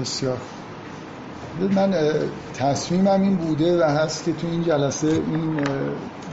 [0.00, 0.36] بسیار.
[1.74, 1.94] من
[2.54, 5.56] تصمیمم این بوده و هست که تو این جلسه این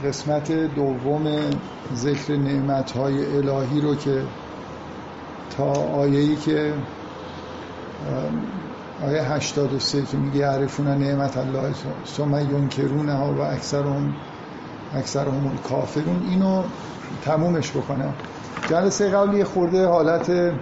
[0.04, 1.26] قسمت دوم
[1.94, 4.22] ذکر نعمتهای الهی رو که
[5.56, 6.72] تا آیه‌ای که
[9.06, 11.74] آیه 83 که میگه یعرفون نعمت الله
[12.16, 14.14] ثم ینکرونها و اکثرهم
[14.94, 16.62] اکثرهم کافرون اینو
[17.24, 18.14] تمومش بکنم.
[18.70, 20.52] جلسه قبلی خورده حالت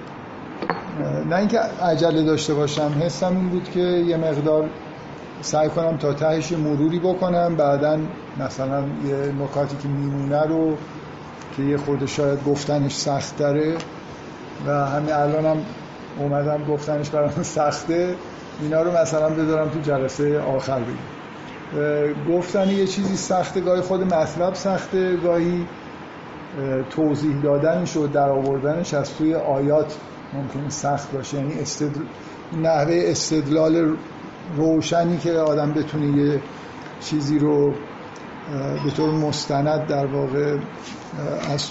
[1.31, 4.69] نه اینکه عجله داشته باشم حسم این بود که یه مقدار
[5.41, 7.99] سعی کنم تا تهش مروری بکنم بعدا
[8.41, 10.77] مثلا یه نکاتی که میمونه رو
[11.57, 13.75] که یه خورده شاید گفتنش سخت داره
[14.67, 15.57] و همین الان هم
[16.19, 18.15] اومدم گفتنش برام سخته
[18.61, 20.99] اینا رو مثلا بذارم تو جلسه آخر بگیم
[22.29, 25.67] گفتن یه چیزی سخته گاهی خود مطلب سخته گاهی
[26.91, 29.97] توضیح دادنش و در آوردنش از توی آیات
[30.33, 31.37] ممکنه سخت باشه.
[31.37, 32.01] یعنی استدل...
[32.63, 33.97] نحوه استدلال
[34.57, 36.41] روشنی که آدم بتونه یه
[37.01, 37.75] چیزی رو
[38.85, 40.59] به طور مستند در واقع
[41.55, 41.71] از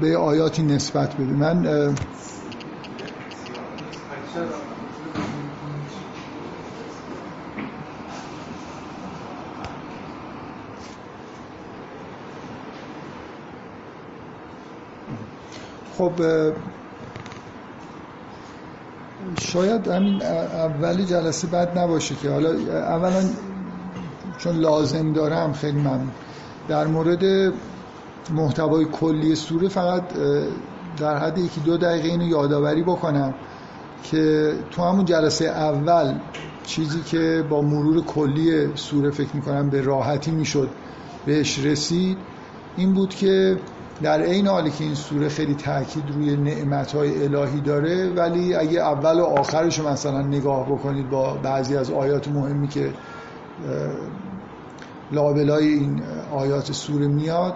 [0.00, 1.32] به آیاتی نسبت بده.
[1.32, 1.66] من
[15.98, 16.12] خب
[19.36, 23.24] شاید همین اول جلسه بد نباشه که حالا اولا
[24.38, 26.10] چون لازم دارم خیلی ممنون.
[26.68, 27.52] در مورد
[28.34, 30.02] محتوای کلی سوره فقط
[30.98, 33.34] در حد یکی دو دقیقه اینو یادآوری بکنم
[34.02, 36.14] که تو همون جلسه اول
[36.64, 40.68] چیزی که با مرور کلی سوره فکر می‌کنم به راحتی می‌شد
[41.26, 42.18] بهش رسید
[42.76, 43.58] این بود که
[44.02, 49.20] در این حالی که این سوره خیلی تاکید روی نعمتهای الهی داره ولی اگه اول
[49.20, 52.92] و آخرش مثلا نگاه بکنید با بعضی از آیات مهمی که
[55.12, 57.54] لابلای این آیات سوره میاد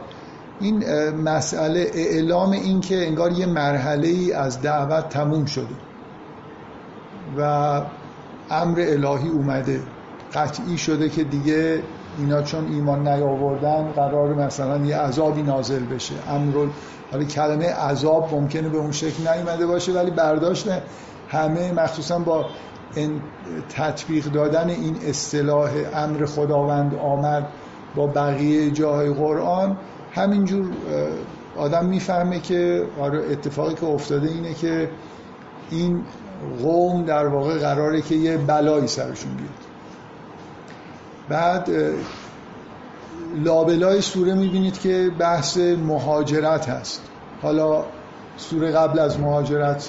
[0.60, 5.74] این مسئله اعلام این که انگار یه مرحله ای از دعوت تموم شده
[7.38, 7.42] و
[8.50, 9.80] امر الهی اومده.
[10.34, 11.82] قطعی شده که دیگه
[12.20, 16.14] اینا چون ایمان نیاوردن قرار مثلا یه عذابی نازل بشه.
[16.28, 16.66] امر
[17.12, 20.68] حالا کلمه عذاب ممکنه به اون شکل نیومده باشه ولی برداشت
[21.28, 22.46] همه مخصوصا با
[22.94, 23.20] این
[23.76, 27.46] تطبیق دادن این اصطلاح امر خداوند آمد
[27.96, 29.76] با بقیه جاهای قرآن
[30.12, 30.70] همینجور
[31.56, 34.90] آدم می‌فهمه که آره اتفاقی که افتاده اینه که
[35.70, 36.02] این
[36.62, 39.69] قوم در واقع قراره که یه بلایی سرشون بیاد.
[41.30, 41.70] بعد
[43.44, 47.02] لابلای سوره می‌بینید که بحث مهاجرت هست.
[47.42, 47.84] حالا
[48.36, 49.88] سوره قبل از مهاجرت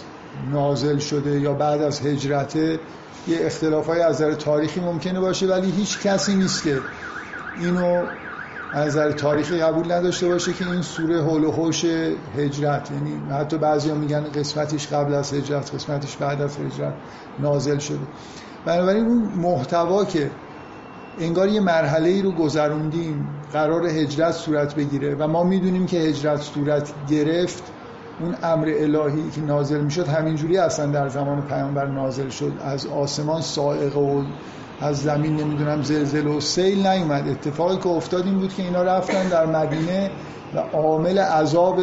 [0.52, 2.80] نازل شده یا بعد از هجرته
[3.28, 6.80] یه اختلاف های از نظر تاریخی ممکنه باشه ولی هیچ کسی نیست که
[7.60, 8.04] اینو
[8.74, 11.86] از نظر تاریخی قبول نداشته باشه که این سوره هول و هوش
[12.38, 12.92] هجرت.
[12.92, 16.94] یعنی حتی بعضیا میگن قسمتش قبل از هجرت قسمتش بعد از هجرت
[17.40, 18.00] نازل شده.
[18.66, 20.32] بنابراین اون محتوا که
[21.20, 26.42] انگار یه مرحله ای رو گذروندیم قرار هجرت صورت بگیره و ما می‌دونیم که هجرت
[26.42, 27.64] صورت گرفت.
[28.20, 32.54] اون امر الهی که نازل می‌شد همینجوری اصلا در زمان پیامبر نازل شد.
[32.64, 34.24] از آسمان سائق و
[34.82, 37.28] از زمین نمی‌دونم زلزله و سیل نیومد.
[37.28, 40.12] اتفاقی که افتاد این بود که اینا رفتن در مدینه
[40.56, 41.80] و عامل عذاب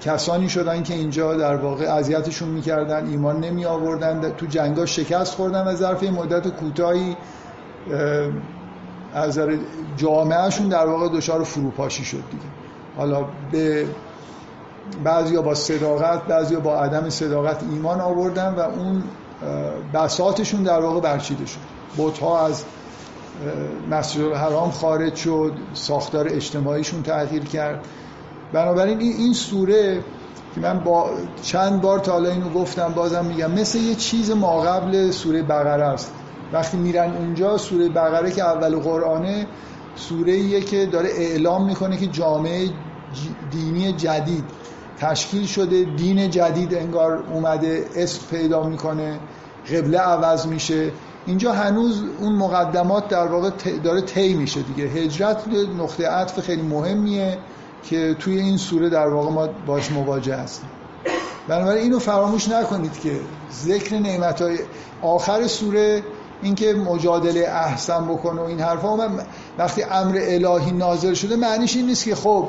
[0.00, 5.66] کسانی شدن که اینجا در واقع اذیتشون می‌کردن ایمان نمی آوردن تو جنگا شکست خوردن
[5.66, 7.16] و ظرف مدت کوتاهی
[9.14, 9.40] از
[9.96, 12.44] جامعهشون در واقع دچار فروپاشی شد دیگه.
[12.96, 13.86] حالا به
[15.04, 19.02] بعضیا با صداقت بعضیا با عدم صداقت ایمان آوردن و اون
[19.94, 21.58] بساتشون در واقع برچیده شد.
[21.96, 22.64] بوتها از
[23.90, 27.84] مسجد الحرام خارج شد ساختار اجتماعیشون تغییر کرد.
[28.52, 30.00] بنابراین این سوره
[30.54, 31.10] که من با
[31.42, 35.84] چند بار تا حالا اینو گفتم بازم میگم مثل یه چیز ما قبل سوره بقره
[35.84, 36.12] است.
[36.52, 39.46] وقتی میرن اونجا سوره بقره که اول قرآنه
[39.96, 42.68] سوره ایه که داره اعلام می‌کنه که جامعه
[43.50, 44.44] دینی جدید
[44.98, 45.84] تشکیل شده.
[45.84, 49.18] دین جدید انگار اومده اسم پیدا می‌کنه
[49.72, 50.92] قبله عوض میشه.
[51.26, 53.50] اینجا هنوز اون مقدمات در واقع
[53.84, 54.84] داره طی میشه دیگه.
[54.84, 55.48] هجرت
[55.78, 57.38] نقطه عطف خیلی مهمیه
[57.84, 60.68] که توی این سوره در واقع ما باش مواجه هستیم.
[61.48, 63.20] بنابراین اینو فراموش نکنید که
[63.52, 64.58] ذکر نعمت های
[65.02, 66.02] آخر سوره
[66.44, 69.08] اینکه مجادله احسن بکنه و این حرفا من
[69.58, 72.48] وقتی امر الهی نازل شده معنیش این نیست که خب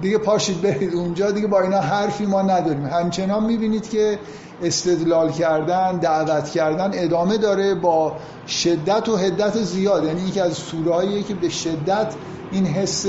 [0.00, 2.86] دیگه پاشید برید اونجا دیگه با اینا حرفی ما نداریم.
[2.86, 4.18] همچنان می‌بینید که
[4.62, 8.12] استدلال کردن دعوت کردن ادامه داره با
[8.48, 10.04] شدت و حدت زیاد.
[10.04, 12.14] یعنی یکی از سورهاییه که به شدت
[12.50, 13.06] این حس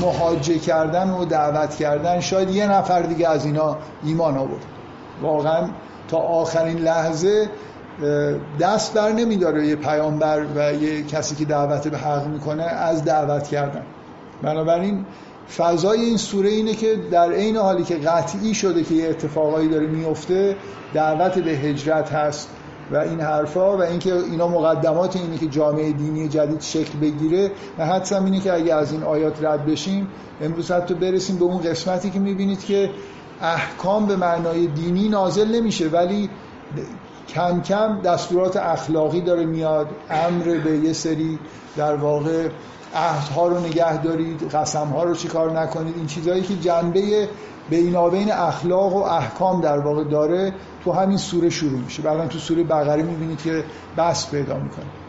[0.00, 4.64] مهاجه کردن و دعوت کردن شاید یه نفر دیگه از اینا ایمان آورد.
[5.22, 5.68] واقعا
[6.08, 7.50] تا آخرین لحظه
[8.60, 13.48] دست بر نمیداره یه پیامبر و یه کسی که دعوت به حق می‌کنه از دعوت
[13.48, 13.82] کردن.
[14.42, 15.04] بنابراین
[15.56, 19.86] فضای این سوره اینه که در عین حالی که قطعی شده که یه اتفاقایی داره
[19.86, 20.56] میفته
[20.94, 22.48] دعوت به هجرت هست
[22.90, 27.86] و این حرفا و اینکه اینا مقدمات اینه که جامعه دینی جدید شکل بگیره و
[27.86, 30.08] حدسم اینه که اگه از این آیات رد بشیم
[30.40, 32.90] امروز حتی برسیم به اون قسمتی که می‌بینید که
[33.40, 36.30] احکام به معنای دینی نازل نمیشه ولی
[37.28, 39.86] کم کم دستورات اخلاقی داره میاد.
[40.10, 41.38] امر به یه سری
[41.76, 42.48] در واقع
[42.94, 45.96] عهدها رو نگه دارید قسمها رو چیکار نکنید.
[45.96, 47.28] این چیزهایی که جنبه
[47.70, 50.54] بینابین اخلاق و احکام در واقع داره
[50.84, 52.02] تو همین سوره شروع میشه.
[52.02, 53.64] بعدا تو سوره بقره می‌بینید که
[53.98, 55.01] بس پیدا می‌کنه.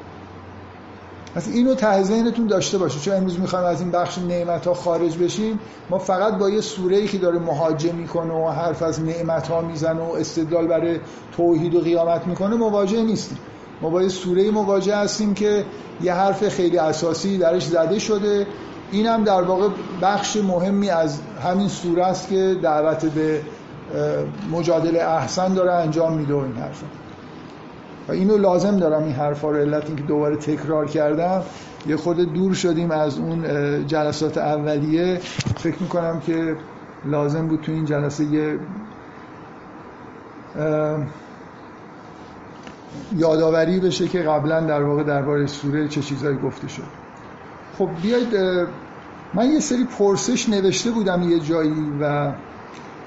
[1.35, 5.17] پس اینو ته ذهنتون داشته باشه چون امروز می‌خوایم از این بخش نعمت ها خارج
[5.17, 5.59] بشیم
[5.89, 9.61] ما فقط با یه سوره ای که داره مهاجه می‌کنه و حرف از نعمت ها
[9.61, 10.99] می‌زنه و استدلال برای
[11.37, 13.37] توحید و قیامت می‌کنه مواجه نیستیم.
[13.81, 15.65] ما با یه سوره مواجه هستیم که
[16.01, 18.47] یه حرف خیلی اساسی درش زده شده.
[18.91, 19.67] این هم در واقع
[20.01, 23.41] بخش مهمی از همین سوره است که دعوت به
[24.51, 26.83] مجادله احسن داره انجام میده و این حرف
[28.07, 31.43] و اینو لازم دارم این حرفا رو علت اینکه دوباره تکرار کردم.
[31.87, 33.43] یه خود دور شدیم از اون
[33.87, 35.19] جلسات اولیه.
[35.57, 36.55] فکر می‌کنم که
[37.05, 38.59] لازم بود تو این جلسه یه
[43.15, 46.83] یادآوری بشه که قبلا در واقع درباره سوره چه چیزایی گفته شد.
[47.77, 48.35] خب بیاید
[49.33, 52.31] من یه سری پرسش نوشته بودم یه جایی و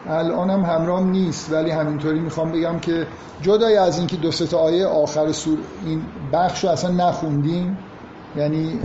[0.08, 3.06] الانم همرام نیست ولی همینطوری می‌خوام بگم که
[3.42, 7.78] جدای از اینکه دو تا آیه آخر سور این بخش رو اصلا نخوندیم
[8.36, 8.80] یعنی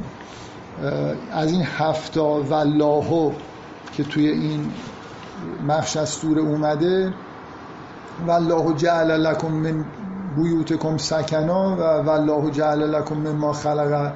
[1.32, 3.32] از این هفتا والله
[3.94, 4.72] که توی این
[5.70, 7.14] بخش از سوره اومده
[8.28, 9.86] والله جعل لکم من
[10.36, 14.12] بیوتکم سکنا و والله جعل لکم ما خلق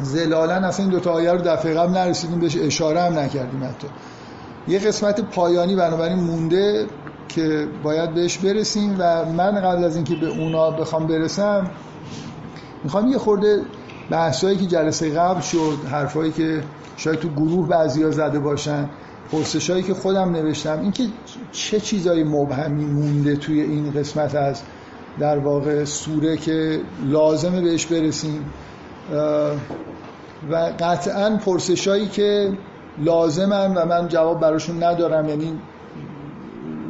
[0.00, 3.88] زلالا اصلا این دوتا آیه رو دفعه قبل نرسیدیم بهش اشاره هم نکردیم حتی.
[4.70, 6.86] یه قسمت پایانی بنابراین مونده
[7.28, 11.70] که باید بهش برسیم و من قبل از اینکه به اونا بخوام برسم
[12.84, 13.62] می‌خوام یه خورده
[14.10, 16.62] بحثایی که جلسه قبل شد حرفایی که
[16.96, 18.88] شاید تو گروه بعضیا زده باشن
[19.32, 21.02] پرسشایی که خودم نوشتم اینکه
[21.52, 24.62] چه چیزایی مبهمی مونده توی این قسمت از
[25.18, 28.44] در واقع سوره که لازمه بهش برسیم.
[30.50, 32.52] و قطعا پرسشایی که
[32.98, 35.28] لازمن و من جواب براشون ندارم.
[35.28, 35.58] یعنی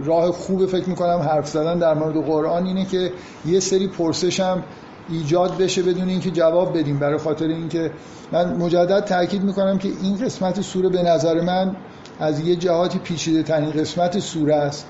[0.05, 3.13] راه خوب فکر می‌کنم حرف زدن در مورد قرآن اینه که
[3.47, 4.63] یه سری پرسشم
[5.09, 6.99] ایجاد بشه بدون اینکه جواب بدیم.
[6.99, 7.91] برای خاطر اینکه
[8.33, 11.77] من مجدد تاکید می‌کنم که این قسمت سوره به نظر من
[12.21, 14.87] از یه جهاتی پیچیده ترین قسمت سوره است.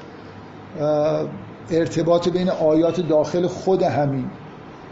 [1.71, 4.31] ارتباط بین آیات داخل خود همین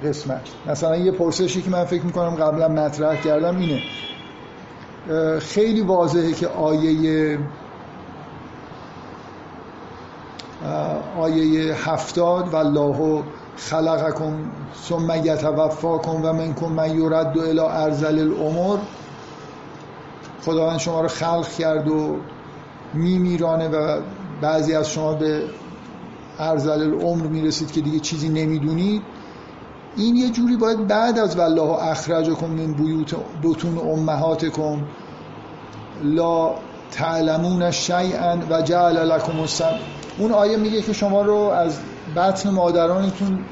[0.04, 0.40] قسمت.
[0.66, 3.82] مثلا یه پرسشی که من فکر می‌کنم قبلا مطرح کردم اینه.
[5.40, 7.38] خیلی واضحه که آیه
[11.18, 13.22] آیه هفتاد و الله
[13.56, 14.32] خلقکم
[14.88, 18.78] ثم یتوفاکم و منکم من یرد و الى ارزل الامور.
[20.44, 22.16] خداوند شما رو خلق کرد و
[22.94, 24.00] میمیرانه و
[24.40, 25.42] بعضی از شما به
[26.38, 29.02] ارزل العمر می‌رسید که دیگه چیزی نمی‌دونید.
[29.96, 34.78] این یه جوری باید بعد از والله اخرجکم من بیوت بطون امهاتکم.
[36.02, 36.54] لا
[36.90, 39.78] تعلمون شیئا و جعل لکم السم.
[40.18, 41.78] اون آیه میگه که شما رو از
[42.16, 43.44] بطن مادرانتون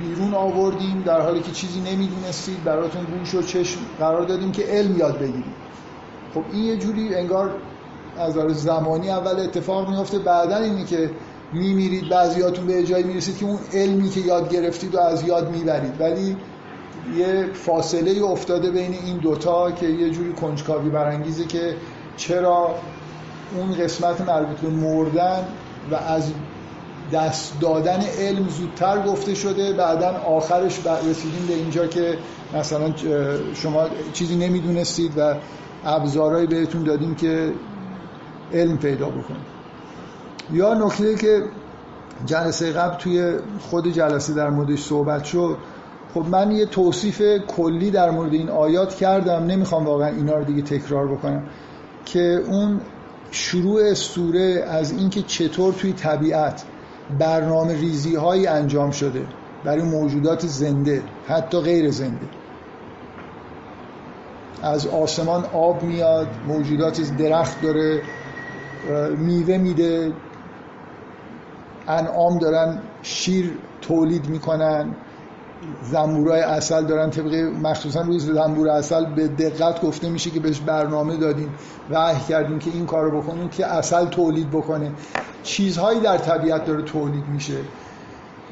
[0.00, 4.98] بیرون آوردیم در حالی که چیزی نمی‌دونستید براتون گوش و چشم قرار دادیم که علم
[4.98, 5.54] یاد بگیرید.
[6.34, 7.50] خب این یه جوری انگار
[8.18, 11.10] از زمانی اول اتفاق میفته بعدا اینی که
[11.52, 16.00] میمیرید بعضیاتون به جایی می‌رسید که اون علمی که یاد گرفتید و از یاد می‌برید.
[16.00, 16.36] ولی
[17.16, 21.76] یه فاصله افتاده بین این دوتا که یه جوری کنجکاوی برانگیزه که
[22.16, 22.74] چرا
[23.56, 25.44] اون قسمت مربوط به مردن
[25.90, 26.32] و از
[27.12, 32.18] دست دادن علم زودتر گفته شده بعدا آخرش رسیدیم به اینجا که
[32.54, 32.92] مثلا
[33.54, 35.34] شما چیزی نمی‌دونستید و
[35.84, 37.52] ابزارهایی بهتون دادیم که
[38.52, 39.52] علم پیدا بکنید
[40.52, 41.42] یا نکته که
[42.26, 45.56] جلسه قبل توی خود جلسه در موردش صحبت شد
[46.14, 50.62] خب من یه توصیف کلی در مورد این آیات کردم نمی‌خوام واقعا اینا رو دیگه
[50.62, 51.42] تکرار بکنم
[52.04, 52.80] که اون
[53.30, 56.64] شروع سوره از اینکه چطور توی طبیعت
[57.18, 59.26] برنامه ریزی هایی انجام شده
[59.64, 62.26] برای موجودات زنده حتی غیر زنده.
[64.62, 68.02] از آسمان آب میاد موجودات درخت داره
[69.18, 70.12] میوه میده
[71.88, 74.94] انعام دارن شیر تولید می‌کنن.
[75.82, 81.16] زنبورای اصل دارن طبق مخصوصا روی زنبور اصل به دقت گفته میشه که بهش برنامه
[81.16, 81.54] دادیم
[81.90, 84.92] وحی کردیم که این کارو بکنیم که اصل تولید بکنه.
[85.42, 87.56] چیزهایی در طبیعت داره تولید میشه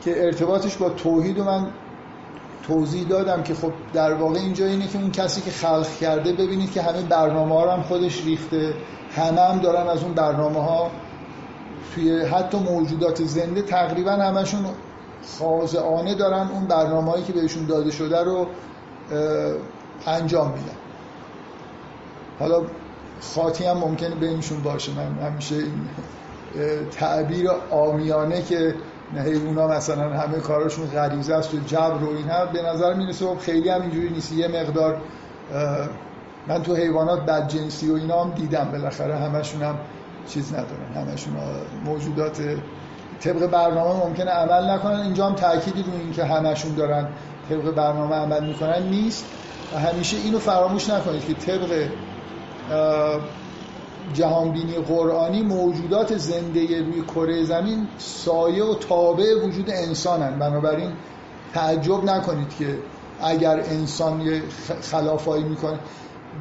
[0.00, 1.66] که ارتباطش با توحید و من
[2.62, 6.72] توضیح دادم که خب در واقع اینجا اینه که اون کسی که خلق کرده ببینید
[6.72, 8.74] که همه برنامه ها هم خودش ریخته.
[9.16, 10.90] همه هم دارن از اون برنامه ها
[11.94, 14.60] توی حتی موجودات زنده تقریبا همشون
[15.38, 18.46] خاضعانه دارن اون برنامه هایی که بهشون داده شده رو
[20.06, 20.76] انجام میدن.
[22.38, 22.62] حالا
[23.34, 25.88] خاطی هم ممکنه بینشون باشه من همیشه این
[26.90, 28.74] تعبیر آمیانه که
[29.16, 33.68] حیونا مثلا همه کاراشون غریزه است و جبر و اینا به نظر می‌رسه خب خیلی
[33.68, 34.32] هم اینجوری نیست.
[34.32, 35.00] یه مقدار
[36.48, 39.78] من تو حیوانات بدجنسی و اینا هم دیدم بالاخره همشون هم
[40.26, 41.32] چیز ندارن همشون
[41.84, 42.40] موجودات
[43.20, 45.00] طبق برنامه ممکنه عمل نکنن.
[45.00, 47.08] اینجا هم تأکیدی این که همشون دارن
[47.48, 49.26] طبق برنامه عمل می‌کنن نیست.
[49.74, 51.88] و همیشه اینو فراموش نکنید که طبق
[54.14, 60.38] جهانبینی قرآنی موجودات زنده روی کره زمین سایه و تابع وجود انسانن.
[60.38, 60.92] بنابراین
[61.54, 62.78] تعجب نکنید که
[63.22, 64.42] اگر انسان یه
[64.90, 65.78] خلافایی می‌کنه.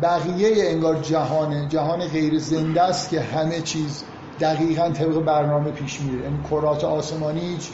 [0.01, 1.67] بقیه انگار جهانه.
[1.69, 4.03] جهان غیر زنده است که همه چیز
[4.39, 6.24] دقیقا طبق برنامه پیش میره.
[6.24, 7.69] یعنی کرات آسمانی هیچ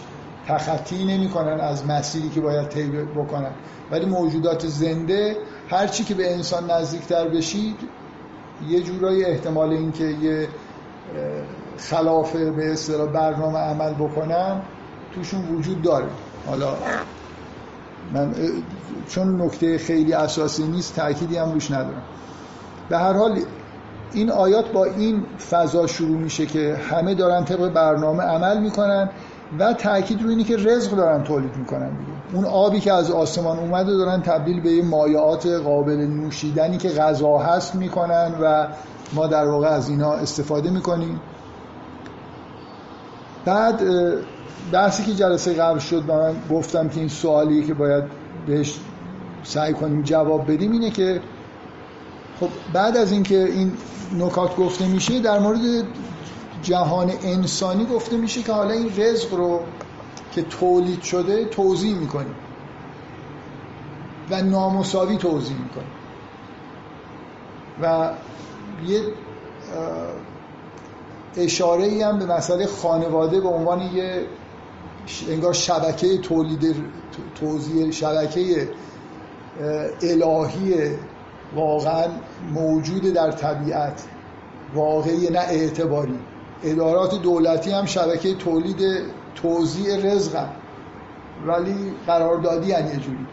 [0.48, 3.52] تخطی نمی‌کنن از مسیری که باید طی بکنن.
[3.92, 5.38] ولی موجودات زنده
[5.70, 7.76] هرچی که به انسان نزدیکتر بشید
[8.70, 10.48] یه جورایی احتمال اینکه یه
[11.78, 14.62] خلاف به اصطلاح برنامه عمل بکنن
[15.16, 16.08] توشون وجود داره.
[16.48, 16.74] حالا
[18.14, 18.36] من
[19.08, 22.04] چون نکته خیلی اساسی نیست تأکیدی هم روش ندارم.
[22.90, 23.40] به هر حال
[24.16, 29.10] این آیات با این فضا شروع میشه که همه دارن طبق برنامه عمل می‌کنن
[29.60, 32.12] و تاکید روی اینه که رزق دارن تولید می‌کنن دیگه.
[32.34, 37.76] اون آبی که از آسمان اومده دارن تبدیل به مایعات قابل نوشیدنی که غذا هست
[37.76, 38.68] می‌کنن و
[39.14, 41.20] ما در واقع از اینا استفاده می‌کنیم.
[43.46, 43.82] بعد
[44.72, 48.04] بحثی که جلسه قبل شد من گفتم که این سوالی که باید
[48.48, 48.80] بهش
[49.44, 51.22] سعی کنیم جواب بدیم اینه که
[52.40, 53.72] خب بعد از اینکه این
[54.18, 55.60] نکات گفته میشه در مورد
[56.62, 59.60] جهان انسانی گفته میشه که حالا این رزق رو
[60.32, 62.36] که تولید شده توضیح می‌کنیم
[64.30, 65.92] و نامساوی توضیح می‌کنیم
[67.82, 68.12] و
[68.88, 69.02] یه
[71.38, 74.26] اشاره ای هم به مسئله خانواده به عنوان یه
[75.30, 76.76] انگار شبکه تولید
[77.36, 78.70] توضیح شبکه
[80.02, 80.96] الهی
[81.56, 82.06] واقعا
[82.54, 84.04] موجود در طبیعت
[84.74, 86.20] واقعی نه اعتباری.
[86.64, 89.02] ادارات دولتی هم شبکه تولید
[89.36, 90.50] توزیع رزق هم.
[91.48, 93.26] ولی قراردادی هم یه جوری.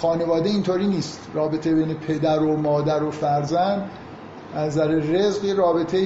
[0.00, 1.20] خانواده اینطوری نیست.
[1.34, 3.90] رابطه بین پدر و مادر و فرزند
[4.54, 5.98] از نظر رزق رابطه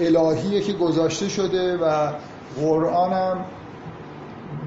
[0.00, 2.12] الهیه که گذاشته شده و
[2.60, 3.44] قرآن هم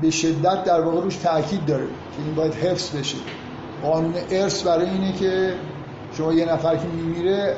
[0.01, 3.17] به شدت در واقع روش تاکید داره که این باید حفظ بشه.
[3.83, 5.53] قانون ارث برای اینه که
[6.17, 7.55] شما یه نفر که میمیره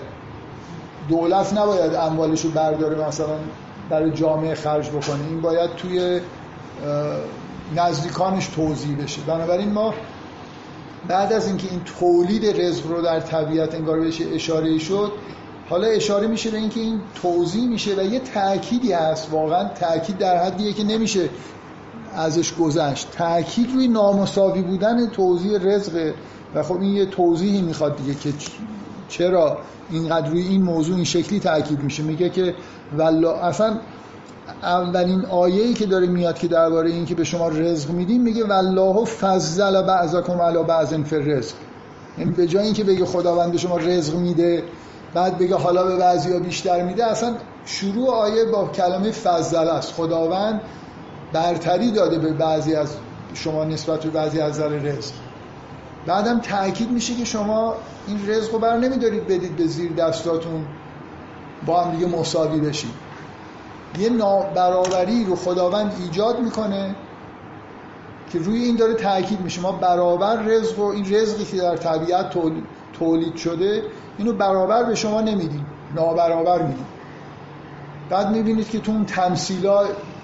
[1.09, 3.35] دولت نباید اموالش رو برداره مثلا
[3.89, 5.27] برای جامعه خرج بکنه.
[5.29, 6.19] این باید توی
[7.75, 9.21] نزدیکانش توضیح بشه.
[9.21, 9.93] بنابراین ما
[11.07, 15.11] بعد از اینکه این تولید رزق رو در طبیعت انگار بهش اشاره شد
[15.69, 19.27] حالا اشاره میشه به اینکه این توضیح میشه و یه تأکیدی هست.
[19.31, 21.29] واقعا تأکید در حدیه که نمیشه
[22.15, 23.11] ازش گذشت.
[23.11, 26.13] تأکید روی نامساوی بودن توضیح رزق
[26.55, 28.33] و خب این یه توضیحی می‌خواد دیگه که
[29.07, 29.57] چرا
[29.89, 32.03] اینقدر روی این موضوع این شکلی تاکید میشه.
[32.03, 32.55] میگه که
[32.97, 33.79] والله اصلا
[34.63, 39.05] اولین آیه‌ای که داره میاد که درباره این که به شما رزق میدیم میگه والله
[39.05, 41.55] فضل بعضکم علی بعض فی رزق
[42.17, 44.63] یعنی به جای اینکه بگه خداوند به شما رزق میده
[45.13, 49.93] بعد بگه حالا به بعضیا بیشتر میده اصلا شروع آیه با کلمه فضل است.
[49.93, 50.61] خداوند
[51.33, 52.95] برتری داده به بعضی از
[53.33, 55.13] شما نسبت به بعضی از نظر رزق.
[56.05, 57.75] بعدم تاکید میشه که شما
[58.07, 60.65] این رزق رو بر نمیدارید بدید به زیر دستاتون
[61.65, 62.93] با هم دیگه مساوی بشید.
[63.99, 66.95] یه نابرابری رو خداوند ایجاد می‌کنه
[68.31, 69.61] که روی این داره تاکید میشه.
[69.61, 72.35] ما برابر رزق و این رزقی که در طبیعت
[72.99, 73.83] تولید شده
[74.17, 75.65] اینو برابر به شما نمیدیم.
[75.95, 76.85] نابرابر میدیم.
[78.09, 79.83] بعد می‌بینید که تو اون تمثیلا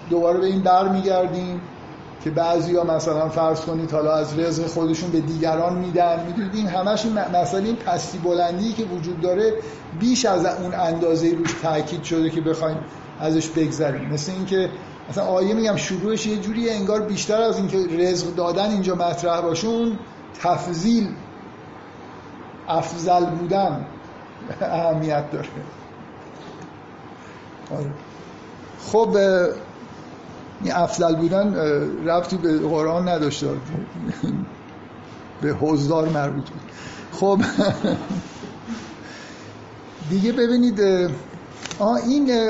[0.10, 1.62] دوباره به این برمیگردیم.
[2.24, 6.26] که بعضی ها مثلا فرض کنید حالا از رزق خودشون به دیگران میدن.
[6.26, 9.54] می‌دونید این همش مسئله این پستی بلندی که وجود داره
[10.00, 12.78] بیش از اون اندازه روش تاکید شده که بخوایم
[13.20, 14.10] ازش بگذریم.
[14.10, 14.70] مثل اینکه
[15.10, 19.68] مثلا آیه میگم شروعش یه جوری انگار بیشتر از اینکه رزق دادن اینجا مطرح باشه
[19.68, 20.00] اون
[20.42, 21.08] تفضیل
[22.68, 23.86] افضل بودن
[24.62, 25.48] اهمیت داره.
[27.72, 27.92] آره.
[28.92, 29.18] خب
[30.64, 31.56] این افضل بودن
[32.06, 33.48] رفتی به قرآن نداشته
[35.42, 36.62] به حضدار مربوط بود.
[37.12, 37.42] خب.
[40.10, 40.82] دیگه ببینید
[41.80, 42.50] آه این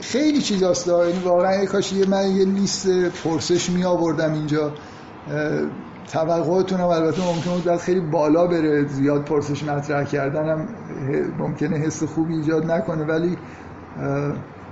[0.00, 0.86] خیلی چیز هست.
[0.86, 4.72] یعنی واقعا کاش یه من یه لیست پرسش می آوردم اینجا.
[6.12, 10.68] توقعاتون هم البته ممکنه بود خیلی بالا بره زیاد پرسش مطرح کردن هم
[11.38, 13.38] ممکنه حس خوبی ایجاد نکنه ولی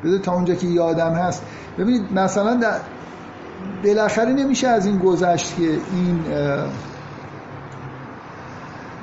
[0.05, 1.43] بده تا اونجا که یادم هست.
[1.79, 2.81] ببینید مثلا در
[3.85, 6.25] بالاخره نمیشه از این گذشت که این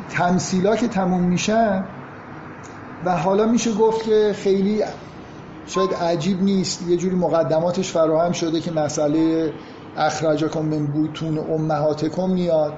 [0.10, 1.86] تمثیلا که تموم میشن
[3.06, 4.84] و حالا میشه گفت که خیلی
[5.66, 6.88] شاید عجیب نیست.
[6.88, 9.54] یه جوری مقدماتش فراهم شده که مسئله
[9.98, 12.74] اخراجکم من بوتون امهاتکم میاد.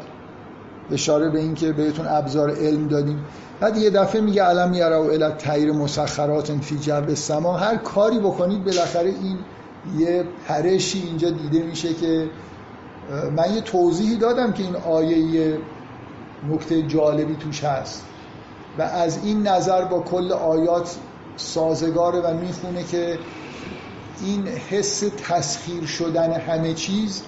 [0.91, 3.25] اشاره به این که بهتون ابزار علم دادیم.
[3.59, 8.19] بعد یه دفعه میگه علم یرا و الت تیر مسخرات فی جو سما هر کاری
[8.19, 9.37] بکنید بالاخره این
[9.97, 12.29] یه پرشی اینجا دیده میشه که
[13.35, 15.57] من یه توضیحی دادم که این آیه یه
[16.49, 18.05] نکته جالبی توش هست.
[18.77, 20.95] و از این نظر با کل آیات
[21.35, 23.19] سازگاره و می‌خونه که
[24.25, 27.23] این حس تسخیر شدن همه چیز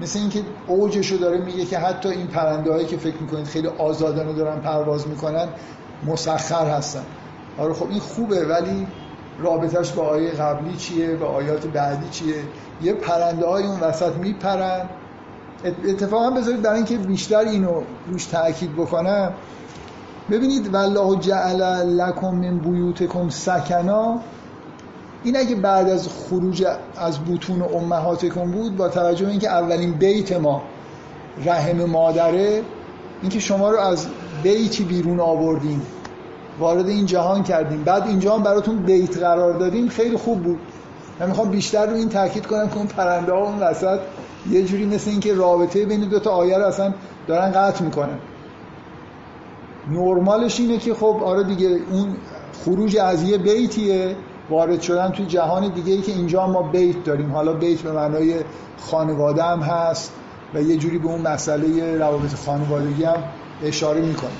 [0.00, 4.32] مثل اینکه اوجشو داره میگه که حتی این پرنده هایی که فکر می‌کنید خیلی آزادانه
[4.32, 5.48] دارن پرواز می‌کنن
[6.06, 7.04] مسخر هستن.
[7.58, 8.86] آره خب این خوبه ولی
[9.38, 12.34] رابطش با آیه قبلی چیه؟ با آیات بعدی چیه؟
[12.82, 14.88] یه پرنده های اون وسط میپرن.
[15.64, 19.32] اتفاقا بذارید برای اینکه بیشتر اینو روش تاکید بکنم
[20.30, 24.20] ببینید والله جعل لکم من بیوتکم سکنا
[25.24, 26.64] این اگه بعد از خروج
[26.96, 30.62] از بوتون امهاتکم بود با توجه به اینکه اولین بیت ما
[31.44, 32.62] رحم مادره
[33.22, 34.06] اینکه شما رو از
[34.42, 35.82] بیتی بیرون آوردیم
[36.58, 37.84] وارد این جهان کردیم.
[37.84, 40.58] بعد اینجا هم براتون بیت قرار دادیم خیلی خوب بود.
[41.20, 43.98] من می‌خوام بیشتر رو این تاکید کنم که اون پرنده ها اون وسط
[44.50, 46.94] یه جوری مثل اینکه رابطه بین دو تا آیه رو اصلا
[47.26, 48.18] دارن قطع می‌کنن.
[49.90, 52.16] نرمالش اینه که خب آره دیگه اون
[52.64, 54.16] خروج از یه بیتیه.
[54.50, 57.32] وارد شدن توی جهان دیگه ای که اینجا ما بیت داریم.
[57.32, 58.34] حالا بیت به معنای
[58.78, 60.12] خانواده هم هست
[60.54, 63.22] و یه جوری به اون مسئله روابط خانوادگی هم
[63.64, 64.30] اشاره می‌کنه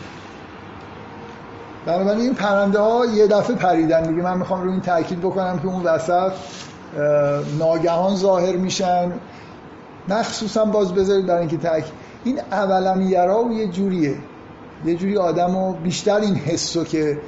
[1.86, 4.22] بنابراین این پرنده ها یه دفعه پریدن دیگه.
[4.22, 6.32] من می‌خوام رو این تاکید بکنم که اون وسط
[7.58, 9.12] ناگهان ظاهر میشن.
[10.08, 11.92] مخصوصا باز بذارید برای اینکه تاکید
[12.24, 14.16] این اولا یرا و یه جوریه.
[14.84, 17.18] یه جوری آدم بیشتر این حسو که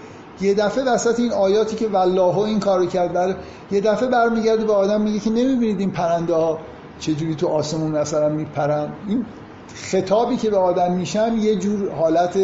[0.40, 3.34] یه دفعه وسط این آیاتی که والله این کارو کرد بر
[3.70, 6.58] یه دفعه برمیگرده به آدم میگه که نمی‌بینید این پرنده ها
[6.98, 9.24] چجوری تو آسمون مثلا میپرن این
[9.74, 12.38] خطابی که به آدم میشن یه جور حالت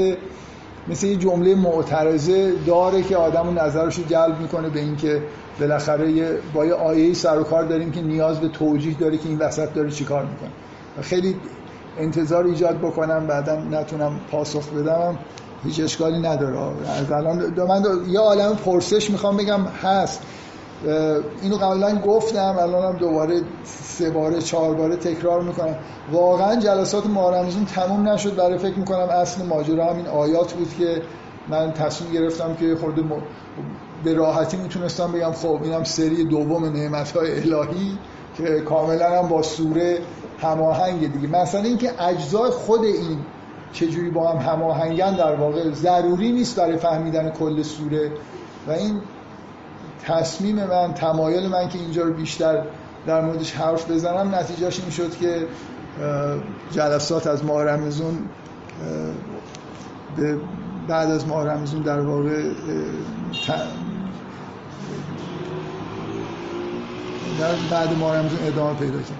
[0.88, 5.22] مثل یه جمله معترضه داره که آدم نظرش رو جلب می‌کنه به اینکه
[5.60, 9.38] بالاخره با یه آیه سر و کار داریم که نیاز به توجیه داره که این
[9.38, 10.50] وسط داره چیکار می‌کنه.
[11.02, 11.36] خیلی
[11.98, 15.18] انتظار ایجاد بکنم بعدا نتونم پاسخ بدم.
[15.64, 16.58] هیچ اشکالی نداره.
[16.58, 20.20] از الان من یه عالم پرسش می‌خوام بگم هست.
[21.42, 25.76] اینو قبلا گفتم الانم دوباره سه باره چهار باره تکرار می‌کنم.
[26.12, 28.36] واقعا جلسات ماه تموم نشد.
[28.36, 31.02] برای فکر می‌کنم اصل ماجرا همین آیات بود که
[31.48, 33.02] من تصمیم گرفتم که خورده
[34.04, 37.98] به راحتی می‌تونستم بگم خب اینم سری دوم نعمت های الهی
[38.36, 39.98] که کاملا هم با سوره
[40.38, 41.28] هماهنگ دیگه.
[41.28, 43.18] مثلا اینکه اجزای خود این
[43.74, 48.12] چجوری با هم هماهنگن در واقع ضروری نیست برای فهمیدن کل سوره.
[48.66, 49.00] و این
[50.04, 52.62] تصمیم من تمایل من که اینجا رو بیشتر
[53.06, 55.46] در موردش حرف بزنم نتیجهش این شد که
[56.72, 58.18] جلسات از ماه رمزون
[60.88, 62.42] بعد از ماه رمزون در واقع
[67.40, 69.18] در بعد ماه رمزون ادامه پیدا کرد.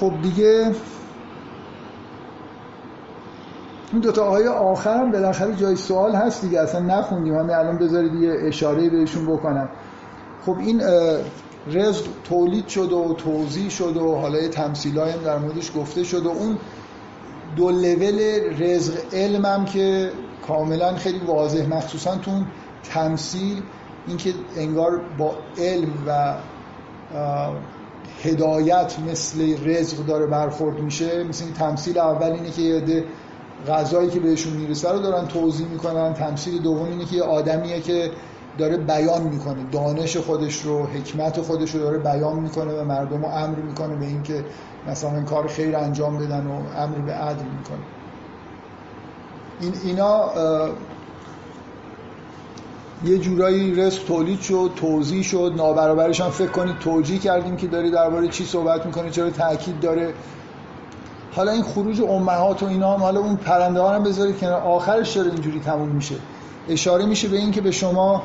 [0.00, 0.72] خب دیگه
[3.92, 7.34] این دوتا آیه آخر هم بالاخره جای سوال هست دیگه اصلا نخوندیم.
[7.34, 9.68] همه الان بذارید یه اشاره بهشون بکنم.
[10.46, 10.82] خب این
[11.66, 16.28] رزق تولید شد و توضیح شد و حالا تمثیل هم در موردش گفته شد و
[16.28, 16.58] اون
[17.56, 18.20] دو لول
[18.58, 20.10] رزق علمم که
[20.46, 22.46] کاملا خیلی واضح مخصوصا تو اون
[22.82, 23.62] تمثیل
[24.06, 26.34] اینکه انگار با علم و
[28.24, 33.04] هدایت مثل رزق داره برخورد میشه مثل این تمثیل اول اینه که یه
[33.68, 36.14] غذایی که بهشون می‌رسه رو دارن توضیح می‌کنن.
[36.14, 38.10] تمثیل دوم اینه که یه آدمیه که
[38.58, 39.64] داره بیان می‌کنه.
[39.72, 44.06] دانش خودش رو حکمت خودش رو داره بیان می‌کنه و مردم رو امر می‌کنه به
[44.06, 44.44] اینکه
[44.88, 47.78] مثلا این کار خیر انجام بدن و امر به عدل می‌کنه.
[49.60, 50.30] این اینا
[53.04, 55.52] یه جورایی رزق تولید شد توضیح شد.
[55.56, 60.14] نابرابرش هم فکر کنید توجیه کردیم که داری درباره چی صحبت می‌کنه چرا تاکید داره.
[61.32, 64.62] حالا این خروج امهات و اینا هم حالا اون پرنده ها هم بذارید کنار.
[64.62, 66.14] آخرش چرا اینجوری تموم میشه؟
[66.68, 68.22] اشاره میشه به این که به شما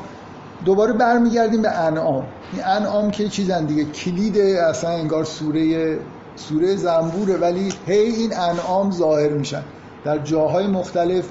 [0.65, 2.23] دوباره برمیگردیم به انعام.
[2.53, 5.97] این انعام که چیزن دیگه؟ کلید اصلا انگار سوره
[6.35, 9.63] سوره زنبوره ولی هی این انعام ظاهر میشن.
[10.03, 11.25] در جاهای مختلف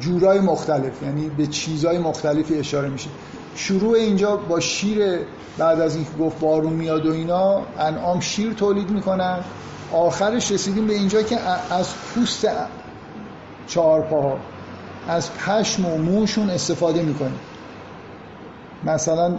[0.00, 3.10] جورای مختلف یعنی به چیزهای مختلفی اشاره میشه.
[3.54, 5.18] شروع اینجا با شیر
[5.58, 9.38] بعد از اینکه گفت بارون میاد و اینا انعام شیر تولید می‌کنن.
[9.92, 11.38] آخرش رسیدیم به اینجا که
[11.70, 12.46] از پوست
[13.66, 14.38] چهارپاها
[15.08, 17.40] از پشم و موشون استفاده می‌کنیم.
[18.84, 19.38] مثلا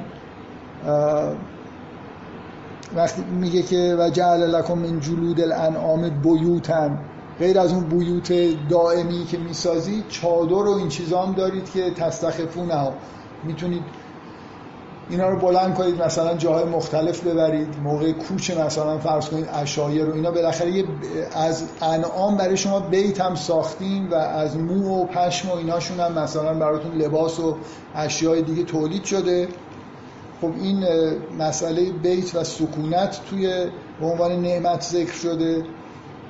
[2.95, 6.99] وقتی میگه که و جعل لکم من جلود الانعام بیوتن
[7.39, 8.33] غیر از اون بیوت
[8.69, 12.93] دائمی که می‌سازید چادر و این چیزا هم دارید که تستخفونه ها.
[13.43, 13.83] می‌تونید
[15.09, 20.13] اینا رو بلند کنید مثلا جاهای مختلف ببرید موقع کوچ مثلا فرض کنید اشایر رو
[20.13, 20.83] اینا بالاخره
[21.33, 26.19] از انعام برای شما بیت هم ساختیم و از مو و پشم و ایناشون هم
[26.19, 27.55] مثلا براتون لباس و
[27.95, 29.47] اشیای دیگه تولید شده.
[30.41, 30.85] خب این
[31.39, 33.65] مسئله بیت و سکونت توی
[33.99, 35.63] به عنوان نعمت ذکر شده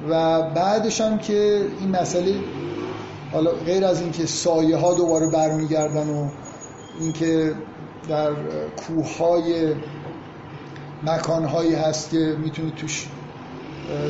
[0.10, 2.36] و بعدش هم که این مسئله
[3.32, 6.30] حالا غیر از اینکه سایه ها دوباره برمیگردن و
[7.00, 7.56] اینکه
[8.08, 8.32] در
[8.88, 9.76] کوههای
[11.04, 13.08] مکانهایی هست که می‌تونید توش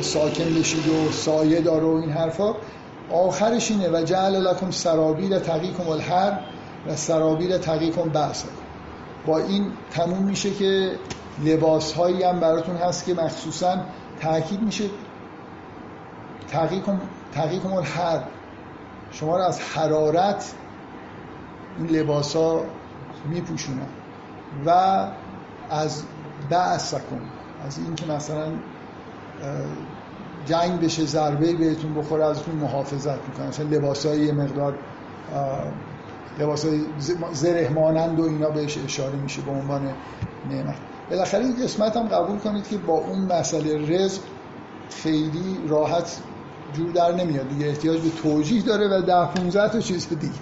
[0.00, 2.54] ساکن بشید و سایه داره و این حرفا.
[3.12, 6.38] آخرش اینه و جعل لکم سرابیل تقیکم الحر
[6.86, 8.44] و سرابیل تقیکم بس
[9.26, 10.90] با این تموم میشه که
[11.44, 13.76] لباس هایی هم براتون هست که مخصوصا
[14.20, 14.84] تاکید میشه.
[16.48, 17.00] تقیکم,
[17.34, 18.22] تقیکم الحر.
[19.12, 20.54] شما رو از حرارت
[21.78, 22.64] این لباس ها
[23.28, 23.86] میپوشونن
[24.66, 24.70] و
[25.70, 26.02] از
[26.50, 27.20] بعثکم
[27.66, 28.52] از اینکه مثلا
[30.46, 33.46] جنگ بشه ضربه بهتون بخوره ازتون محافظت می‌کنن.
[33.48, 34.74] مثلا لباس های یه مقدار
[36.38, 36.80] لباس های
[37.32, 39.94] زره مانند و اینا بهش اشاره میشه به عنوان
[40.50, 40.76] نعمت.
[41.10, 44.20] بالاخره این قسمت هم قبول کنید که با اون مسئله رزق
[44.90, 46.18] خیلی راحت
[46.72, 47.48] جور در نمیاد.
[47.48, 50.32] دیگه احتیاج به توجیه داره و ده 15 تا چیز دیگه.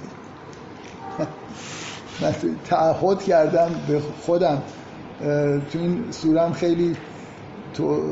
[2.65, 4.63] تعهد کردم به خودم.
[5.73, 6.97] تو این سورم خیلی
[7.75, 8.03] تو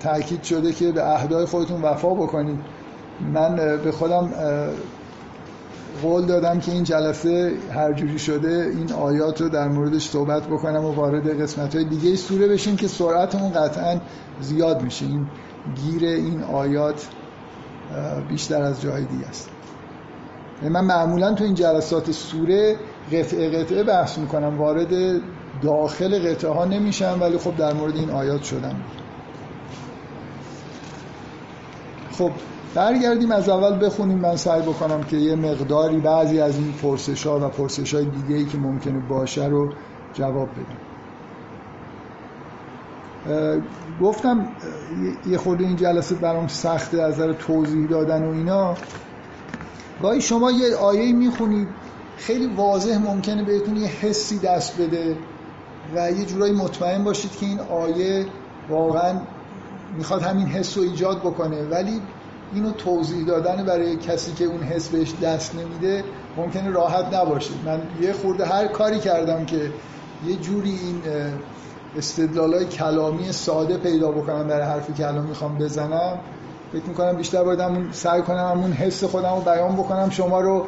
[0.00, 2.58] تاکید شده که به اهدای خودتون وفا بکنید.
[3.32, 4.30] من به خودم
[6.02, 10.84] قول دادم که این جلسه هر جوری شده این آیات رو در موردش صحبت بکنم
[10.84, 14.00] و وارد قسمت های دیگه سوره بشیم که سرعتمون قطعا
[14.40, 15.06] زیاد میشه.
[15.06, 15.26] این
[15.84, 17.08] گیر این آیات
[18.28, 19.50] بیشتر از جاهای دیگه است.
[20.62, 22.76] من معمولا تو این جلسات سوره
[23.12, 24.58] قطعه قطعه بحث می‌کنم.
[24.58, 25.20] وارد
[25.62, 28.76] داخل قطعه ها نمیشم ولی خب در مورد این آیات شدم.
[32.12, 32.30] خب
[32.74, 34.18] برگردیم از اول بخونیم.
[34.18, 38.34] من سعی بکنم که یه مقداری بعضی از این پرسش ها و پرسش های دیگه
[38.34, 39.72] ای که ممکنه باشه رو
[40.12, 40.80] جواب بدم.
[44.00, 44.48] گفتم
[45.26, 48.74] یه خورده این جلسه برام سخته از نظر توضیح دادن و اینا.
[50.02, 51.68] گاهی شما یه آیه می‌خونید
[52.20, 55.16] خیلی واضح ممکنه بهتون یه حسی دست بده
[55.94, 58.26] و یه جورایی مطمئن باشید که این آیه
[58.68, 59.20] واقعا
[59.96, 61.62] می‌خواد همین حس رو ایجاد بکنه.
[61.62, 62.00] ولی
[62.54, 66.04] اینو توضیح دادن برای کسی که اون حس بهش دست نمیده
[66.36, 67.50] ممکنه راحت نباشه.
[67.66, 69.72] من یه خورده هر کاری کردم که
[70.26, 71.02] یه جوری این
[72.36, 76.18] های کلامی ساده پیدا بکنم برای حرفی که الان می‌خوام بزنم.
[76.72, 80.10] فکر می‌کنم بیشتر باید سعی کنم همون حس خودم رو بیان بکنم.
[80.10, 80.66] شما رو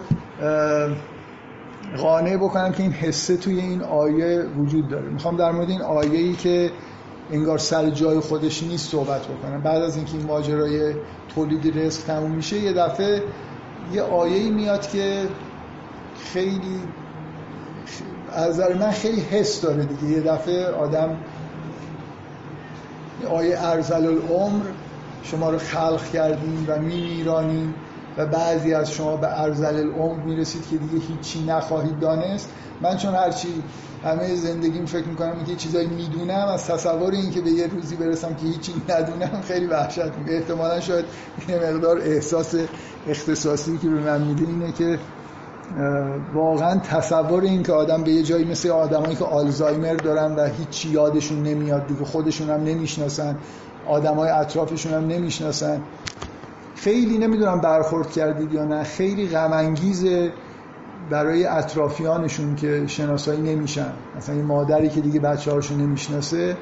[1.97, 5.09] قانع بکنم که این حسه توی این آیه وجود داره.
[5.09, 6.71] می‌خوام در مورد این آیه ای که
[7.31, 9.61] انگار سر جای خودش نیست صحبت بکنم.
[9.61, 10.95] بعد از اینکه این ماجرای
[11.35, 13.23] تولید رزق تموم میشه یه دفعه
[13.93, 15.29] یه آیه ای میاد که
[16.33, 16.81] خیلی
[18.33, 20.13] از من خیلی حس داره دیگه.
[20.13, 21.17] یه دفعه آدم
[23.31, 24.65] آیه ارزل العمر
[25.23, 27.75] شما رو خلق کردیم و میمیرانیم.
[28.18, 32.48] و بعضی از شما به ارزل العمر می‌رسید که دیگه هیچی نخواهید دانست.
[32.81, 33.48] من چون هرچی
[34.05, 38.35] همه زندگیم فکر می‌کنم که چیزایی می‌دونم از تصور این که به یه روزی برسم
[38.35, 41.05] که هیچی ندونم خیلی وحشت میگه احتمالا شاید
[41.48, 42.55] یه مقدار احساس
[43.09, 44.98] اختصاصی که به من میده اینه که
[46.35, 50.88] واقعا تصور این که آدم به یه جایی مثل آدمایی که آلزایمر دارن و هیچی
[50.88, 53.37] یادشون نمیاد دیگه خودشون هم نمی‌شناسن
[53.87, 55.83] آدمای اطرافشون هم نمی‌شناسن.
[56.85, 59.75] خیلی نمی‌دونم برخورد کردید یا نه خیلی غم
[61.11, 63.92] برای اطرافیانشون که شناسایی نمیشن.
[64.16, 66.57] مثلا این مادری که دیگه بچه هاشون نمی‌شناسه.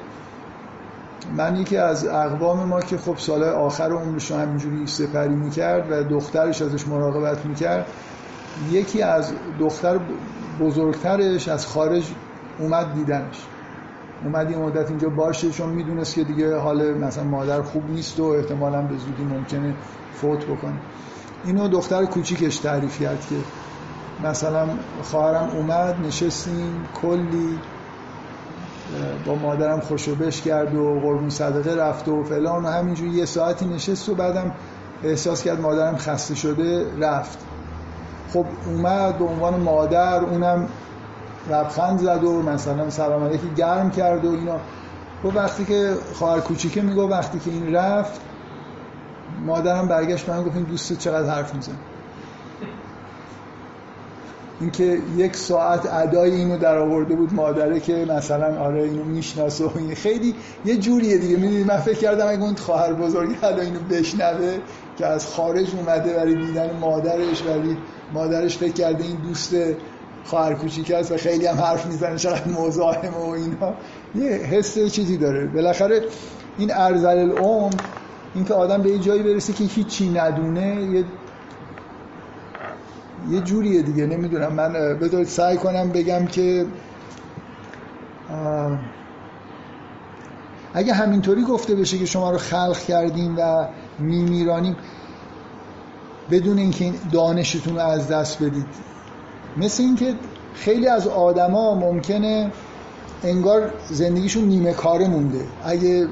[1.37, 6.61] من یکی از اقوام ما که خب سال آخر عمرش همینجوری سپری می‌کرد و دخترش
[6.61, 7.85] ازش مراقبت می‌کرد
[8.71, 9.99] یکی از دختر
[10.59, 12.11] بزرگترش از خارج
[12.59, 13.45] اومد دیدنش.
[14.25, 18.23] اومد یه مدت اینجا باشه چون می‌دونست که دیگه حال مثلا مادر خوب نیست و
[18.23, 19.75] احتمالا به زودی ممکنه
[20.13, 20.79] فوت بکنه.
[21.45, 23.35] اینو دختر کوچیکش تعریف کرد که
[24.27, 24.67] مثلا
[25.03, 27.59] خواهرم اومد نشستیم کلی
[29.25, 34.09] با مادرم خوشوبش کرد و قربون صدقه رفت و فلان و همینجوری یه ساعتی نشست
[34.09, 34.51] و بعدم
[35.03, 37.39] احساس کرد مادرم خسته شده رفت.
[38.33, 40.67] خب اومد به عنوان مادر اونم
[41.49, 44.59] لبخند زد و مثلا سلام علیکی گرم کرد و اینا.
[45.23, 48.21] و وقتی که خواهر کوچیکه میگو وقتی که این رفت
[49.45, 51.75] مادرم برگشت من گفت این دوست چقدر حرف میزن.
[54.61, 59.77] اینکه یک ساعت ادای اینو در آورده بود مادره که مثلا آره اینو می‌شناسه و
[59.77, 61.65] این خیلی یه جوریه دیگه.
[61.65, 64.57] من فکر کردم اگه اون خواهر بزرگی ادا اینو بشنوه
[64.97, 67.77] که از خارج اومده برای دیدن مادرش ولی
[68.13, 69.55] مادرش فکر کرده این دوست
[70.25, 73.73] خواهر کوچیک است و خیلی هم حرف می‌زنه چقدر مزاحم و اینا.
[74.15, 75.45] یه حس چیزی داره.
[75.45, 76.01] بالاخره
[76.57, 77.73] این ارزل العمر
[78.35, 81.05] این که آدم به یه جایی برسه که هیچی ندونه یه
[83.29, 84.05] یه جوریه دیگه.
[84.05, 84.53] نمی‌دونم.
[84.53, 86.65] من بذارید سعی کنم بگم که
[90.73, 93.67] اگه همینطوری گفته بشه که شما رو خلق کردیم و
[93.99, 94.75] میمیرانیم
[96.31, 98.90] بدون اینکه دانشتون رو از دست بدید.
[99.57, 100.15] مثل اینکه
[100.53, 102.51] خیلی از آدما ممکنه
[103.23, 105.45] انگار زندگیشون نیمه کاره مونده.
[105.63, 106.07] اگه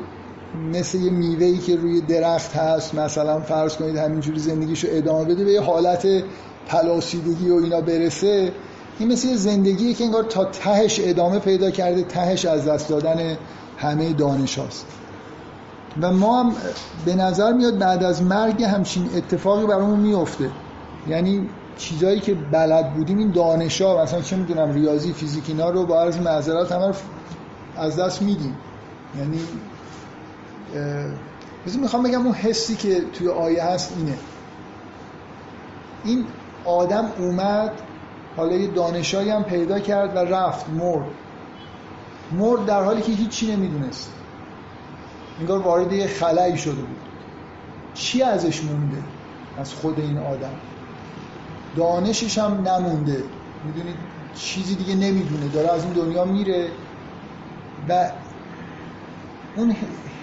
[0.73, 5.51] مثل یه میوهی که روی درخت هست مثلا فرض کنید همینجوری زندگیشو ادامه بده به
[5.51, 6.07] یه حالت
[6.67, 8.51] پلاسیدگی و اینا برسه
[8.99, 13.37] این مثل یه زندگیه که انگار تا تهش ادامه پیدا کرده تهش از دست دادن
[13.77, 14.85] همه دانش هاست.
[16.01, 16.53] و ما هم
[17.05, 20.49] به نظر میاد بعد از مرگ همچین اتفاقی برامون میفته.
[21.07, 21.49] یعنی
[21.79, 26.01] چیزایی که بلد بودیم این دانش ها مثلا چه می‌دونم ریاضی فیزیک اینا رو با
[26.01, 26.93] عرض معذرت همه
[27.77, 28.57] از دست میدیم.
[29.17, 29.39] یعنی
[31.65, 34.17] بذار می‌خوام بگم اون حسی که توی آیه هست اینه.
[36.03, 36.25] این
[36.65, 37.71] آدم اومد
[38.37, 41.07] حالا یه دانشایی هم پیدا کرد و رفت مرد.
[42.31, 44.11] مرد در حالی که هیچی نمی‌دونست.
[45.39, 46.99] انگار وارد یه خلایی شده بود.
[47.93, 49.03] چی ازش مونده؟
[49.57, 50.53] از خود این آدم.
[51.75, 53.23] دانشش هم نمونده.
[53.65, 53.95] می‌دونید
[54.35, 55.47] چیزی دیگه نمی‌دونه.
[55.47, 56.67] داره از این دنیا میره
[57.89, 58.11] و
[59.55, 59.75] اون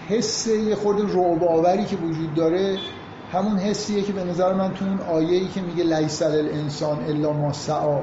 [0.08, 2.78] حس یه خورده رعب که وجود داره
[3.32, 7.52] همون حسیه که به نظر من تو اون آیه‌ای که میگه لیسل الانسان الا ما
[7.52, 8.00] سعا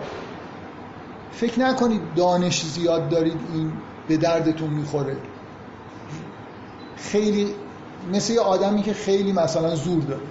[1.32, 3.72] فکر نکنید دانش زیاد دارید این
[4.08, 5.18] به دردتون می‌خوره.
[6.96, 7.48] خیلی
[8.14, 10.22] مثل یه آدمی که خیلی مثلا زور داره.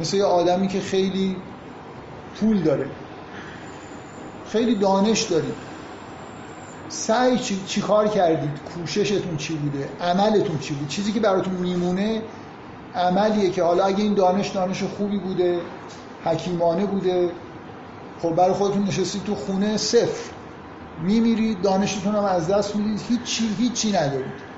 [0.00, 1.36] مثل یه آدمی که خیلی
[2.34, 2.86] پول داره.
[4.52, 5.54] خیلی دانش دارید.
[6.88, 12.22] سعی چی, چی کار کردید؟ کوششتون چی بوده؟ عملتون چی بود؟ چیزی که براتون میمونه
[12.94, 15.60] عملیه که حالا اگه این دانش دانش خوبی بوده
[16.24, 17.30] حکیمانه بوده
[18.22, 20.30] خب برای خودتون نشستید تو خونه صفر.
[21.02, 23.00] میمیرید دانشتون هم از دست می‌دید.
[23.08, 24.50] هیچ هیچی ندارید.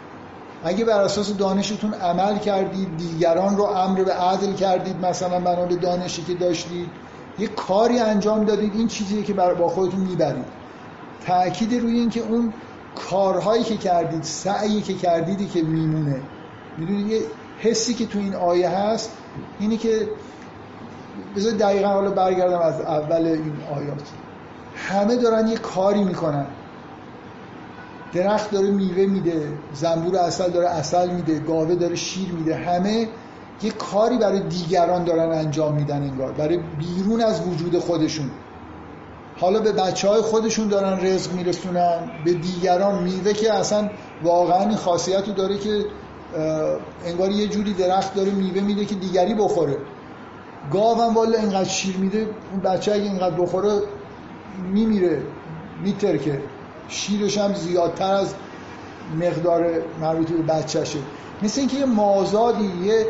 [0.65, 5.77] اگه بر اساس دانشتون عمل کردید دیگران رو امر به عدل کردید مثلا بنا به
[5.77, 6.91] دانشی که داشتید
[7.39, 10.45] یه کاری انجام دادید این چیزیه که با خودتون می‌برید.
[11.25, 12.53] تأکید روی این که اون
[12.95, 16.21] کارهایی که کردید سعی که کردیدی که میمونه.
[16.79, 17.21] می‌دونید یه
[17.59, 19.13] حسی که تو این آیه هست
[19.59, 20.09] اینی که
[21.37, 24.03] بذار دقیقا حالا برگردم از اول این آیات.
[24.77, 26.47] همه دارن یه کاری می‌کنن.
[28.13, 33.09] درخت داره میوه میده زنبور اصل داره اصل میده گاوه داره شیر میده همه
[33.63, 38.31] یه کاری برای دیگران دارن انجام میدن انگار برای بیرون از وجود خودشون.
[39.41, 43.91] حالا به بچه های خودشون دارن رزق میرسونن به دیگران میوه که اصلا
[44.23, 45.85] واقعا این خاصیت رو داره که
[47.07, 49.77] انگار یه جوری درخت داره میوه میده که دیگری بخوره.
[50.73, 53.71] گاوم والا اینقدر شیر میده اون بچه اگه اینقدر بخوره
[54.73, 55.23] میمیره
[55.83, 56.41] میترکه.
[56.89, 58.35] شیرش هم زیادتر از
[59.21, 59.67] مقدار
[60.01, 60.99] مربوط به بچهشه.
[61.43, 63.07] مثل اینکه یه مازادی یه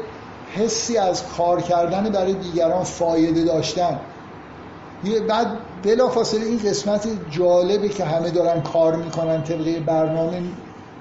[0.55, 4.01] حسی از کار کردن برای دیگران فایده داشتن.
[5.29, 5.47] بعد
[5.83, 10.43] بلافاصله این قسمت جالبه که همه دارن کار می‌کنن طبقه برنامه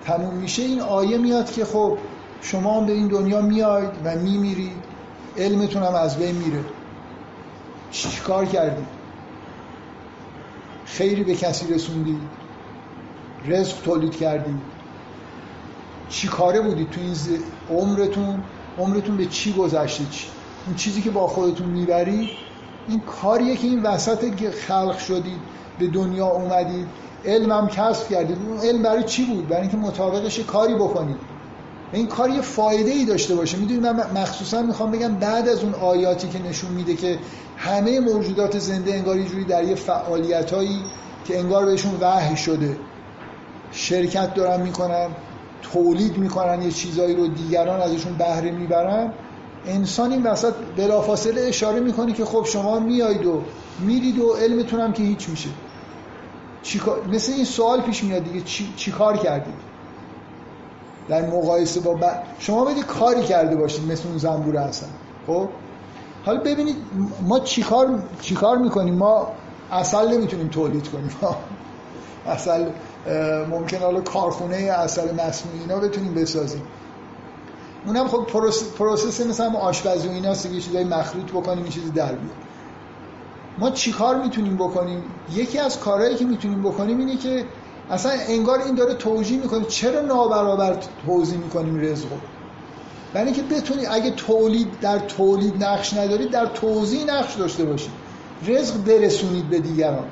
[0.05, 1.97] تموم میشه این آیه میاد که خب
[2.41, 4.83] شما هم به این دنیا میاید و میمیرید.
[5.37, 6.59] علمتون هم از بین میره.
[7.91, 8.87] چی کار کردید
[10.85, 12.21] خیری به کسی رسوندید
[13.45, 14.59] رزق تولید کردید
[16.09, 17.15] چی کاره بودید تو این
[17.69, 18.43] عمرتون؟
[18.79, 20.27] عمرتون به چی گذشته؟ چی
[20.67, 22.29] اون چیزی که با خودتون می‌برید
[22.87, 25.39] این کاریه که این وسط خلق شدید
[25.79, 26.87] به دنیا اومدید.
[27.25, 28.37] علمم کسب کردید.
[28.47, 31.17] اون علم برای چی بود؟ برای اینکه مطابقش کاری بکنید.
[31.93, 33.57] این کار یه فایده ای داشته باشه.
[33.57, 37.19] می‌دونید من مخصوصا می‌خوام بگم بعد از اون آیاتی که نشون میده که
[37.57, 40.79] همه موجودات زنده انگار یه جوری در یه فعالیتایی
[41.25, 42.77] که انگار بهشون وحی شده
[43.71, 45.07] شرکت دارن می‌کنن.
[45.61, 49.13] تولید می‌کنن یه چیزایی رو دیگران ازشون بهره می‌برن
[49.65, 53.41] انسان این وسط بلافاصله اشاره می‌کنه که خب شما میایید و
[53.79, 55.49] میرید و علمتون هم که هیچ میشه.
[57.11, 59.53] مثل این سوال پیش میاد دیگه چی, چی کار کردید؟
[61.09, 62.03] در مقایسه با ب...
[62.39, 64.87] شما بدید کاری کرده باشید مثل اون زنبور هستن
[65.27, 65.49] خب؟
[66.25, 66.75] حالا ببینید
[67.21, 69.27] ما چیکار چیکار می‌کنیم؟ ما
[69.71, 71.11] اصل نمی‌تونیم تولید کنیم.
[72.27, 72.65] اصل
[73.49, 76.61] ممکن حالا کارخونه اصل مصنوعی اینا بتونیم بسازیم.
[77.85, 78.27] اونم خب
[78.77, 82.35] پروسس مثل هم آشپزی و اینا یه چیزای مخلوط بکنیم یه چیزی در بیاد.
[83.57, 87.45] ما چیکار می‌تونیم بکنیم؟ یکی از کارهایی که می‌تونیم بکنیم اینه که
[87.89, 92.15] اصلا انگار این داره توجیه می‌کنه چرا نابرابر توضیح می‌کنیم رزقو.
[93.13, 97.91] برای اینکه بتونید اگه تولید در تولید نقش ندارید در توضیح نقش داشته باشید
[98.47, 100.07] رزق برسونید به دیگران.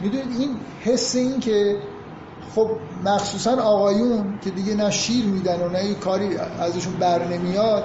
[0.00, 1.76] می‌دونید این حس این که
[2.54, 2.70] خب
[3.04, 7.84] مخصوصا آقایون که دیگه نه شیر میدن و نه کاری ازشون بر نمیاد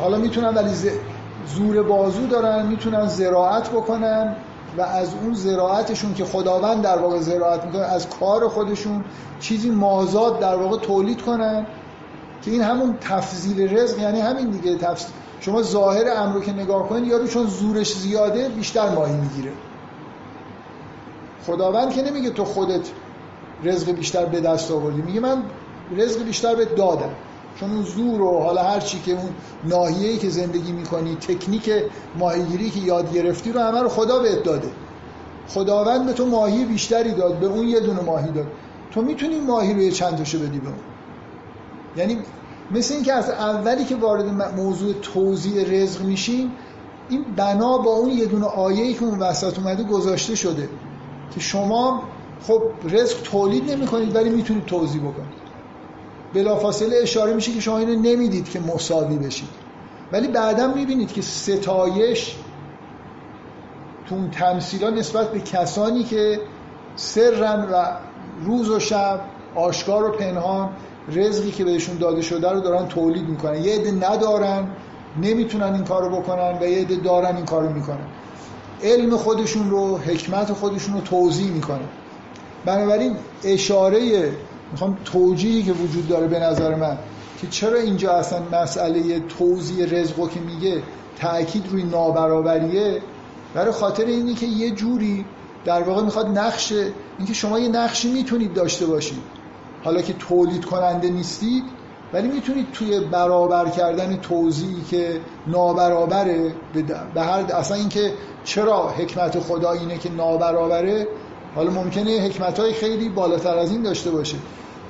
[0.00, 0.70] حالا می‌تونن ولی
[1.54, 4.36] زور بازو دارن می‌تونن زراعت بکنن
[4.78, 9.04] و از اون زراعتشون که خداوند در واقع زراعت می‌کنه از کار خودشون
[9.40, 11.66] چیزی مازاد در واقع تولید کنن
[12.42, 15.10] که این همون تفضیل رزق یعنی همین دیگه تفضیل.
[15.40, 19.52] شما ظاهر امر که نگاه کنید یارو چون زورش زیاده بیشتر ماهی می‌گیره.
[21.46, 22.88] خداوند که نمیگه تو خودت
[23.64, 25.42] رزق بیشتر به دست آوردی میگه من
[25.96, 27.10] رزق بیشتر به دادم.
[27.60, 29.30] چون اون زور و حالا هر چی که اون
[29.64, 31.70] ناحیه‌ای که زندگی می‌کنی تکنیک
[32.18, 34.68] ماهیگیری که یاد گرفتی رو همه رو خدا بهت داده.
[35.48, 38.46] خداوند به تو ماهی بیشتری داد به اون یه دونه ماهی داد.
[38.90, 40.76] تو می‌تونی ماهی رو یه چند تاشو بدی به اون.
[41.96, 42.18] یعنی
[42.70, 46.52] مثل اینکه از اولی که وارد موضوع توزیع رزق میشیم
[47.08, 50.68] این بنا با اون یه دونه آیه‌ای که اون وسط اومده گذاشته شده.
[51.34, 52.02] که شما
[52.46, 55.38] خب رزق تولید نمی کنید ولی می‌تونید توضیح بکنید.
[56.34, 59.48] بلافاصله اشاره میشه که شما اینو نمی‌دید که مساوی بشید.
[60.12, 62.36] ولی بعدا می‌بینید که ستایش
[64.06, 66.40] تو اون تمثیلا نسبت به کسانی که
[66.96, 67.84] سرن و
[68.44, 69.20] روز و شب
[69.54, 70.70] آشکار و پنهان
[71.08, 73.64] رزقی که بهشون داده شده رو دارن تولید می‌کنن.
[73.64, 74.68] یه عده ندارن
[75.22, 78.06] نمی‌تونن این کارو بکنن و یه عده دارن این کارو می‌کنن.
[78.82, 81.88] علم خودشون رو حکمت خودشون رو توضیح می‌کنن
[82.64, 84.32] بنابراین اشاره
[84.72, 86.98] می‌خوام توجیهی که وجود داره به نظر من
[87.40, 90.82] که چرا اینجا اصلا مسئله توضیح رزقو که میگه
[91.20, 93.02] تاکید روی نابرابریه
[93.54, 95.24] برای خاطر اینی که یه جوری
[95.64, 96.72] در واقع می‌خواد نقش
[97.18, 99.22] اینکه شما یه نقشی می‌تونید داشته باشید.
[99.84, 101.64] حالا که تولید کننده نیستید
[102.12, 106.54] ولی می‌تونید توی برابر کردن توضیحی که نابرابره
[107.14, 108.12] به هر اصلا اینکه
[108.44, 111.08] چرا حکمت خدا اینه که نابرابره
[111.54, 114.36] حالا ممکنه حکمت های خیلی بالاتر از این داشته باشه.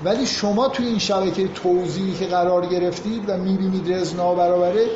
[0.05, 4.87] ولی شما توی این شبکه توضیحی که قرار گرفتید و می‌بینید رز نابرابره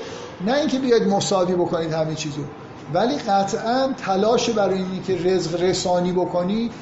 [0.46, 2.42] نه اینکه بیاید مساوی بکنید همه چیزو.
[2.94, 6.72] ولی قطعا تلاش برای اینی که رزق رسانی بکنید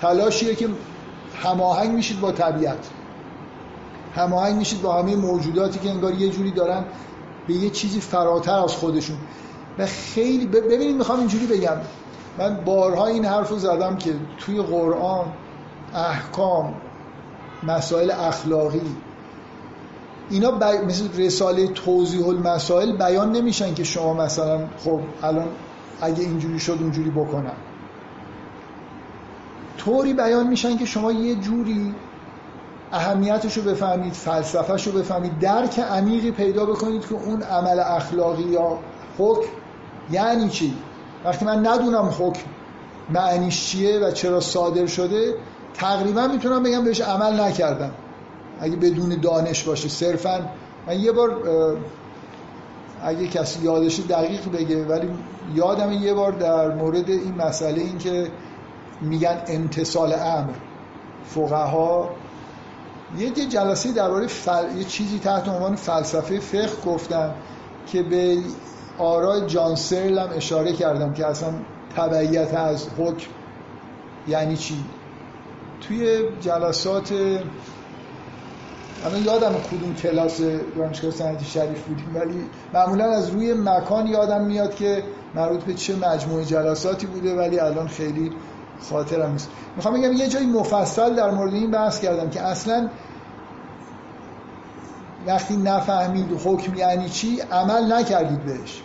[0.00, 0.68] تلاشیه که
[1.42, 2.78] هماهنگ میشید با طبیعت.
[4.16, 6.84] هماهنگ میشید با همه موجوداتی که انگار یه جوری دارن
[7.46, 9.16] به یه چیزی فراتر از خودشون.
[9.78, 11.76] و خیلی ببینید می‌خوام اینجوری بگم.
[12.38, 15.26] من بارها این حرف رو زدم که توی قرآن
[15.94, 16.74] احکام
[17.62, 18.80] مسائل اخلاقی
[20.30, 25.48] اینا مثل رساله توضیح المسائل بیان نمیشن که شما مثلا خب الان
[26.00, 27.56] اگه اینجوری شد اونجوری بکنم
[29.78, 31.94] طوری بیان میشن که شما یه جوری
[32.96, 35.38] اهمیتش رو بفهمید فلسفهش رو بفهمید.
[35.38, 38.78] درک عمیقی پیدا بکنید که اون عمل اخلاقی یا
[39.18, 39.48] حکم
[40.10, 40.74] یعنی چی؟
[41.24, 42.42] وقتی من ندونم حکم
[43.10, 45.34] معنیش چیه و چرا صادر شده
[45.74, 47.90] تقریبا می‌تونم بگم بهش عمل نکردم.
[48.60, 50.40] اگه بدون دانش باشه صرفا
[50.86, 51.36] من یه بار
[53.02, 55.08] اگه کسی یادش دقیق بگه ولی
[55.54, 58.30] یادم یه بار در مورد این مسئله این که
[59.00, 60.52] میگن امتصال امر.
[61.26, 62.10] فقها
[63.18, 64.76] یه جلسه درباره فل...
[64.76, 67.34] یه چیزی تحت عنوان فلسفه فقه گفتم
[67.86, 68.38] که به
[68.98, 71.52] آرای جان سرل هم اشاره کردم که اصلا
[71.96, 73.26] تبعیت از حکم
[74.28, 74.84] یعنی چی.
[75.80, 77.12] توی جلسات
[79.04, 80.40] الان یادم کدوم کلاس
[80.76, 85.02] دانشگاه سنتی شریف بودیم ولی معمولا از روی مکان یادم میاد که
[85.34, 88.32] مربوط به چه مجموعه جلساتی بوده ولی الان خیلی
[88.90, 89.48] خاطرم نیست.
[89.76, 92.88] می‌خوام بگم یه جایی مفصل در مورد این بحث کردم که اصلا
[95.26, 98.82] وقتی نفهمید حکم یعنی چی عمل نکردید بهش.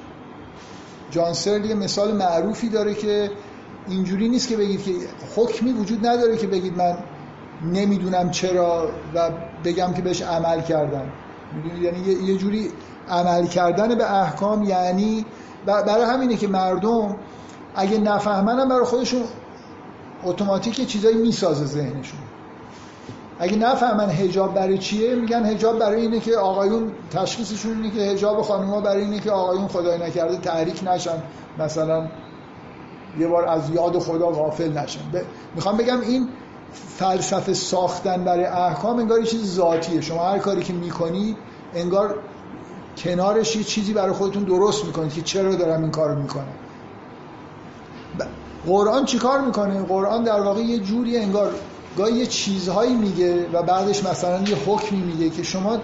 [1.11, 3.31] جانسرل یه مثال معروفی داره که
[3.87, 4.91] اینجوری نیست که بگید که
[5.35, 6.97] حکمی وجود نداره که بگید من
[7.65, 9.29] نمی‌دونم چرا و
[9.65, 11.11] بگم که بهش عمل کردم.
[11.81, 12.71] یعنی یه جوری
[13.09, 15.25] عمل کردن به احکام یعنی
[15.65, 17.15] برای همینه که مردم
[17.75, 19.23] اگه نفهمنم برای خودشون
[20.23, 22.19] اتوماتیک چیزایی می‌سازه ذهنشون.
[23.41, 28.41] اگه نفهمن هجاب برای چیه میگن هجاب برای اینه که آقایون تشخیصشون اینه که هجاب
[28.41, 31.23] خانوما برای اینه که آقایون خدای نکرده تحریک نشن
[31.59, 32.07] مثلا
[33.19, 34.99] یه بار از یاد خدا غافل نشن.
[35.13, 35.21] ب...
[35.55, 36.27] می‌خوام بگم این
[36.97, 40.01] فلسفه ساختن برای احکام انگار چیز ذاتیه.
[40.01, 41.37] شما هر کاری که می‌کنید
[41.75, 42.15] انگار
[42.97, 46.53] کنارش یه چیزی برای خودتون درست می‌کنید که چرا دارم این کارو می‌کنم.
[48.19, 48.23] ب...
[48.67, 51.53] قرآن چیکار می‌کنه؟ قرآن در واقع یه جوری انگار
[51.97, 55.77] گاهی یه چیزهایی میگه و بعدش مثلا یه حکمی میگه که شما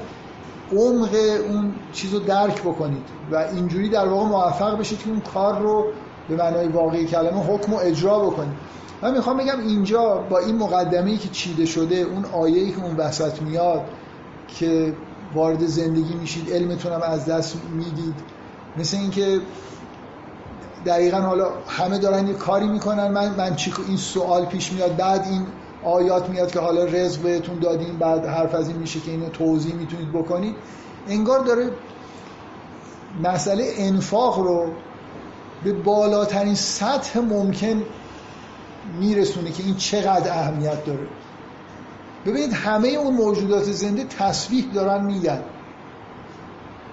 [0.72, 1.10] عمق
[1.49, 5.86] اون چیز رو درک بکنید و اینجوری در واقع موفق بشید که اون کار رو
[6.30, 8.53] به معنای واقعی کلمه حکم و اجرا بکنید.
[9.01, 13.41] من می‌خوام بگم اینجا با این مقدمه که چیده شده اون آیه‌ای که اون وسط
[13.41, 13.82] میاد
[14.47, 14.93] که
[15.36, 18.16] وارد زندگی میشید علمتون هم از دست می‌دید
[18.78, 19.39] مثل اینکه
[20.86, 23.08] دقیقا حالا همه دارن یه کاری می‌کنن.
[23.08, 25.45] من من چی این سوال پیش میاد بعد این
[25.88, 29.76] آیات میاد که حالا رزق بهتون دادیم بعد حرف از این میشه که اینو توضیح
[29.76, 30.56] می‌تونید بکنید.
[31.08, 31.72] انگار داره
[33.24, 34.72] مسئله انفاق رو
[35.64, 37.84] به بالاترین سطح ممکن
[39.00, 41.08] میرسونه که این چقدر اهمیت داره.
[42.26, 45.42] ببینید همه اون موجودات زنده تصویح دارن میگن.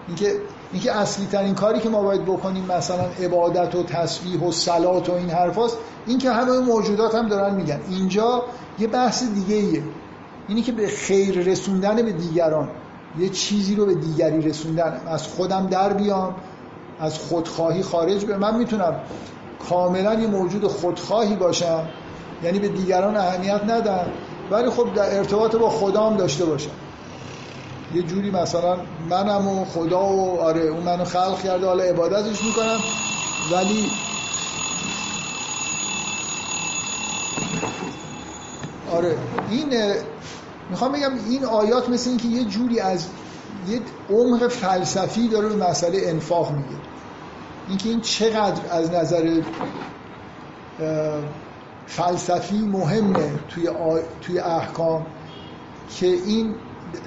[0.08, 0.32] اینکه
[0.72, 5.12] اینکه اصلی ترین کاری که ما باید بکنیم مثلا عبادت و تصویح و صلات و
[5.12, 5.76] این حرفاست
[6.06, 7.80] این که همه موجودات هم دارن میگن.
[7.90, 8.42] اینجا
[8.78, 9.82] یه بحث دیگه ایه.
[10.48, 12.68] اینی که به خیر رسوندن به دیگران
[13.18, 15.00] یه چیزی رو به دیگری رسوندن.
[15.06, 16.34] از خودم در بیام
[17.00, 19.00] از خودخواهی خارج به من می‌تونم
[19.68, 21.88] کاملا یه موجود خودخواهی باشم.
[22.42, 24.06] یعنی به دیگران اهمیت ندم.
[24.50, 26.70] ولی خب در ارتباط با خدام داشته باشم.
[27.94, 28.76] یه جوری مثلا
[29.10, 32.78] منم و خدا و آره اون منو خلق کرده حالا عبادتش می‌کنم.
[33.52, 33.90] ولی
[38.94, 39.16] آره
[39.50, 39.94] این
[40.70, 43.06] می‌خوام بگم این آیات مثل اینکه یه جوری از
[43.68, 43.80] یه
[44.10, 46.80] عمق فلسفی داره به مسئله انفاق میگه.
[47.68, 49.40] اینکه این چقدر از نظر
[51.86, 53.68] فلسفی مهمه توی,
[54.22, 55.06] توی احکام
[55.96, 56.54] که این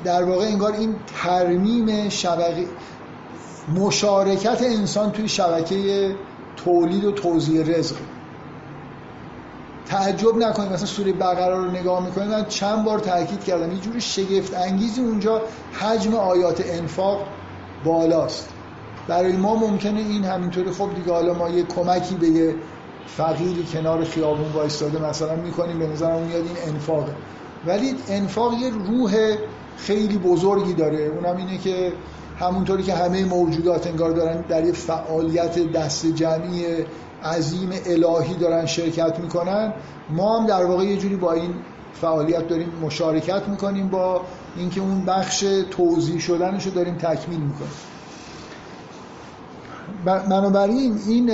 [0.04, 2.68] در واقع انگار این ترمیم شبکه
[3.76, 6.16] مشارکت انسان توی شبکه
[6.56, 7.96] تولید و توزیع رزق.
[9.90, 10.72] تعجب نکنید.
[10.72, 12.30] مثلا سوره بقره رو نگاه می‌کنید.
[12.30, 13.72] من چند بار تاکید کردم.
[13.72, 15.42] یه جوری شگفت انگیزی اونجا
[15.74, 17.20] حجم آیات انفاق
[17.86, 18.50] بالاست.
[19.08, 22.56] برای ما ممکنه این همینطوری خب دیگه حالا ما یه کمکی به یه
[23.08, 25.80] فقیری کنار خیابون وایستاده مثلا می‌کنیم.
[25.80, 27.12] به نظرم میاد این انفاقه.
[27.66, 29.36] ولی انفاق یه روح
[29.78, 31.00] خیلی بزرگی داره.
[31.00, 31.94] اونم اینه که
[32.40, 36.66] همونطوری که همه موجودات انگار دارن در یه فعالیت دست جمعی
[37.24, 39.74] عظیم الهی دارن شرکت می‌کنن.
[40.10, 41.54] ما هم در واقع یه جوری با این
[42.02, 44.22] فعالیت داریم مشارکت می‌کنیم با
[44.58, 47.72] اینکه اون بخش توضیح شدنش رو داریم تکمیل می‌کنیم.
[50.06, 51.32] بنابراین این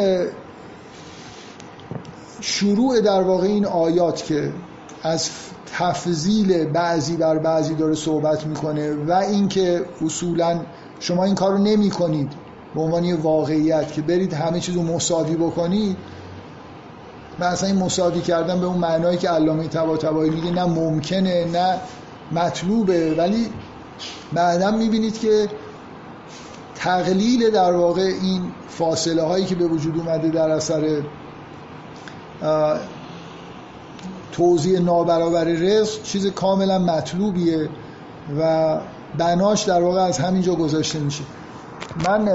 [2.42, 4.54] شروع در واقع این آیات که
[5.04, 5.30] از
[5.78, 10.60] تفضیل بعضی بر بعضی داره صحبت می‌کنه و اینکه اصولا
[11.00, 12.32] شما این کار رو نمی کنید
[12.76, 15.98] به عنوان واقعیت که برید همه چیز رو مساوی بکنید
[17.40, 21.76] من اصلا این مساوی کردن به اون معنایی که علامه طباطبایی میگه نه ممکنه نه
[22.32, 23.50] مطلوبه ولی
[24.34, 25.50] بعدا می‌بینید که
[26.76, 31.02] تقلیل در واقع این فاصله هایی که به وجود اومده در اثر
[34.32, 37.70] توضیح نابرابر رزق چیز کاملا مطلوبیه
[38.40, 38.78] و
[39.18, 41.24] بناش در واقع از همینجا گذاشته میشه.
[41.98, 42.30] من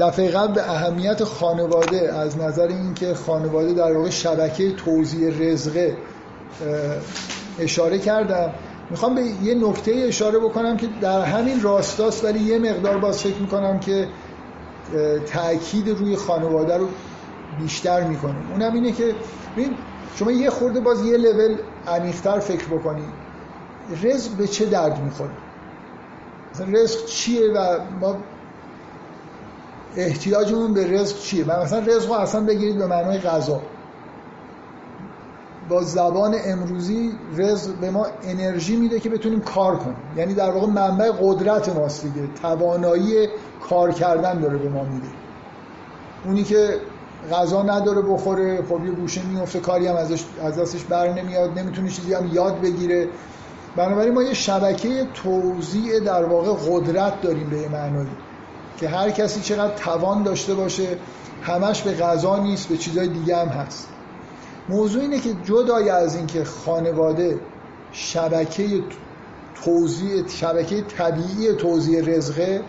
[0.00, 5.96] دفعه قبل به اهمیت خانواده از نظر اینکه خانواده در واقع شبکه توزیع رزقه
[7.58, 8.52] اشاره کردم.
[8.90, 13.38] می‌خوام به یه نکته اشاره بکنم که در همین راستاست ولی یه مقدار باز فکر
[13.38, 14.08] می‌کنم که
[15.26, 16.88] تاکید روی خانواده رو
[17.60, 19.14] بیشتر می‌کنه اونم اینه که
[20.16, 21.56] شما یه خورده باز یه لول
[21.88, 23.08] عمیق‌تر فکر بکنید
[24.02, 25.30] رزق به چه درد می‌خوره؟
[26.68, 28.16] رزق چیه و ما
[29.96, 33.60] احتیاجمون به رزق چیه؟ و مثلا رزق رو اصلا بگیرید به معنای غذا.
[35.68, 39.96] با زبان امروزی رزق به ما انرژی میده که بتونیم کار کنیم.
[40.16, 42.28] یعنی در واقع منبع قدرت ماست دیگه.
[42.42, 43.28] توانایی
[43.68, 45.08] کار کردن داره به ما میده.
[46.24, 46.80] اونی که
[47.32, 51.90] غذا نداره بخوره خب یه گوشه میفته کاری هم ازش از دستش بر نمیاد نمی‌تونه
[51.90, 53.08] چیزی هم یاد بگیره.
[53.76, 58.10] بنابراین ما یه شبکه توزیع در واقع قدرت داریم به معنایی.
[58.76, 60.98] که هر کسی چقدر توان داشته باشه
[61.42, 63.88] همش به غذا نیست به چیزای دیگه هم هست.
[64.68, 67.40] موضوع اینه که جدای از اینکه خانواده
[67.92, 68.82] شبکه
[69.64, 72.62] توزیع شبکه طبیعی توزیع رزقه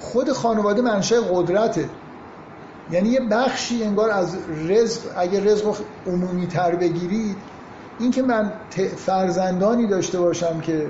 [0.00, 1.88] خود خانواده منشه قدرته.
[2.90, 4.36] یعنی یه بخشی انگار از
[4.68, 7.36] رزق اگه رزق عمومی تر بگیرید
[7.98, 8.52] اینکه من
[8.96, 10.86] فرزندانی داشته باشم که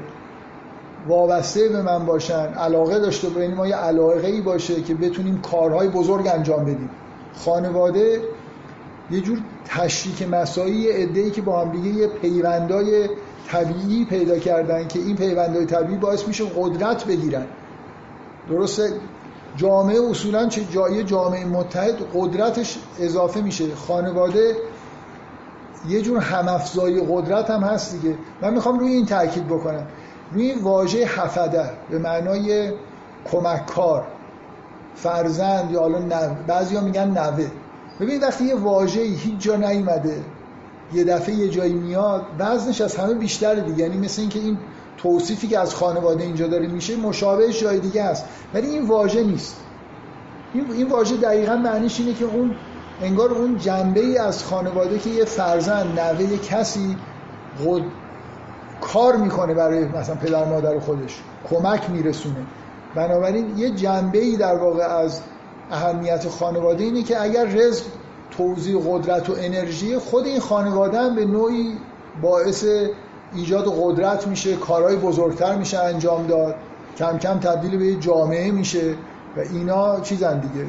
[1.08, 5.88] وابسته به من باشن علاقه داشته باشیم ما یه علاقه ای باشه که بتونیم کارهای
[5.88, 6.90] بزرگ انجام بدیم.
[7.34, 8.20] خانواده
[9.10, 13.08] یه جور تشریک مسایی ای که با هم دیگه یه پیوندای
[13.48, 17.46] طبیعی پیدا کردن که این پیوندای طبیعی باعث میشه قدرت بگیرن.
[18.48, 18.92] درسته؟
[19.56, 23.74] جامعه اصولا چه جای جامعه متحد قدرتش اضافه میشه.
[23.74, 24.56] خانواده
[25.88, 28.14] یه جور همافزایی قدرت هم هست دیگه.
[28.42, 29.86] من می‌خوام روی این تاکید بکنم.
[30.34, 32.72] روی واژه حفده به معنای
[33.24, 34.06] کمککار
[34.94, 36.34] فرزند یا حالا نو...
[36.46, 37.46] بعضی ها میگن نوه.
[38.00, 40.24] ببینید وقتی یه واژه هیچ جا نیومده
[40.92, 43.78] یه دفعه یه جایی میاد وزنش از همه بیشتره دیگه.
[43.78, 44.58] یعنی مثل اینکه این
[44.96, 48.24] توصیفی که از خانواده اینجا داره میشه مشابه جای دیگه است.
[48.54, 49.56] ولی این واژه نیست.
[50.54, 52.54] این این واژه دقیقا معنیش اینه که اون
[53.02, 56.96] انگار اون جنبه ای از خانواده که یه فرزند نوه کسی.
[58.82, 61.22] کار می‌کنه برای مثلا پدر مادر خودش.
[61.50, 62.46] کمک میرسونه.
[62.94, 65.20] بنابراین یه جنبه ای در واقع از
[65.70, 67.84] اهمیت خانواده اینه که اگر رزق
[68.30, 71.78] توضیح قدرت و انرژی خود این خانواده هم به نوعی
[72.22, 72.64] باعث
[73.34, 76.54] ایجاد قدرت میشه کارهای بزرگتر میشه انجام داد.
[76.98, 78.94] کم کم تبدیل به جامعه میشه
[79.36, 80.66] و اینا چیزن دیگه.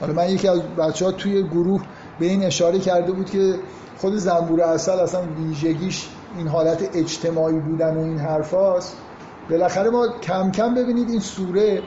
[0.00, 1.82] حالا من یکی از بچه ها توی گروه
[2.18, 3.54] به این اشاره کرده بود که
[3.98, 8.96] خود زنبور اصل اصلا ویژگیش این حالت اجتماعی بودن و این حرفاست.
[9.50, 11.82] بالاخره ما کم کم ببینید این سوره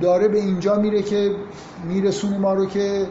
[0.00, 1.30] داره به اینجا میره که
[1.84, 3.06] میرسونه ما رو که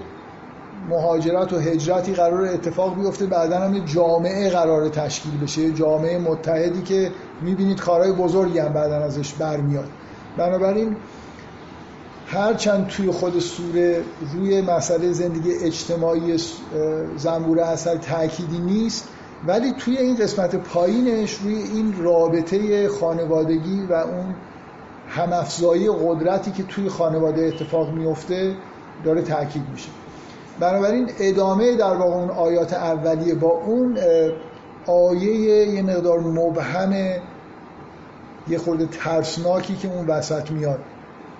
[0.89, 3.25] مهاجرت و هجرتی قرار اتفاق بیفته.
[3.25, 7.11] بعدا هم جامعه قرار تشکیل بشه جامعه متحدی که
[7.41, 9.89] می‌بینید کارهای بزرگی هم بعدا ازش برمیاد.
[10.37, 10.95] بنابراین
[12.27, 14.03] هرچند توی خود سوره
[14.33, 16.37] روی مسئله زندگی اجتماعی
[17.17, 19.09] زنبور اثر تأکیدی نیست
[19.47, 24.35] ولی توی این قسمت پایینش روی این رابطه خانوادگی و اون
[25.09, 28.55] همافزایی قدرتی که توی خانواده اتفاق میفته
[29.03, 29.89] داره تاکید میشه.
[30.59, 33.97] بنابراین ادامه در واقع اون آیات اولیه با اون
[34.87, 36.93] آیه یه مقدار مبهم
[38.47, 40.79] یه خورده ترسناکی که اون وسط میاد.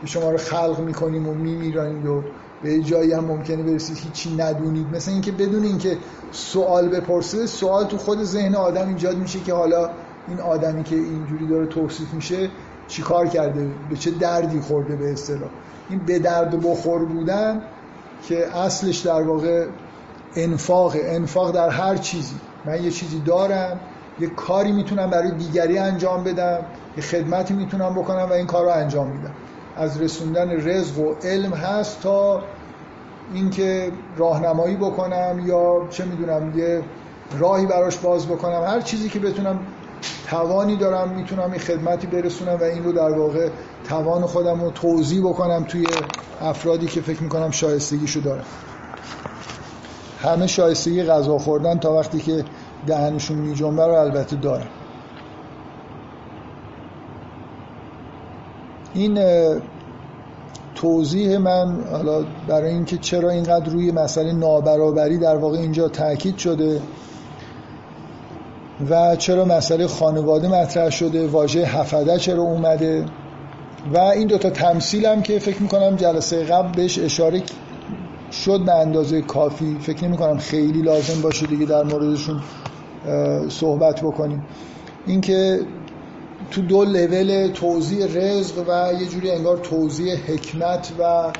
[0.01, 2.23] که شما رو خلق می‌کنیم و میمیرانید و
[2.65, 4.87] به جایی هم ممکنه برسید هیچی ندونید.
[4.95, 5.97] مثل اینکه بدون اینکه
[6.31, 9.89] سوال بپرسه سوال تو خود ذهن آدم ایجاد میشه که حالا
[10.27, 12.49] این آدمی که اینجوری داره توصیف میشه
[12.87, 15.49] چیکار کرده؟ به چه دردی خورده به اصطلاح؟
[15.89, 17.61] این به درد بخور بودن
[18.27, 19.65] که اصلش در واقع
[20.35, 22.35] انفاق انفاق در هر چیزی.
[22.65, 23.79] من یه چیزی دارم
[24.19, 26.59] یه کاری می‌تونم برای دیگری انجام بدم
[26.97, 29.33] یه خدمتی می‌تونم بکنم و این کار رو انجام میدم.
[29.77, 32.43] از رسوندن رزق و علم هست تا
[33.33, 36.81] اینکه راهنمایی بکنم یا چه می‌دونم یه
[37.39, 39.59] راهی براش باز بکنم هر چیزی که بتونم
[40.29, 43.49] توانی دارم می‌تونم این خدمتی برسونم و این رو در واقع
[43.87, 45.87] توان خودم رو توضیح بکنم توی
[46.41, 48.45] افرادی که فکر می‌کنم شایستگیشو دارم
[50.21, 52.43] همه شایستگی غذا خوردن تا وقتی که
[52.87, 54.67] دهنشون میجنبه رو البته داره
[58.93, 59.17] این
[60.85, 66.81] توضیح من حالا برای اینکه چرا اینقدر روی مسئله نابرابری در واقع اینجا تاکید شده
[68.89, 73.05] و چرا مسئله خانواده مطرح شده واژه حفده چرا اومده
[73.93, 77.41] و این دوتا تمثیل هم که فکر می‌کنم جلسه قبل بهش اشاره
[78.31, 79.77] شد به اندازه کافی.
[79.81, 82.41] فکر نمی کنم خیلی لازم باشه دیگه در موردشون
[83.49, 84.43] صحبت بکنیم.
[85.07, 85.59] اینکه
[86.51, 91.31] تو دو لول توضیح رزق و یه جوری انگار توضیح حکمت و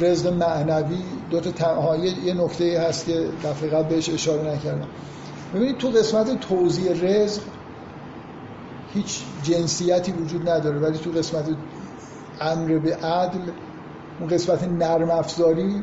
[0.00, 4.88] رزق معنوی دو تا یه نکته هست که دفعه قبل بهش اشاره نکردم.
[5.54, 7.42] ببینید تو قسمت توضیح رزق
[8.94, 11.44] هیچ جنسیتی وجود نداره ولی تو قسمت
[12.40, 13.40] امر به عدل
[14.20, 15.82] اون قسمت نرم افزاری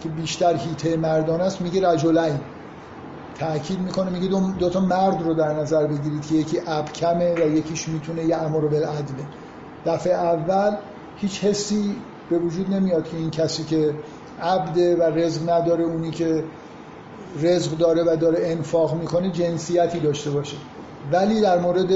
[0.00, 2.40] که بیشتر هیته مردان است میگه رجلین
[3.38, 7.56] تاکید می‌کنه میگه دو, دو تا مرد رو در نظر بگیرید که یکی ابکمه و
[7.56, 9.26] یکیش می‌تونه یه امر بالعدله.
[9.86, 10.76] دفعه اول
[11.16, 11.96] هیچ حسی
[12.30, 13.94] به وجود نمیاد که این کسی که
[14.42, 16.44] عبده و رزق نداره اونی که
[17.42, 20.56] رزق داره و داره انفاق می‌کنه جنسیتی داشته باشه.
[21.12, 21.90] ولی در مورد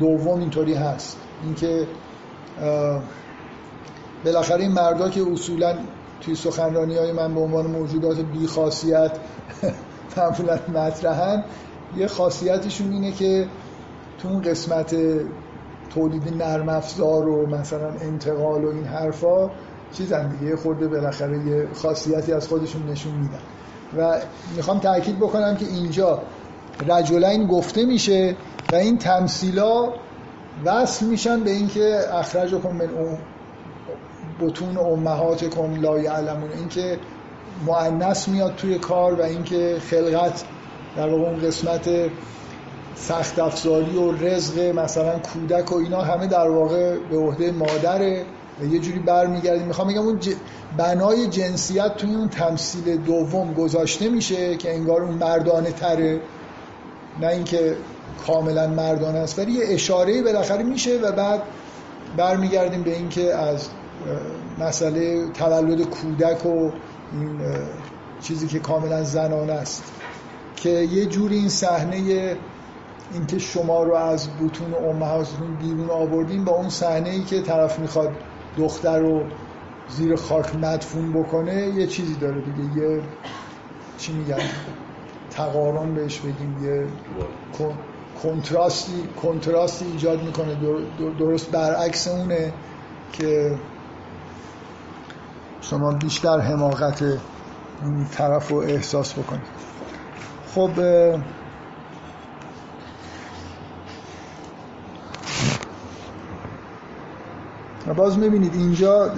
[0.00, 1.16] دوم اینطوری هست.
[1.44, 1.86] اینکه
[4.24, 5.74] بالاخره این مردا که اصولا
[6.20, 9.12] توی سخنرانی های من به عنوان موجودات بیخاصیت
[10.16, 11.44] معمولا مطرحن
[11.96, 13.46] یه خاصیتشون اینه که
[14.18, 14.96] تو اون قسمت
[15.94, 19.50] تولید نرم افزار و مثلا انتقال و این حرفا
[19.92, 20.56] چیزن دیگه.
[20.56, 23.40] خورده بالاخره یه خاصیتی از خودشون نشون میدن.
[23.98, 24.18] و
[24.56, 26.22] می‌خوام تاکید بکنم که اینجا
[26.88, 28.36] رجلین گفته میشه
[28.72, 29.92] و این تمثیلا
[30.64, 33.18] وصل میشن به اینکه اخرجکم من اون
[34.40, 36.50] بطون امهاتکم لا یعلمون.
[36.50, 36.98] اینکه
[37.66, 40.44] مؤنث میاد توی کار و اینکه خلقت
[40.96, 41.90] در واقع اون قسمت
[42.94, 48.24] سخت افزاری و رزق مثلا کودک و اینا همه در واقع به عهده مادره
[48.60, 49.66] و یه جوری برمیگردیم.
[49.66, 50.20] می‌خوام بگم اون
[50.76, 56.20] بنای جنسیت توی اون تمثیل دوم گذاشته میشه که انگار اون مردانه تره.
[57.20, 57.76] نه اینکه
[58.26, 61.42] کاملا مردانه است ولی یه اشاره بالاخره میشه و بعد
[62.16, 63.68] برمیگردیم به اینکه از
[64.58, 66.70] مسئله تولد کودک و
[67.12, 67.40] این
[68.20, 69.92] چیزی که کاملا زنانه است.
[70.56, 72.36] که یه جوری این صحنه
[73.12, 78.12] اینکه شما رو از بطون امهاتتون بیرون آوردین با اون صحنه ای که طرف می‌خواد
[78.58, 79.22] دختر رو
[79.88, 83.00] زیر خاک مدفون بکنه یه چیزی داره دیگه یه
[83.98, 84.38] چی میگن؟
[85.30, 86.86] تقارن بهش بگیم یه
[88.22, 90.56] کنتراستی کنتراستی ایجاد می‌کنه
[91.18, 92.52] درست برعکس اونه
[93.12, 93.54] که
[95.70, 99.42] شما بیشتر حماقت این طرف رو احساس بکنید.
[100.54, 100.70] خب
[107.96, 109.10] باز می‌بینید اینجا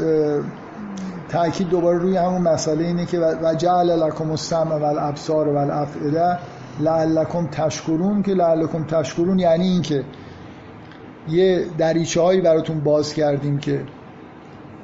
[1.29, 6.39] تاکید دوباره روی همون مسئله اینه که و جعل لکم السمع و الابصار و الافئده
[6.81, 10.05] لعلکم تشکرون که لعلکم تشکرون یعنی اینکه
[11.29, 13.85] یه دریچه هایی براتون باز کردیم که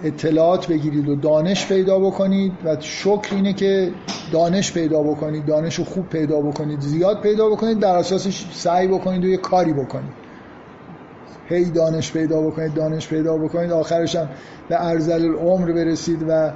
[0.03, 3.93] اطلاعات بگیرید و دانش پیدا بکنید و شکر اینه که
[4.33, 9.25] دانش پیدا بکنید دانش رو خوب پیدا بکنید زیاد پیدا بکنید در اساسش سعی بکنید
[9.25, 10.25] و یه کاری بکنید.
[11.49, 13.73] هی دانش پیدا بکنید دانش پیدا بکنید.
[13.73, 14.29] آخرش هم
[14.69, 16.53] به ارزل العمر برسید و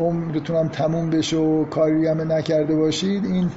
[0.00, 3.24] عمرتون هم تموم بشه و کاری هم نکرده باشید.
[3.24, 3.50] این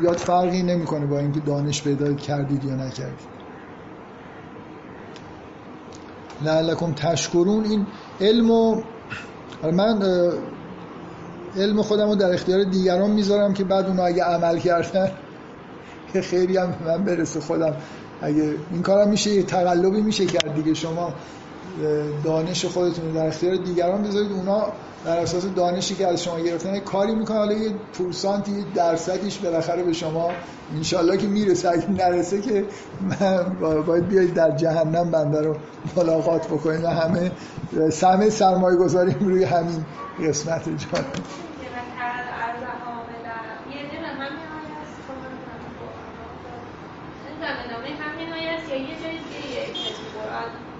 [0.00, 3.37] زیاد فرقی نمی‌کنه با اینکه دانش پیدا کردید یا نکردید.
[6.42, 7.64] لعلکم تشکرون.
[7.64, 7.86] این
[8.20, 8.82] علم و
[9.72, 10.02] من
[11.56, 15.10] علم خودم رو در اختیار دیگران می‌ذارم که بعد اونو اگه عمل کردن
[16.12, 17.74] که خیلی هم من برسه خودم.
[18.22, 20.74] اگه این کارم میشه یه تقلبی میشه کرد دیگه.
[20.74, 21.14] شما
[22.24, 24.32] دانش خودتون در اختیار دیگران بذارید.
[24.32, 24.66] اونا
[25.04, 29.82] بر اساس دانشی که از شما گرفتن کاری می‌کنه حالا یه پورسانت یه درصدیش بالاخره
[29.82, 30.30] به شما
[30.76, 31.68] انشالله که می‌رسه.
[31.68, 32.64] اگه نرسه که
[33.86, 35.56] باید بیایید در جهنم بنده رو
[35.96, 36.84] ملاقات بکنید.
[36.84, 37.30] و همه
[37.90, 39.84] سمه سرمایه گذاریم روی همین
[40.28, 41.04] قسمت جان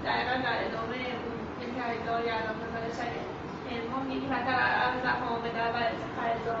[0.05, 2.55] دقیقا در ادامه اون که داری الان
[3.71, 5.79] علم میگی مثلا از حامد و
[6.17, 6.57] قضا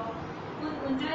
[0.61, 1.11] اون اونجا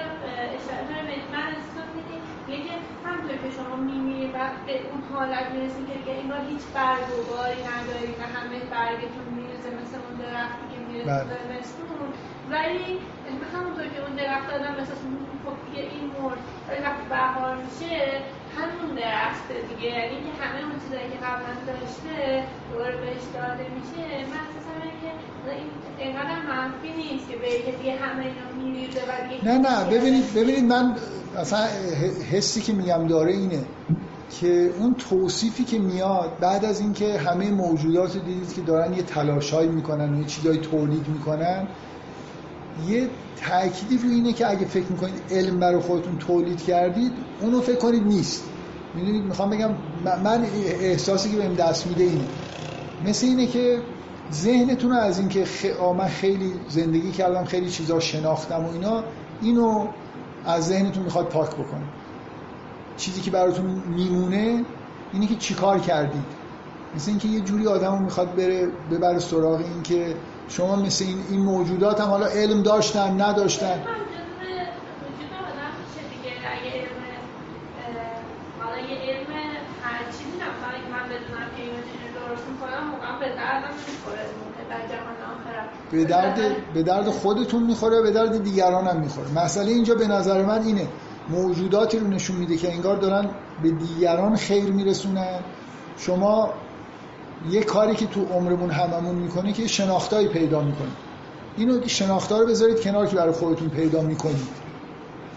[0.56, 5.84] اشاره داره من احساس میدیم میگه همطور که شما میمیری و به اون حالت می‌رسید
[5.88, 10.64] که دیگه انگار هیچ برگ و باری ندارید و همه برگتون میرزه مثل اون درختی
[10.72, 12.08] که میرزه به زمستون
[12.52, 12.86] ولی
[13.54, 14.98] همونطور که اون درخت آدم مثلا
[15.44, 17.94] خب دیگه این مرد ولی وقتی بهار میشه
[18.56, 19.88] همون درخته دیگه.
[19.98, 22.14] یعنی که همه اون چیزایی که قبلا داشته
[22.70, 25.10] دوباره بهش داده میشه من احساسم که
[26.02, 26.12] این
[26.50, 27.48] منفی نیست که به
[27.78, 29.76] دیگه همه اینا میریزه و دیگه نه نه.
[29.94, 30.96] ببینید ببینید من
[31.42, 31.66] اصلا
[32.30, 33.62] حسی که میگم داره اینه.
[34.40, 39.68] که اون توصیفی که میاد بعد از اینکه همه موجودات دیدید که دارن یه تلاشایی
[39.68, 41.66] می‌کنن و یه چیزایی تولید می‌کنن
[42.88, 47.78] یه تأکیدی روی اینه که اگه فکر می‌کنید علم برای خودتون تولید کردید اونو فکر
[47.78, 48.44] کنید نیست.
[48.94, 49.70] می‌دونید؟ می‌خوام بگم
[50.04, 50.46] من
[50.80, 52.26] احساسی که بهم دست میده اینه.
[53.06, 53.78] مثل اینه که
[54.32, 55.66] ذهنتون رو از اینکه خ...
[55.98, 59.04] من خیلی زندگی کردم خیلی چیزا شناختم و اینا
[59.42, 59.86] اینو
[60.44, 61.84] از ذهنتون می‌خواد پاک بکنه
[62.96, 64.64] چیزی که براتون میمونه
[65.12, 66.24] اینه که چیکار کردید.
[66.94, 70.16] مثل اینکه یه جوری آدمو می‌خواد بره ببره سراغ این که
[70.48, 73.82] شما مثل این, این موجودات هم حالا علم داشتن نداشتن.
[85.90, 89.28] به درد به درد خودتون می‌خوره به درد دیگران هم می‌خوره.
[89.44, 90.88] مسئله اینجا به نظر من اینه.
[91.28, 93.28] موجوداتی رو نشون میده که انگار دارن
[93.62, 95.40] به دیگران خیر میرسونن.
[95.98, 96.50] شما
[97.50, 100.88] یه کاری که تو عمرمون هممون می‌کنه که شناختایی پیدا می‌کنه
[101.56, 104.48] اینو شناختا رو بذارید کنار که برای خودتون پیدا می‌کنید.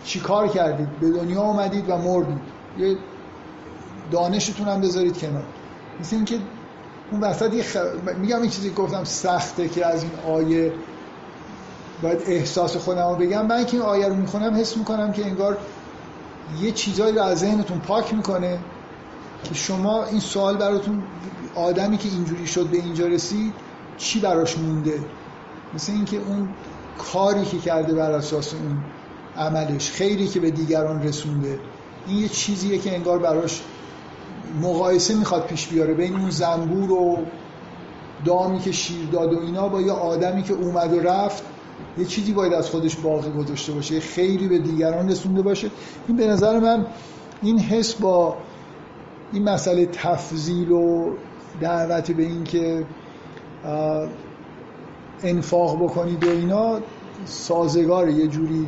[0.04, 2.42] چی کار کردید؟ به دنیا اومدید و مردید.
[2.78, 2.98] یه
[4.12, 5.44] دانشتون هم بذارید کنار.
[6.00, 6.40] مثل اینکه
[7.12, 7.78] اون وسط یه خ...
[8.18, 10.74] میگم این چیزی گفتم سخته که از این آیه
[12.02, 13.46] باید احساس خودم رو بگم.
[13.46, 15.58] من که این آیه رو می‌خونم حس می‌کنم که انگار
[16.62, 18.60] یه چیزایی رو از ذهنتون پاک می‌کنه
[19.44, 21.04] که شما این سوال براتون
[21.56, 23.54] آدمی که اینجوری شد به اینجا رسید
[23.98, 25.00] چی براش مونده؟
[25.74, 26.50] مثل اینکه اون
[26.98, 28.84] کاری که کرده بر اساس اون
[29.38, 31.60] عملش خیری که به دیگران رسونده.
[32.08, 33.62] این یه چیزیه که انگار براش
[34.62, 37.18] مقایسه می‌خواد پیش بیاره بین اون زنبور و
[38.26, 41.44] دامی که شیر داد و اینا با یه آدمی که اومد و رفت.
[41.98, 45.72] یه چیزی باید از خودش باقی گذاشته باشه یه خیری به دیگران رسونده باشه.
[46.08, 46.86] این به نظر من
[47.42, 48.38] این حس با
[49.34, 51.12] این مسئله تفضیل و
[51.62, 52.86] دعوتی به این که
[55.24, 56.80] انفاق بکنید و اینا
[57.26, 58.68] سازگار یه جوری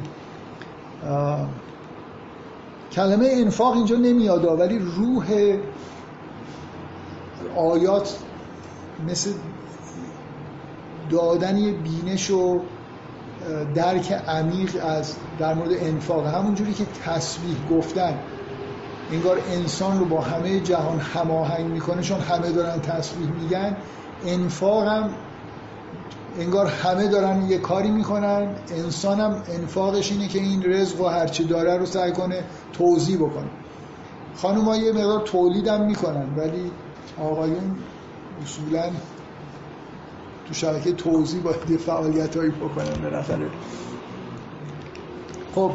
[2.91, 5.57] کلمه انفاق اینجا نمیاد ولی روح
[7.55, 8.17] آیات
[9.07, 9.31] مثل
[11.09, 12.61] دادن بینش و
[13.75, 18.19] درک عمیق از در مورد انفاق همونجوری که تسبیح گفتن
[19.11, 23.77] انگار انسان رو با همه جهان هماهنگ می‌کنه چون همه دارن تسبیح میگن.
[24.25, 25.09] انفاق هم
[26.39, 28.47] انگار همه دارن یه کاری می‌کنن.
[28.71, 33.49] انسان هم انفاقش اینه که این رزق و هرچی داره رو سعی کنه توضیح بکنه.
[34.35, 36.71] خانم ها یه مقدار تولیدم می‌کنن ولی
[37.21, 37.75] آقایون
[38.43, 38.89] اصولا
[40.49, 43.49] تو شبکه توضیح باید فعالیت هایی بکنن بالاخره
[45.55, 45.71] خب.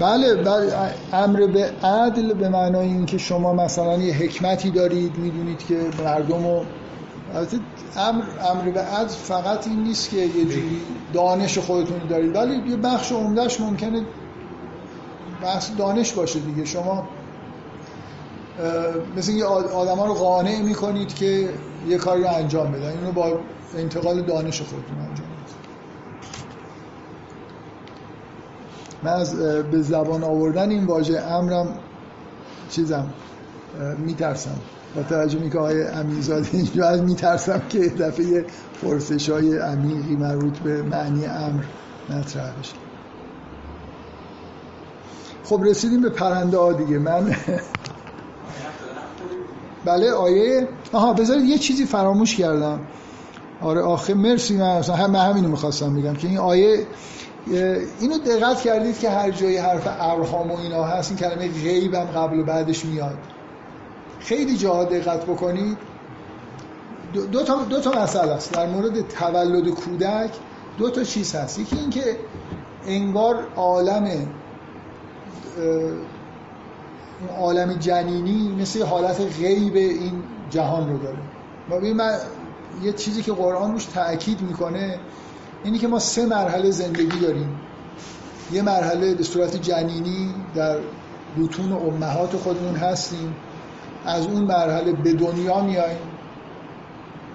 [0.00, 0.94] بله بله.
[1.12, 6.64] امر به عدل به معنای اینکه شما مثلا یه حکمتی دارید می‌دونید که مردم رو
[7.96, 10.80] امر, امر به عدل فقط این نیست که یه جوری
[11.12, 14.02] دانش خودتون دارید ولی یه بخش عمدهش ممکنه
[15.42, 16.64] بحث دانش باشه دیگه.
[16.64, 17.08] شما
[19.16, 21.48] مثل اینکه آدم ها رو قانع می‌کنید که
[21.88, 22.88] یه کاری رو انجام بدن.
[22.88, 23.38] اینو با
[23.76, 25.26] انتقال دانش خودتون انجام
[29.02, 29.36] من از
[29.70, 31.68] به زبان آوردن این واژه امرم
[32.70, 33.06] چیزم
[33.98, 34.56] میترسم.
[34.96, 38.44] با توجه می که آقای امیرزاده اینجا از میترسم که دفعه
[38.82, 41.62] پرسش های عمیقی مربوط به معنی امر
[42.10, 42.74] مطرح بشه.
[45.44, 46.98] خب رسیدیم به پرنده ها دیگه.
[46.98, 47.26] من
[49.86, 52.80] بله آیه آها بذارید یه چیزی فراموش کردم.
[53.60, 56.86] آره آخه مرسی من هم من همینو می‌خواستم بگم که این آیه
[58.00, 62.04] اینو دقت کردید که هر جایی حرف ارهام و اینا هست این کلمه غیب هم
[62.04, 63.18] قبل و بعدش میاد.
[64.20, 65.78] خیلی جاها دقت بکنید.
[67.32, 68.52] دو, تا, دو تا مسئله است.
[68.52, 70.30] در مورد تولد کودک
[70.78, 71.58] دو تا چیز هست.
[71.58, 72.16] یکی اینکه
[72.86, 74.26] انگار عالم
[77.38, 81.18] عالم جنینی مثل حالت غیب این جهان رو داره.
[81.70, 82.18] و من
[82.82, 84.98] یه چیزی که قرآن روش تاکید می‌کنه
[85.64, 87.60] اینی که ما سه مرحله زندگی داریم.
[88.52, 90.78] یه مرحله به صورت جنینی در
[91.38, 93.34] بطون امهات خودمون هستیم.
[94.06, 95.98] از اون مرحله به دنیا میایم.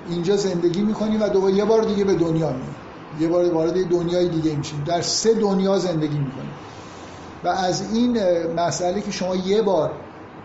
[0.10, 2.76] اینجا زندگی می‌کنیم و دوباره یه بار دیگه به دنیا میایم.
[3.20, 4.84] یه بار وارد دنیای دیگه میشیم.
[4.86, 6.51] در سه دنیا زندگی می‌کنیم.
[7.44, 8.18] و از این
[8.56, 9.92] مسئله که شما یه بار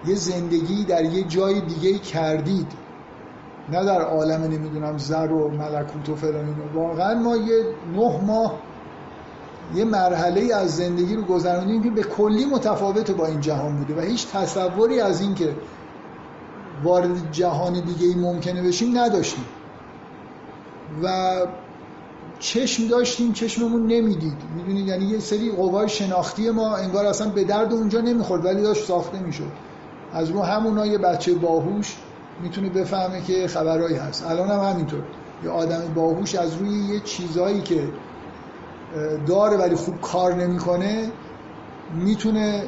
[0.06, 2.72] یه زندگی در یه جای دیگه کردید
[3.68, 8.58] نه در عالم نمی‌دونم زر و ملکوت و فلان واقعا ما یه نه ماه
[9.74, 14.00] یه مرحله از زندگی رو گذروندیم که به کلی متفاوت با این جهان بوده و
[14.00, 15.54] هیچ تصوری از این که
[16.84, 19.44] وارد جهان دیگه ای ممکنه بشیم نداشتیم.
[21.02, 21.36] و
[22.38, 24.36] چشم داشتیم چشممون نمی‌دید.
[24.56, 28.84] می‌دونید؟ یعنی یه سری قوای شناختی ما انگار اصلا به درد اونجا نمی‌خورد ولی داشت
[28.84, 29.52] ساخته می‌شد.
[30.12, 31.96] از رو همونا یه بچه باهوش
[32.42, 34.26] می‌تونه بفهمه که خبرهایی هست.
[34.26, 35.02] الان هم همینطور.
[35.44, 37.88] یه آدم باهوش از روی یه چیزایی که
[39.26, 41.10] داره ولی خوب کار نمی‌کنه
[41.94, 42.62] می‌تونه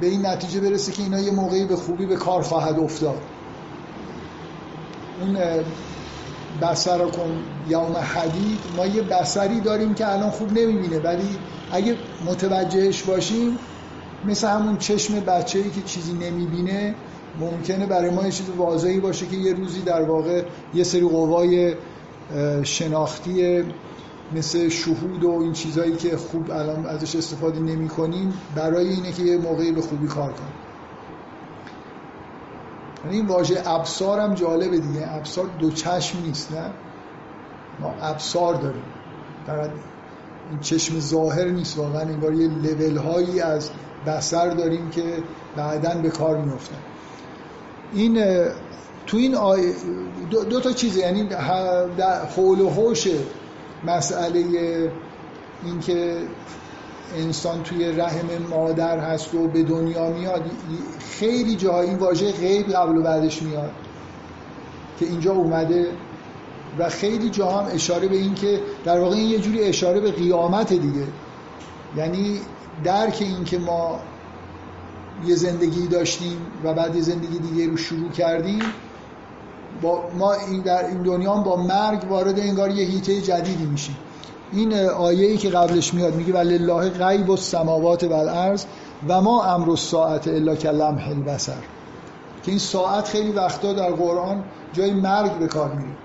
[0.00, 3.20] به این نتیجه برسه که اینا یه موقعی به خوبی به کار خواهد افتاد.
[5.20, 5.36] اون
[6.62, 7.42] بسر کن.
[7.68, 11.38] یوم حدید ما یه بسری داریم که الان خوب نمی‌بینه ولی
[11.72, 11.96] اگه
[12.26, 13.58] متوجهش باشیم
[14.24, 16.94] مثل همون چشم بچه ای که چیزی نمی‌بینه
[17.40, 20.42] ممکنه برای ما یه چیز واضحی باشه که یه روزی در واقع
[20.74, 21.74] یه سری قوای
[22.62, 23.64] شناختی
[24.36, 29.22] مثل شهود و این چیزهایی که خوب الان ازش استفاده نمی کنیم برای اینه که
[29.22, 30.52] یه موقعی به خوبی کار کنیم.
[33.04, 36.70] یعنی این واژه ابصار هم جالبه دیگه ابصار دو چشم نیست نه؟
[37.80, 38.84] ما ابصار داریم.
[39.46, 39.70] فقط
[40.50, 43.70] این چشم ظاهر نیست واقعا انگار یه لول هایی از
[44.06, 45.02] بسر داریم که
[45.56, 46.76] بعدا به کار میفتن
[47.92, 48.24] این
[49.06, 49.36] تو این
[50.30, 51.00] دو, دو تا چیزه.
[51.00, 51.28] یعنی
[52.36, 53.08] حول و حوش
[53.84, 54.44] مسئله
[55.64, 56.18] اینکه
[57.16, 60.44] انسان توی رحم مادر هست و به دنیا میاد
[60.98, 63.70] خیلی جاها این واژه غیب قبل و بعدش میاد
[64.98, 65.86] که اینجا اومده
[66.78, 70.10] و خیلی جا هم اشاره به این که در واقع این یه جوری اشاره به
[70.10, 71.06] قیامت دیگه.
[71.96, 72.40] یعنی
[72.84, 74.00] درک این که ما
[75.26, 78.62] یه زندگی داشتیم و بعد یه زندگی دیگه رو شروع کردیم
[79.82, 83.96] با ما این در این دنیا با مرگ وارد انگار یه هیته جدیدی میشیم.
[84.52, 88.64] این آیه ای که قبلش میاد میگه ولله غیب السماوات و الارض
[89.08, 91.62] و ما امر الساعت الا کلمح البصر.
[92.42, 96.01] که این ساعت خیلی وقتا در قرآن جای مرگ به کار میره.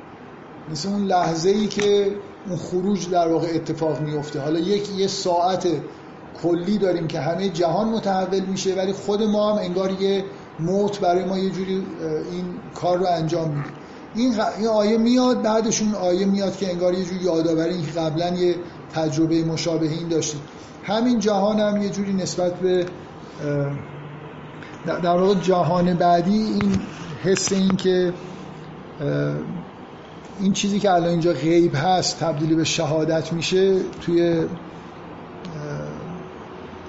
[0.72, 2.16] مثل اون لحظه ای که
[2.48, 5.68] اون خروج در واقع اتفاق میفته حالا یک یه ساعت
[6.44, 10.24] کلی داریم که همه جهان متحول میشه ولی خود ما هم انگار یه
[10.60, 11.74] موت برای ما یه جوری
[12.32, 12.46] این
[12.76, 13.70] کار رو انجام میده.
[14.16, 18.56] این, آیه میاد بعدشون آیه میاد که انگار یه جوری یادآوری این که قبلا یه
[18.94, 20.42] تجربه مشابه این داشتیم.
[20.84, 22.86] همین جهان هم یه جوری نسبت به
[24.86, 26.80] در واقع جهان بعدی این
[27.24, 28.14] حس این که
[30.40, 34.46] این چیزی که الان اینجا غیب هست تبدیل به شهادت میشه توی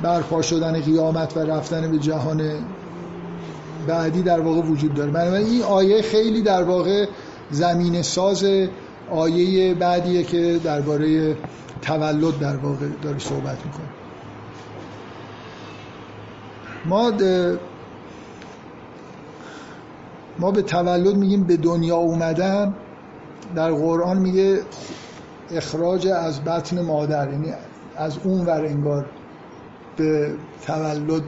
[0.03, 2.51] برپا شدن قیامت و رفتن به جهان
[3.87, 5.11] بعدی در واقع وجود داره.
[5.11, 7.07] بنابراین این آیه خیلی در واقع
[7.51, 8.47] زمین ساز
[9.11, 11.37] آیه بعدیه که درباره
[11.83, 13.89] تولد در واقع داره صحبت می‌کنه.
[16.85, 17.13] ما
[20.39, 22.75] ما به تولد میگیم به دنیا اومدن
[23.55, 24.63] در قرآن میگه
[25.51, 27.53] اخراج از بطن مادر یعنی
[27.97, 29.07] از اون ور انگار
[29.97, 30.35] به
[30.67, 31.23] تولد.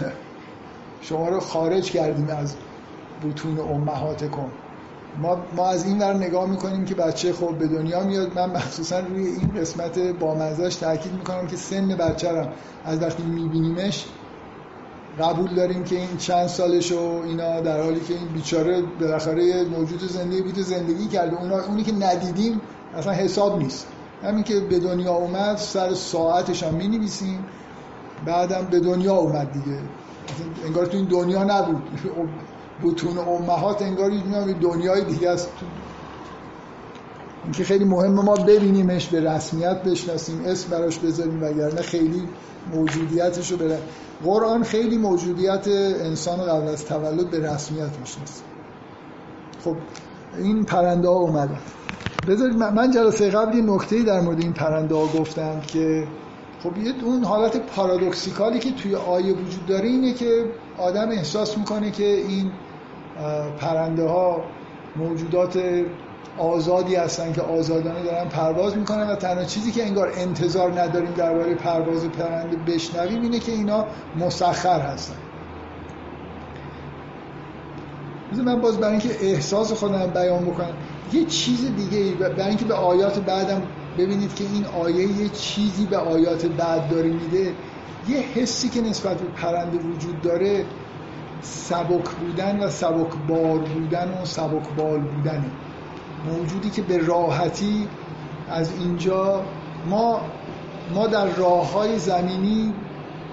[1.02, 2.54] شما رو خارج کردیم از
[3.24, 4.50] بطون امهات کن.
[5.22, 8.38] ما, ما از این ور نگاه می‌کنیم که بچه خوب به دنیا میاد.
[8.38, 12.48] من مخصوصا روی این قسمت با تاکید می‌کنم که سن بچه
[12.84, 14.06] از وقتی میبینیمش
[15.18, 20.00] قبول داریم که این چند سالش و اینا در حالی که این بیچاره بالاخره موجود
[20.00, 21.40] زندگی بود زندگی کرده.
[21.40, 22.60] اونا اونی که ندیدیم
[22.96, 23.86] اصلا حساب نیست.
[24.22, 27.00] همین که به دنیا اومد سر ساعتش هم می
[28.26, 29.78] بعدم به دنیا اومد دیگه.
[30.66, 31.82] انگار تو این دنیا نبود.
[32.84, 35.48] بتون امهات انگار یه دنیای دیگه است.
[37.44, 42.28] این که خیلی مهمه ما ببینیمش به رسمیت بشناسیم اسم براش بذاریم وگرنه خیلی
[42.74, 43.78] موجودیتش رو بره
[44.24, 45.68] قرآن خیلی موجودیت
[46.04, 48.42] انسان قبل از تولد به رسمیت می‌شناسه.
[49.64, 49.76] خب
[50.38, 51.58] این پرنده ها اومدن
[52.28, 56.06] بذارید من جلسه قبل یه نکته در مورد این پرنده ها گفتم که
[56.62, 60.44] خب یه اون حالت پارادوکسیکالی که توی آیه وجود داره اینه که
[60.78, 62.52] آدم احساس می‌کنه که این
[63.58, 64.44] پرنده ها
[64.96, 65.56] موجودات
[66.38, 71.54] آزادی هستن که آزادانه دارن پرواز می‌کنن و تنها چیزی که انگار انتظار نداریم درباره
[71.54, 73.84] پرواز پرنده بشنویم اینه که اینا
[74.18, 75.14] مسخر هستن.
[78.44, 80.72] من باز برای اینکه احساس خودم بیان بکنم.
[81.12, 83.62] یه چیز دیگه برای اینکه به آیات بعدم
[83.98, 87.54] ببینید که این آیه یه چیزی به آیات بعد داره میده
[88.08, 90.64] یه حسی که نسبت به پرنده وجود داره
[91.42, 95.50] سبک بودن و سبک بار بودن و سبک بال بودنه.
[96.26, 97.88] موجودی که به راحتی
[98.50, 99.44] از اینجا
[99.86, 100.20] ما
[100.94, 102.74] ما در راه های زمینی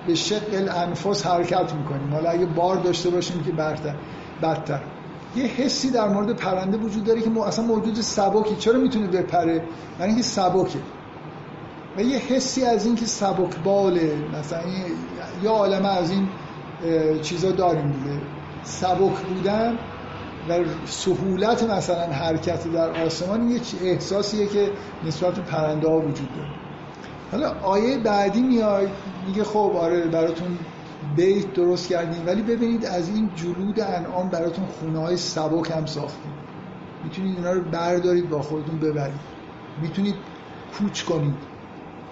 [0.08, 2.14] به شق الانفس حرکت می‌کنیم.
[2.14, 3.96] حالا اگه بار داشته باشیم که برتر
[4.42, 4.82] بدتر.
[5.36, 8.56] یه حسی در مورد پرنده وجود داره که اصلا موجود سبکی.
[8.56, 9.64] چرا می‌تونه بپره؟
[10.00, 10.80] برای اینکه سبکه.
[11.98, 14.62] و یه حسی از اینکه سبک باله مثلا
[15.44, 16.28] یه عالم از این
[17.22, 18.22] چیزا داریم دیگه.
[18.64, 19.78] سبک بودن
[20.50, 24.72] و سهولت مثلا حرکت در آسمان یه احساسیه که
[25.06, 26.50] نسبت به پرنده ها وجود داره.
[27.32, 28.90] حالا آیه بعدی میاد
[29.28, 30.58] میگه خب آره براتون
[31.16, 36.32] بیت درست کردیم ولی ببینید از این جلود انعام براتون خونه های سبک هم ساختیم.
[37.04, 39.20] می‌تونید اینا رو بردارید با خودتون ببرید.
[39.82, 40.16] می‌تونید
[40.78, 41.36] کوچ کنید.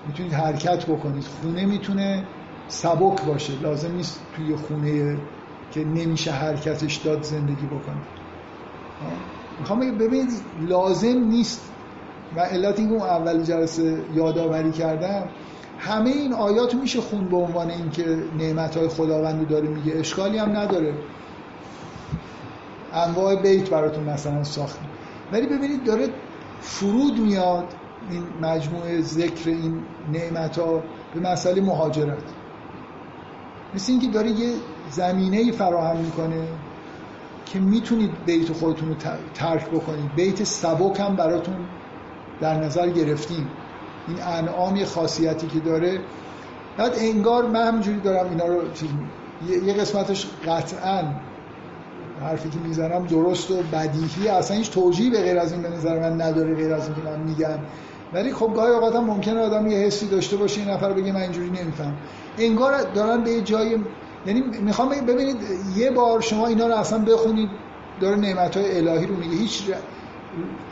[0.07, 1.23] می‌تونید حرکت بکنید.
[1.23, 2.23] خونه می‌تونه
[2.67, 3.53] سبک باشه.
[3.61, 5.17] لازم نیست توی خونه
[5.71, 8.14] که نمیشه حرکتش داد زندگی بکنید
[9.59, 10.29] می‌خوام ببینید
[10.61, 11.71] لازم نیست.
[12.35, 15.29] و علت اینکه اون اول جلسه یادآوری کردم
[15.79, 19.99] همه این آیات میشه خون به عنوان اینکه نعمت های خداوند داره میگه.
[19.99, 20.93] اشکالی هم نداره.
[22.93, 24.89] انواع بیت براتون مثلا ساختیم
[25.31, 26.07] ولی ببینید داره
[26.61, 27.65] فرود میاد
[28.09, 29.83] این مجموعه ذکر این
[30.13, 30.83] نعمت ها
[31.13, 32.23] به مسئله مهاجرت.
[33.73, 34.53] مثل اینکه داره یه
[34.89, 36.47] زمینه فراهم می‌کنه.
[37.45, 38.95] که می‌تونید بیت خودتون رو
[39.33, 40.15] ترک بکنید.
[40.15, 41.55] بیت سبک هم براتون
[42.41, 43.49] در نظر گرفتیم.
[44.07, 45.99] این انعام یه خاصیتی که داره.
[46.77, 48.89] بعد انگار من همینجوری دارم اینا رو چیز
[49.65, 51.03] یه قسمتش قطعا
[52.21, 55.99] حرفی که می‌زنم درست و بدیهی اصلا هیچ توجیه به غیر از این به نظر
[55.99, 57.59] من نداره غیر از این من میگم.
[58.13, 61.21] ولی خب گاهی اوقات هم ممکنه آدم یه حسی داشته باشه این نفر بگه من
[61.21, 61.93] اینجوری نمیفهم.
[62.37, 63.77] انگار دارن به جای
[64.25, 65.37] یعنی می‌خوام ببینید
[65.75, 67.49] یه بار شما اینا رو اصلا بخونید
[68.01, 69.35] داره نعمت های الهی رو میگه.
[69.37, 69.63] هیچ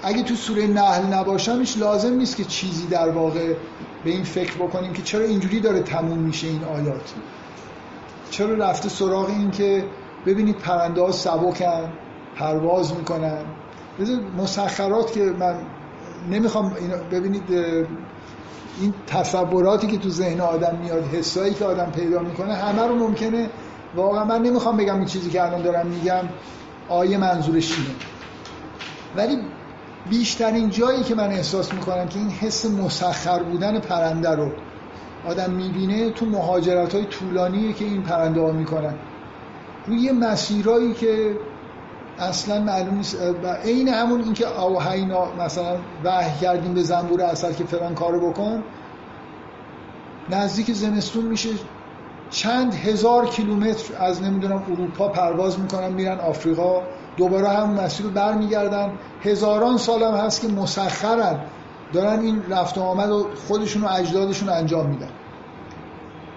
[0.04, 3.54] اگه تو سوره نحل نباشم هیچ لازم نیست که چیزی در واقع
[4.04, 7.14] به این فکر بکنیم که چرا اینجوری داره تموم میشه این آیات.
[8.30, 9.86] چرا رفته سراغ این که
[10.26, 11.94] ببینید پرنده ها سبکن
[12.36, 13.46] پرواز می‌کنن.
[14.38, 15.56] مسخرات که من
[16.32, 16.74] نمی‌خوام
[17.12, 17.44] ببینید
[18.82, 23.50] این تصوراتی که تو ذهن آدم میاد حسایی که آدم پیدا می‌کنه همه رو ممکنه.
[23.96, 26.24] واقعا من نمی‌خوام بگم این چیزی که الان دارم میگم
[26.90, 27.96] آیه منظورش اینه.
[29.16, 29.38] ولی
[30.10, 34.52] بیشترین جایی که من احساس می‌کنم که این حس مسخر بودن پرنده رو
[35.28, 38.94] آدم می‌بینه تو مهاجرت های طولانیه که این پرنده ها می‌کنن.
[39.88, 41.38] روی مسیرایی که
[42.20, 43.18] اصلا معلوم نیست.
[43.66, 48.64] عین همون اینکه اوهینا مثلا وحی کردیم به زنبور اصل که فلان کارو بکن
[50.30, 51.50] نزدیک زمستون میشه
[52.30, 56.82] چند هزار کیلومتر از نمی‌دونم اروپا پرواز می‌کنن میرن آفریقا
[57.18, 58.92] دوباره همون مسیر برمیگردن.
[59.22, 61.40] هزاران سال هم هست که مسخرن.
[61.94, 65.10] دارن این رفت آمد و خودشون و اجدادشون انجام میدن.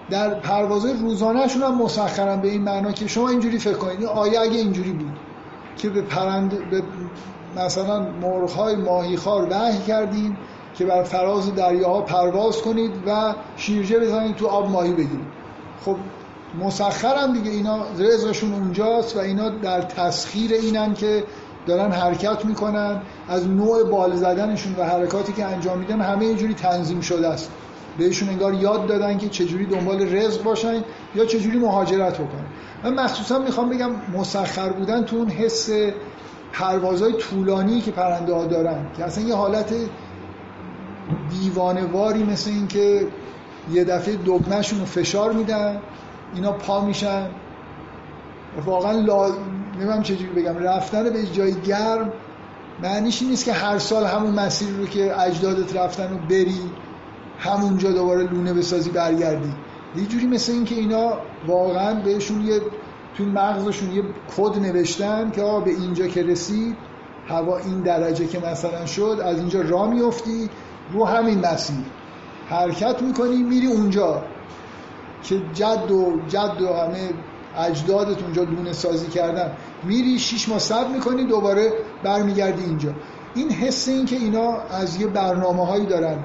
[0.09, 4.03] در پروازهای روزانهشون هم مسخرن به این معنا که شما اینجوری فکر کنید.
[4.03, 5.19] آیه اگه اینجوری بود
[5.77, 6.83] که به پرند به
[7.55, 10.37] مثلا مرغ‌های ماهیخوار وحی کردیم
[10.75, 15.27] که بر فراز دریاها پرواز کنید و شیرجه بزنید تو آب ماهی بگیرید.
[15.85, 15.95] خب
[16.59, 17.51] مسخرن دیگه.
[17.51, 21.23] اینا رزقشون اونجاست و اینا در تسخیر اینن که
[21.67, 23.01] دارن حرکت می‌کنن.
[23.29, 27.51] از نوع بال زدنشون و حرکاتی که انجام میدن همه اینجوری تنظیم شده است.
[27.97, 30.83] بهشون انگار یاد دادن که چجوری دنبال رزق باشن
[31.15, 32.45] یا چجوری مهاجرت بکنن.
[32.83, 35.69] من مخصوصا می‌خوام بگم مسخر بودن تو اون حس
[36.53, 39.73] پروازهای طولانی که پرنده ها دارن که اصلا یه حالت
[41.29, 43.07] دیوانواری مثل این که
[43.71, 45.81] یه دفعه دگمهشون رو فشار میدن
[46.35, 47.27] اینا پا میشن.
[48.65, 49.31] واقعا لا...
[49.79, 52.11] نمیم چجوری بگم رفتن به جای گرم
[52.83, 56.61] معنیش نیست که هر سال همون مسیر رو که اجدادت رفتن رو بری.
[57.39, 59.53] همونجا دوباره لونه بسازی برگردی.
[59.95, 61.13] یه جوری مثل این که اینا
[61.47, 62.61] واقعا بهشون یه
[63.17, 64.03] تو مغزشون یه
[64.37, 66.75] کد نوشتن که آقا به اینجا که رسید
[67.27, 70.49] هوا این درجه که مثلا شد از اینجا را میفتی
[70.93, 71.75] رو همین مسیر.
[72.49, 74.23] حرکت می‌کنی میری اونجا.
[75.23, 77.09] که جد و جد و همه
[77.57, 79.51] اجدادت اونجا لونه سازی کردن.
[79.83, 81.73] میری شیش ماه صبر می‌کنی دوباره
[82.03, 82.89] برمیگردی اینجا.
[83.35, 86.17] این حس این که اینا از یه برنامه هایی دارن.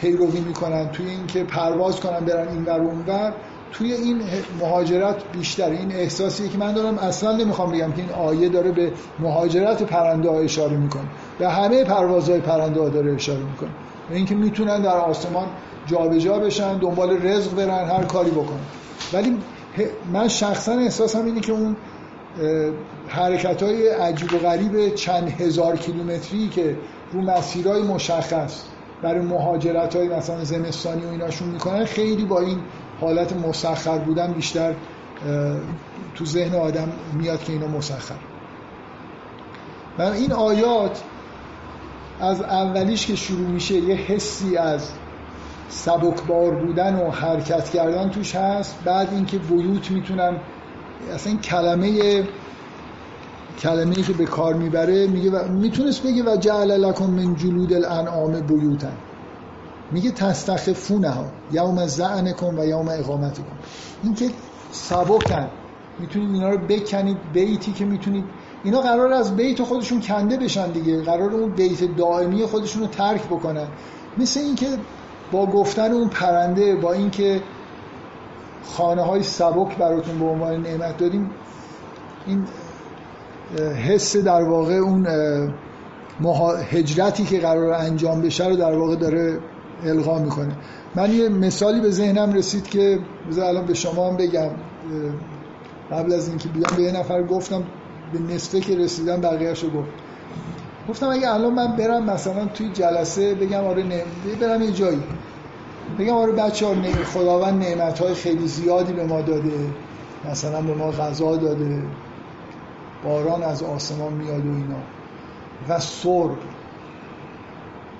[0.00, 3.32] پیروی می‌کنن توی اینکه پرواز کنن برن این ور اون ور
[3.72, 4.22] توی این
[4.60, 5.70] مهاجرت بیشتر.
[5.70, 10.30] این احساسیه که من دارم اصلا نمی‌خوام بگم که این آیه داره به مهاجرت پرنده
[10.30, 11.08] ها اشاره می‌کنه.
[11.38, 13.70] به همه پروازهای پرنده ها داره اشاره می‌کنه.
[14.10, 15.46] اینکه می‌تونن در آسمان
[15.86, 18.60] جابجا جا بشن دنبال رزق برن هر کاری بکنن.
[19.12, 19.36] ولی
[20.12, 21.76] من شخصا احساسم اینه که اون
[23.08, 26.76] حرکت های عجیب و غریب چند هزار کیلومتری که
[27.12, 28.62] رو مسیرهای مشخص
[29.02, 32.58] برای مهاجرت های مثلا زمستانی و ایناشون می‌کنن خیلی با این
[33.00, 34.74] حالت مسخر بودن بیشتر
[36.14, 38.14] تو ذهن آدم میاد که اینا مسخر.
[39.98, 41.02] من این آیات
[42.20, 44.90] از اولیش که شروع میشه یه حسی از
[45.68, 48.78] سبکبار بودن و حرکت کردن توش هست.
[48.84, 50.36] بعد اینکه بیوت می‌تونم
[51.14, 52.22] اصلا این کلمه
[53.58, 58.40] کلمه که به کار می‌بره میگه و می‌تونست بگه و جعل لکم من جلود الانعام
[58.40, 58.96] بیوتن.
[59.90, 63.44] میگه تستخفونه ها یوم زعنکم و یوم اقامتکم.
[64.02, 64.30] این که
[64.70, 65.48] سبکن.
[65.98, 68.24] می‌تونید اینا رو بکنید بیتی که می‌تونید.
[68.64, 71.02] اینا قرار از بیت خودشون کنده بشن دیگه.
[71.02, 73.66] قرار اون بیت دائمی خودشون رو ترک بکنن.
[74.18, 74.66] مثل اینکه
[75.32, 77.42] با گفتن اون پرنده با اینکه
[78.64, 81.30] خانه های سبک براتون به عنوان نعمت دادیم
[82.26, 82.44] این
[83.88, 85.06] حس در واقع اون
[86.70, 89.38] هجرتی که قرار انجام بشه رو در واقع داره
[89.84, 90.56] القا می‌کنه.
[90.94, 94.50] من یه مثالی به ذهنم رسید که بذار الان به شما هم بگم.
[95.92, 97.64] قبل از اینکه بیام به یه نفر گفتم
[98.12, 99.88] به نصفه که رسیدم بقیهش رو گفت.
[100.88, 104.02] گفتم اگه الان من برم مثلا توی جلسه بگم آره نه
[104.40, 105.02] برم یه جایی.
[105.98, 106.74] بگم آره بچه ها
[107.14, 109.52] خداوند نعمت های خیلی زیادی به ما داده.
[110.30, 111.82] مثلا به ما غذا داده.
[113.04, 114.82] باران از آسمان میاد و اینا.
[115.68, 116.38] و سرب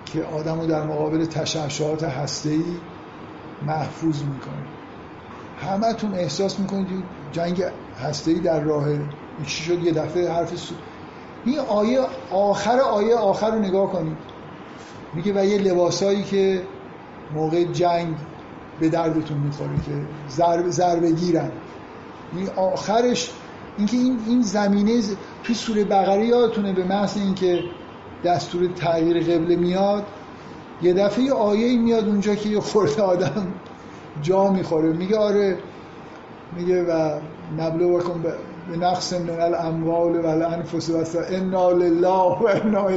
[0.06, 2.64] که آدم رو در مقابل تشعشعات هسته‌ای
[3.66, 4.64] محفوظ می‌کنه.
[5.60, 7.64] همتون احساس می‌کنید جنگ
[8.04, 8.86] هسته‌ای در راه
[9.46, 10.74] چی شد؟ یه دفعه حرف سو...
[11.44, 14.16] این آیه آخر آیه آخر رو نگاه کنید.
[15.14, 16.62] میگه و یه لباسایی که
[17.34, 18.16] موقع جنگ
[18.80, 19.92] به دردتون می‌خوره که
[20.28, 21.50] ضرب ضربه گیرن
[22.36, 23.30] این آخرش
[23.78, 25.02] اینکه این این زمینه
[25.44, 27.60] توی سوره بقره یادتونه به محض اینکه
[28.24, 30.06] دستور تغییر قبله میاد
[30.82, 33.46] یه دفعه یه آیه میاد اونجا که یه خورده آدم
[34.22, 34.92] جا می‌خوره.
[34.92, 35.58] میگه آره
[36.56, 37.18] میگه و
[37.78, 38.22] بکن
[38.70, 42.90] به نقص من الاموال و الانفس و انا لله و انا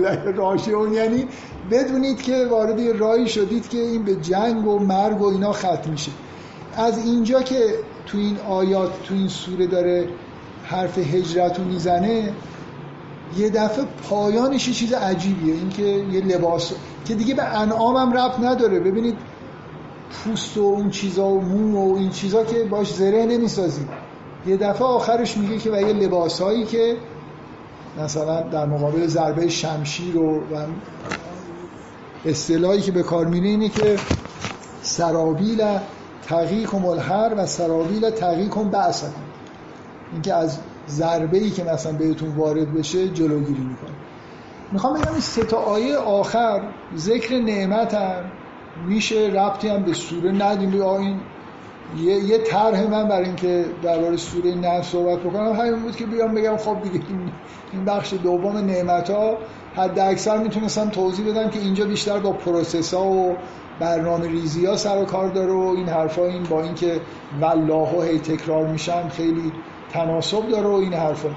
[0.94, 1.28] یعنی
[1.72, 5.92] بدونید که وارد یه راهی شدید که این به جنگ و مرگ و اینا ختم
[5.92, 6.12] میشه.
[6.76, 7.66] از اینجا که
[8.06, 10.08] تو این آیات تو این سوره داره
[10.72, 12.34] حرف هجرت رو می‌زنه
[13.38, 16.72] یه دفعه پایانش یه چیز عجیبیه اینکه یه لباس
[17.06, 18.80] که دیگه به انعام هم ربط نداره.
[18.80, 19.18] ببینید
[20.12, 23.88] پوست و اون چیزا و مو و این چیزا که باش زره نمی‌سازید
[24.48, 26.98] یه دفعه آخرش میگه که و یه لباس هایی که
[28.04, 30.66] مثلا در مقابل ضربه شمشیر و, و
[32.26, 34.00] اصطلاحی که به کار میره اینه که
[34.82, 35.64] سرابیل
[36.28, 39.31] تقیکم الحر و سرابیل تقیکم بعثکم.
[40.14, 40.60] اینکه از
[40.90, 43.92] ضربه ای که مثلا بهتون وارد بشه جلوگیری می‌کنه.
[44.72, 46.62] می‌خوام بگم این سه تا آیه آخر
[46.96, 48.24] ذکر نعمت هم
[48.88, 50.82] میشه ربطی هم به سوره ندیم.
[50.82, 51.20] این
[51.98, 55.54] یه, یه طرح من برای اینکه درباره سوره نحل صحبت بکنم.
[55.54, 57.06] همین بود که بیام بگم خب دیگه
[57.74, 59.38] این بخش دوم نعمت ها
[59.76, 63.36] حد اکثر می‌تونستم توضیح بدم که اینجا بیشتر با process ها و
[63.80, 67.02] برنامه ریزی ها سر و کار داره و این حرفا این با اینکه
[67.42, 69.52] والله هی تکرار میشن خیلی
[69.94, 71.30] تناسب داره و این حرفا.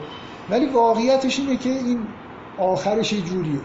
[0.51, 1.99] ولی واقعیتش اینه که این
[2.59, 3.61] آخرش یه جوریه.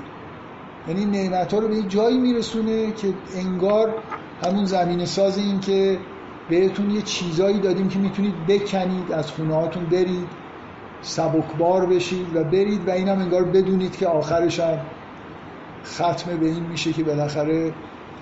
[0.88, 3.94] یعنی نعمت ها رو به یه جایی میرسونه که انگار
[4.44, 5.98] همون زمین ساز این که
[6.50, 10.28] بهتون یه چیزایی دادیم که می‌تونید بکنید از خونه هاتون برید
[11.02, 14.80] سبکبار بشید و برید و اینم انگار بدونید که آخرش هم
[15.86, 17.74] ختم به این میشه که بالاخره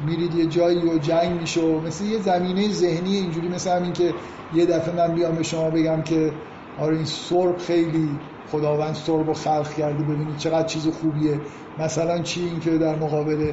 [0.05, 4.13] میرید یه جایی و جنگ میشه و مثل یه زمینه ذهنی اینجوری مثل همین که
[4.53, 6.31] یه دفعه من بیام به شما بگم که
[6.79, 8.09] آره این سرب خیلی
[8.51, 11.39] خداوند سرب رو خلق کرده ببینید چقدر چیز خوبیه.
[11.79, 13.51] مثلا چی این که در مقابل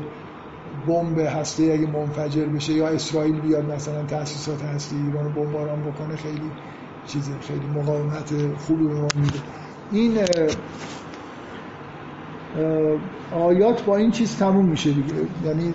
[0.87, 6.51] بمب هسته اگه منفجر بشه یا اسرائیل بیاد مثلا تاسیسات هسته ایران بمباران بکنه خیلی
[7.07, 8.33] چیز خیلی مقاومت
[8.67, 9.39] خوبی به ما میده.
[9.93, 10.19] این
[13.33, 15.15] آیات با این چیز تموم میشه دیگه.
[15.45, 15.75] یعنی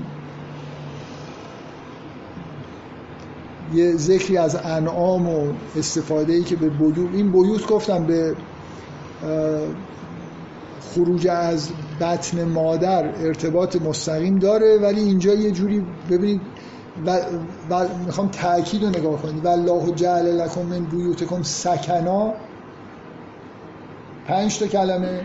[3.73, 8.35] یه ذکری از انعام و استفاده ای که به بیوت این بیوت گفتم به
[10.81, 11.69] خروج از
[12.01, 16.41] بطن مادر ارتباط مستقیم داره ولی اینجا یه جوری ببینید
[17.05, 17.19] و,
[17.69, 19.45] و می‌خوام تاکید رو نگاه کنید.
[19.45, 22.33] والله جعل لکم من بیوتکم سکنا.
[24.27, 25.21] پنج تا کلمه.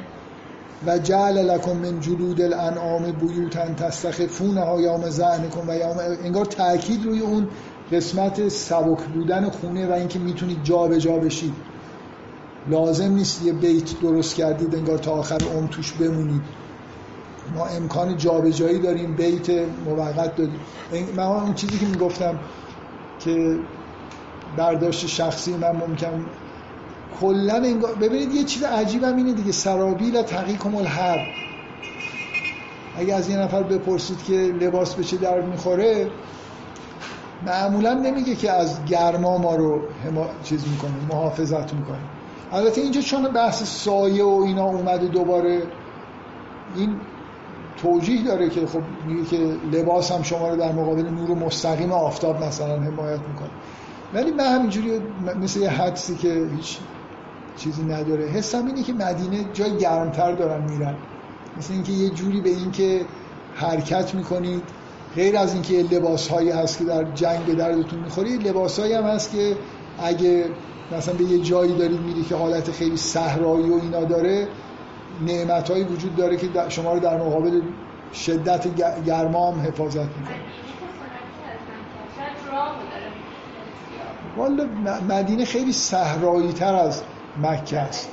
[0.87, 7.05] و جعل لکم من جلود الانعام بیوتن تستخفون ها یوم زعنکم و یوم انگار تاکید
[7.05, 7.49] روی اون.
[7.93, 11.55] قسمت سبک بودن خونه و اینکه می‌تونید جا به جا بشید
[12.69, 16.43] لازم نیست یه بیت درست کردید انگار تا آخر عمر توش بمونید.
[17.55, 19.51] ما امکان جابجایی داریم بیت
[19.86, 20.61] موقت داریم
[21.16, 22.39] من اون چیزی که می‌گفتم
[23.20, 23.59] که
[24.56, 26.27] برداشت شخصی من ممکن
[27.20, 31.27] کلا انگار ببینید یه چیز عجیبم اینه دیگه سرابیل تقیکم الحر
[32.97, 36.11] اگه از یه نفر بپرسید که لباس به چه در می‌خوره
[37.47, 39.81] معمولا نمیگه که از گرما ما رو
[40.43, 41.99] چیز می‌کنه محافظت می‌کنه.
[42.53, 45.62] البته اینجا چون بحث سایه و اینا اومده دوباره
[46.77, 46.97] این
[47.77, 49.37] توجیه داره که خب میگه که
[49.73, 53.51] لباس هم شما رو در مقابل نور مستقیم آفتاب مثلا حمایت می‌کنه.
[54.15, 55.01] ولی من همینجوری
[55.43, 56.79] مثل یه حدسی که هیچ
[57.57, 58.25] چیزی نداره.
[58.27, 60.95] حسم اینه که مدینه جای گرمتر دارن میرن.
[61.59, 63.07] مثل اینکه یه جوری به اینکه
[63.55, 64.62] حرکت می‌کنید.
[65.16, 69.05] غیر از اینکه لباس هایی هست که در جنگ به دردتون می‌خوره لباس هایی هم
[69.05, 69.57] هست که
[70.03, 70.45] اگه
[70.93, 74.49] مثلا به یه جایی دارید میری که حالت خیلی صحرایی و اینا داره
[75.27, 77.61] نعمت هایی وجود داره که شما رو در مقابل
[78.15, 78.66] شدت
[79.05, 80.36] گرما هم حفاظت می‌کنه.
[84.36, 84.66] والا
[85.09, 87.03] مدینه خیلی صحرایی تر از
[87.43, 88.11] مکه است.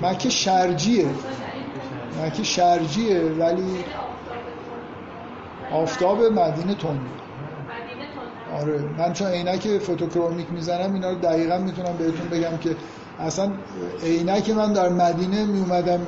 [0.00, 1.06] مکه شرجیه.
[2.20, 3.84] مکه شرجیه ولی
[5.72, 7.00] آفتاب مدینه تنده
[8.60, 12.76] آره من چون عینک فوتوکرومیک می‌زنم اینا رو دقیقا می‌تونم بهتون بگم که
[13.18, 13.52] اصلا
[14.02, 16.00] عینک من در مدینه میومدم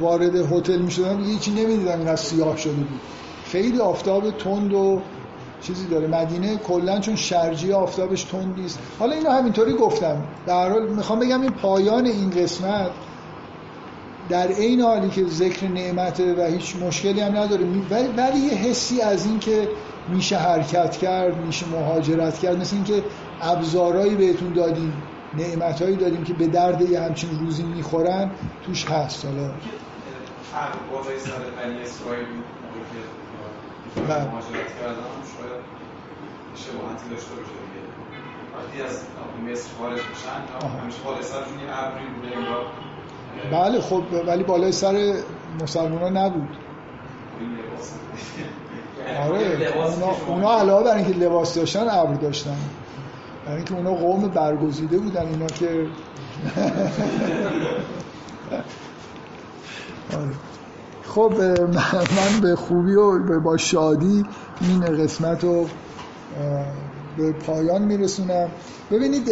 [0.00, 3.00] وارد هتل می‌شدم هیچی نمی‌دیدم این سیاه شده بود.
[3.44, 5.02] خیلی آفتاب تند و
[5.60, 6.06] چیزی داره.
[6.06, 10.24] مدینه کلا چون شرجی آفتابش تند نیست حالا اینو همینطوری گفتم.
[10.46, 12.90] در حال می‌خوام بگم این پایان این قسمت.
[14.28, 19.00] در عین حالی که ذکر نعمته و هیچ مشکلی هم نداره ولی, ولی یه حسی
[19.00, 19.68] از این که
[20.08, 23.04] میشه حرکت کرد میشه مهاجرت کرد مثل اینکه
[23.42, 25.02] ابزارهایی بهتون دادیم
[25.34, 28.30] نعمتهایی دادیم که به درد یه همچین روزی می‌خورن
[28.62, 29.24] توش هست.
[29.24, 29.50] حالا
[36.54, 37.82] شباهتی داشته باشه دیگه
[38.56, 39.04] وقتی از
[39.46, 40.40] مصر خارج میشن
[40.80, 42.66] همیشه بالای سرشون یه ابری بوده انگار
[43.52, 45.14] بله خب ولی بالای سر
[45.62, 46.48] مسلمان ها نبود.
[49.20, 52.56] آره اونا, اونا علاوه بر اینکه لباس داشتن ابر داشتن.
[53.44, 55.68] برای اینکه اونا قوم برگزیده بودن اینا که
[60.16, 60.32] آره.
[61.02, 61.32] خب
[61.92, 64.24] من به خوبی و با شادی
[64.60, 65.66] این قسمت رو
[67.16, 68.48] به پایان میرسونم.
[68.90, 69.30] ببینید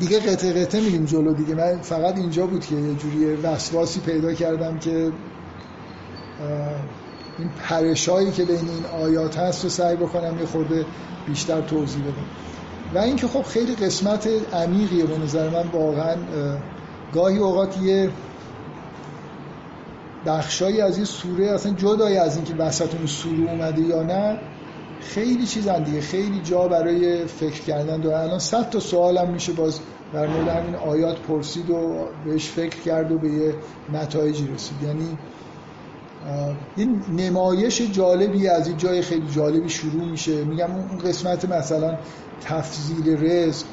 [0.00, 1.54] دیگه قطعه قطعه میریم جلو دیگه.
[1.54, 5.12] من فقط اینجا بود که یه جوری وسواسی پیدا کردم که
[7.38, 10.84] این پرشایی که بین این آیات هست رو سعی بکنم یه خورده
[11.26, 12.94] بیشتر توضیح بدم.
[12.94, 16.16] و اینکه خب خیلی قسمت عمیقیه به نظر من واقعا
[17.14, 18.10] گاهی اوقات یه
[20.26, 24.38] بخشایی از یه سوره اصلا جدای از اینکه وسط اون سوره اومده یا نه
[25.00, 28.18] خیلی چیزن دیگه خیلی جا برای فکر کردن داره.
[28.18, 29.80] الان صد تا سوالم میشه باز
[30.12, 33.54] در مورد همین آیات پرسید و بهش فکر کرد و به یه
[33.92, 34.82] نتایجی رسید.
[34.82, 35.18] یعنی
[36.76, 40.44] این نمایش جالبی از این جای خیلی جالبی شروع میشه.
[40.44, 41.98] میگم اون قسمت مثلا
[42.44, 43.66] تفضیل رزق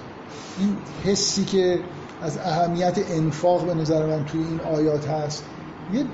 [0.60, 1.80] این حسی که
[2.22, 5.46] از اهمیت انفاق به نظر من توی این آیات هست.
[5.94, 6.06] یه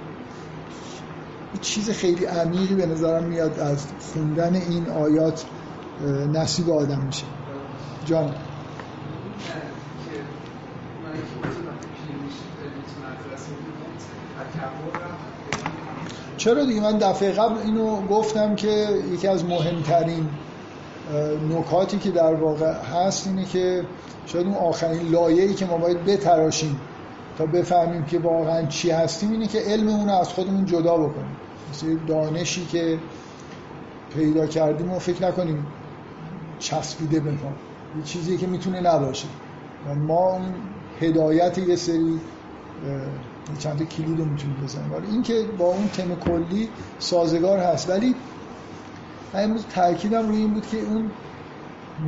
[1.61, 5.45] چیز خیلی عمیقی به نظرم میاد از خوندن این آیات
[6.33, 7.25] نصیب آدم میشه.
[8.05, 8.33] جان.
[16.37, 20.29] چرا دیگه؟ من دفعه قبل اینو گفتم که یکی از مهمترین
[21.49, 23.85] نکاتی که در واقع هست اینه که
[24.25, 26.79] شاید اون آخرین لایه‌ای که ما باید بتراشیم
[27.37, 31.37] تا بفهمیم که واقعا چی هستیم اینه که علممون رو از خودمون جدا بکنیم.
[31.73, 32.99] مثل دانشی که
[34.13, 35.65] پیدا کردیم و فکر نکنیم
[36.59, 37.51] چسبیده به ما
[37.97, 39.27] یه چیزی که می‌تونه نباشه.
[39.87, 40.53] و ما اون
[41.01, 42.19] هدایت یه سری
[43.59, 44.93] چند تا کلید رو می‌تونیم بزنیم.
[44.93, 46.69] ولی این که با اون تم کلی
[46.99, 47.89] سازگار هست.
[47.89, 48.15] ولی
[49.33, 51.11] من امروز تاکیدم روی این بود که اون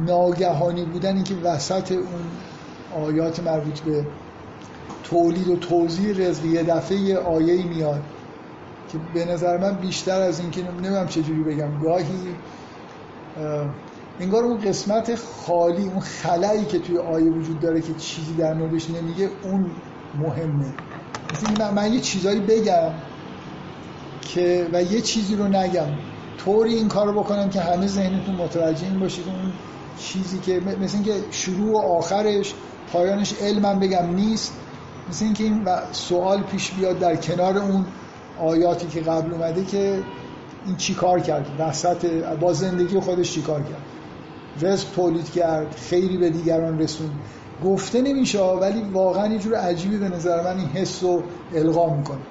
[0.05, 4.05] ناگهانی بودن اینکه وسط اون آیات مربوط به
[5.03, 8.03] تولید و توضیح رزق یه دفعه یه آیه میاد.
[8.91, 12.35] که به نظر من بیشتر از اینکه نمی‌دونم چجوری بگم گاهی
[14.19, 18.89] انگار اون قسمت خالی اون خلایی که توی آیه وجود داره که چیزی در موردش
[18.89, 19.71] نمیگه اون
[20.19, 20.73] مهمه.
[21.33, 22.91] مثل من, یه چیزایی بگم
[24.21, 25.87] که و یه چیزی رو نگم.
[26.37, 29.53] طوری این کار رو بکنم که همه ذهنتون متوجه این باشید اون
[29.99, 32.53] چیزی که مثل اینکه شروع و آخرش
[32.93, 34.53] پایانش علمم بگم نیست.
[35.09, 37.85] مثل اینکه این سوال پیش بیاد در کنار اون
[38.39, 39.99] آیاتی که قبل اومده که
[40.65, 42.05] این چی کار کرد؟ وسط
[42.39, 43.81] با زندگی خودش چی کار کرد؟
[44.61, 47.09] رزق تولید کرد خیری به دیگران رسون
[47.65, 51.23] گفته نمیشه ولی واقعا یه جور عجیبی به نظر من این حس رو
[51.55, 52.21] القا می‌کنه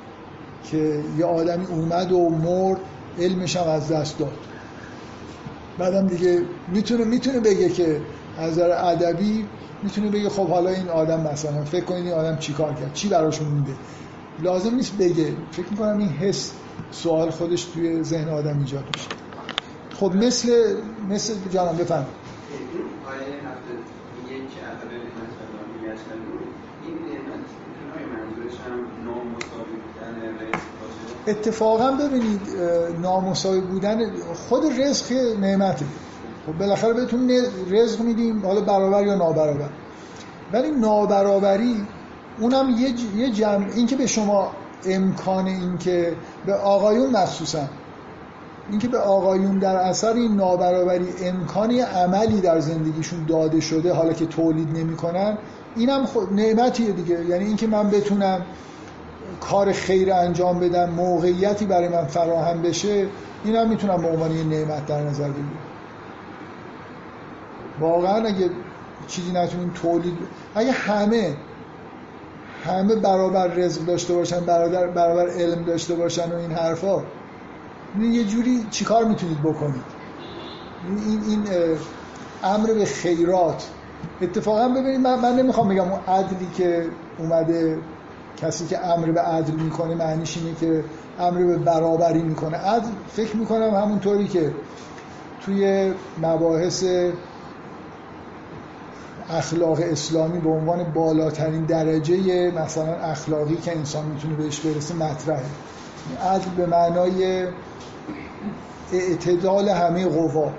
[0.71, 2.81] که یه آدمی اومد و مرد
[3.19, 4.33] علمش هم از دست داد.
[5.79, 8.01] بعدم دیگه می‌تونه می‌تونه بگه که
[8.39, 9.47] از ادبی
[9.83, 13.43] می‌تونه بگه خب حالا این آدم مثلا فکر کنید این آدم چیکار کرد؟ چی براش
[13.43, 13.73] مونده
[14.43, 15.33] لازم نیست بگه.
[15.51, 16.53] فکر می‌کنم این حس
[16.91, 19.09] سوال خودش توی ذهن آدم ایجاد میشه.
[20.01, 20.77] خب مثل
[21.09, 22.07] مثل جانم بفهم
[31.27, 32.41] اتفاقا ببینید
[33.03, 34.17] نامساوی بودن
[34.49, 35.85] خود رزق نعمته.
[36.47, 37.31] خب بالاخره بهتون
[37.71, 39.69] رزق میدیم حالا برابر یا نابرابر.
[40.53, 41.87] ولی نابرابری
[42.41, 44.51] اونم یه, یه جمع این که به شما
[44.87, 46.17] امکان این که
[46.47, 47.69] به آقایون مخصوصا
[48.71, 54.27] اینکه به آقایون در اثر این نابرابری امکانی عملی در زندگیشون داده شده حالا که
[54.27, 55.39] تولید نمی‌کنن
[55.77, 57.25] اینم خود نعمتیه دیگه.
[57.25, 58.43] یعنی اینکه من بتونم
[59.41, 63.07] کار خیر انجام بدم موقعیتی برای من فراهم بشه
[63.45, 65.59] اینم می‌تونم به عنوان یه نعمت در نظر بگیرم.
[67.81, 68.51] واقعا اگه
[69.07, 70.19] چیزی نتونیم تولید
[70.55, 71.37] اگه همه
[72.67, 77.03] همه برابر رزق داشته باشن برابر, برابر علم داشته باشن و این حرفا.
[78.01, 79.83] یه جوری چیکار می‌تونید بکنید؟
[80.89, 81.43] این, این
[82.45, 83.69] امر به خیرات.
[84.23, 86.87] اتفاقا ببینید من, من نمی‌خوام بگم اون عدلی که
[87.19, 87.79] اومده
[88.37, 90.85] کسی که امر به عدل می‌کنه معنیش اینه که
[91.19, 92.57] امر به برابری می‌کنه.
[92.57, 94.53] عدل فکر می‌کنم همونطوری که
[95.45, 95.93] توی
[96.23, 96.85] مباحث
[99.31, 105.43] اخلاق اسلامی به عنوان بالاترین درجه مثلا اخلاقی که انسان می‌تونه بهش برسه مطرحه.
[106.23, 107.47] عدل به معنای
[108.93, 110.51] اعتدال همه قوا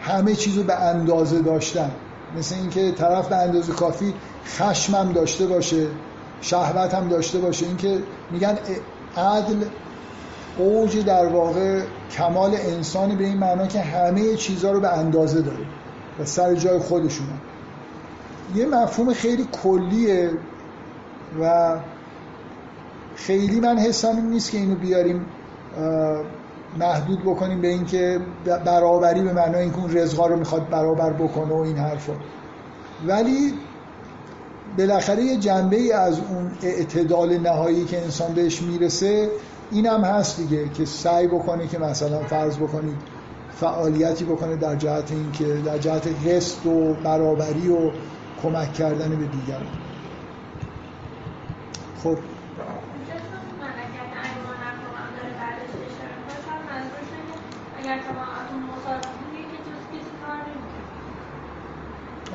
[0.00, 1.90] همه چیزو به اندازه داشتن.
[2.38, 4.14] مثل اینکه طرف به اندازه کافی
[4.46, 5.86] خشمم داشته باشه
[6.40, 7.66] شهوت هم داشته باشه.
[7.66, 7.98] اینکه
[8.30, 8.58] میگن
[9.16, 9.64] عدل
[10.58, 15.64] اوج در واقع کمال انسانی به این معنا که همه چیزها رو به اندازه داره
[16.20, 17.32] و سر جای خودشونه.
[18.54, 20.30] یه مفهوم خیلی کلیه
[21.40, 21.76] و
[23.16, 25.26] خیلی من حسم این نیست که اینو بیاریم
[26.78, 28.20] محدود بکنیم به اینکه
[28.64, 32.12] برابری به معنای اینکه اون رزقا رو می‌خواد برابر بکنه و این حرفا.
[33.06, 33.54] ولی
[34.78, 39.30] بالاخره یه جنبه ای از اون اعتدال نهایی که انسان بهش می‌رسه
[39.70, 42.96] این هم هست دیگه که سعی بکنه که مثلا فرض بکنید
[43.60, 47.90] فعالیتی بکنه در جهت اینکه در جهت رست و برابری و
[48.42, 49.66] کمک کردن به دیگران
[52.02, 52.18] خب.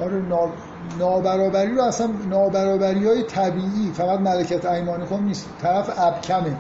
[0.02, 0.22] آره
[1.00, 5.50] نابرابری رو اصلا نابرابری های طبیعی فقط ملکت ایمانکم نیست.
[5.62, 6.58] طرف ابکمه.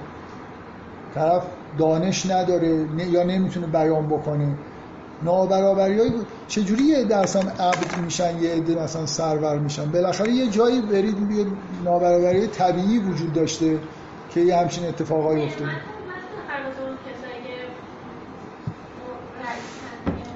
[1.16, 1.44] طرف
[1.78, 4.56] دانش نداره یا نمی‌تونه بیان بکنه.
[5.23, 6.11] نابرابری های
[6.48, 11.27] چجوری یه عده اصلا عبد میشن یه عده مثلا سرور میشن؟ بالاخره یه جایی برید
[11.27, 11.48] بیاد
[11.84, 13.80] نابرابری طبیعی وجود داشته
[14.30, 15.72] که یه همچین اتفاقایی افتاده.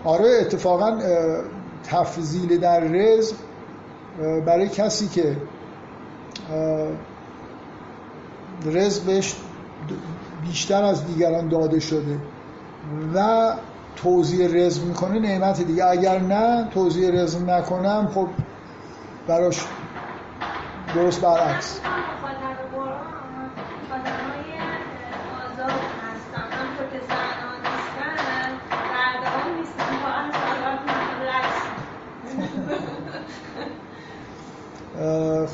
[0.04, 1.00] آره اتفاقا
[1.84, 3.36] تفضیل در رزق
[4.46, 5.38] برای کسی که
[8.66, 9.36] رزق بهش
[10.48, 12.20] بیشتر از دیگران داده شده
[13.16, 13.54] و
[13.96, 15.86] توضیح رزق می‌کنه نعمت دیگه.
[15.86, 18.28] اگر نه توضیح رزق نکنم خب
[19.28, 19.66] براش
[20.96, 21.80] درست برعکس.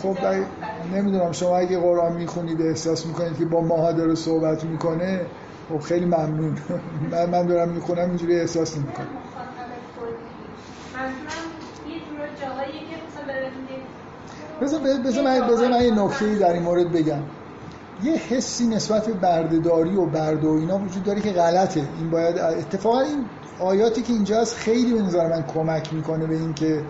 [0.01, 0.18] خب
[0.93, 5.22] نمی‌دونم شما اگه قرآن می‌خونید احساس می‌کنید که با ماها داره صحبت می‌کنه
[5.69, 6.57] خب خیلی ممنون.
[7.11, 9.07] من, من دارم می‌خونم اینجوری احساس نمی‌کنم.
[14.61, 14.81] بذار
[15.23, 17.21] من بذار من یه نکته در این مورد بگم.
[18.03, 21.88] یه حسی نسبت به بردهداری و برده و اینا وجود داره که غلطه.
[21.99, 23.25] این باید اتفاقا این
[23.59, 26.83] آیاتی که اینجا هست خیلی به نظر من کمک می‌کنه به اینکه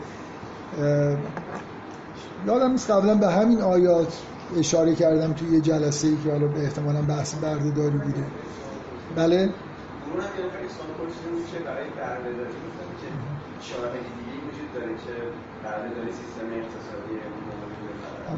[2.48, 4.14] یادم نیست قبلا به همین آیات
[4.58, 8.24] اشاره کردم توی یه جلسه ای که حالا به احتمالا بحث بردهداری بوده.
[9.16, 9.50] بله؟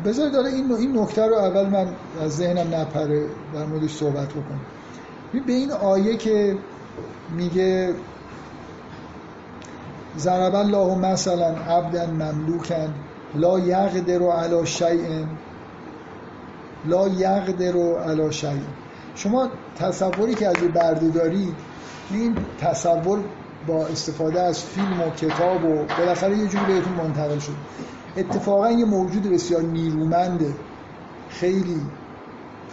[0.06, 1.88] بذار داره این این نکته رو اول من
[2.22, 4.60] از ذهنم نپره در موردش صحبت بکنم
[5.48, 6.58] به این آیه که
[7.38, 7.94] میگه
[10.18, 12.88] ضرب الله مثلا عبدا مملوکا
[13.36, 15.26] لا یقدر علی شیء
[16.86, 18.50] لا یقدر علی شیء.
[19.16, 21.56] شما تصوری که از برده دارید
[22.12, 23.20] این تصور
[23.68, 27.54] با استفاده از فیلم و کتاب و بالاخره یه جوری بهتون منتقل شد.
[28.18, 30.54] اتفاقا یه موجود بسیار نیرومنده
[31.30, 31.82] خیلی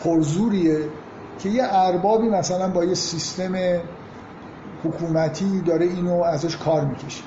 [0.05, 0.78] پرزوریه
[1.39, 3.55] که یه اربابی مثلا با یه سیستم
[4.85, 7.23] حکومتی داره اینو ازش کار می‌کشه.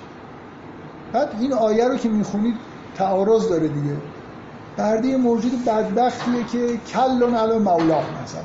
[1.13, 2.55] بعد این آیه رو که می‌خونید
[2.95, 3.97] تعارض داره دیگه.
[4.77, 8.41] برده موجود بدبختیه که کلون علی مولاه مثلا.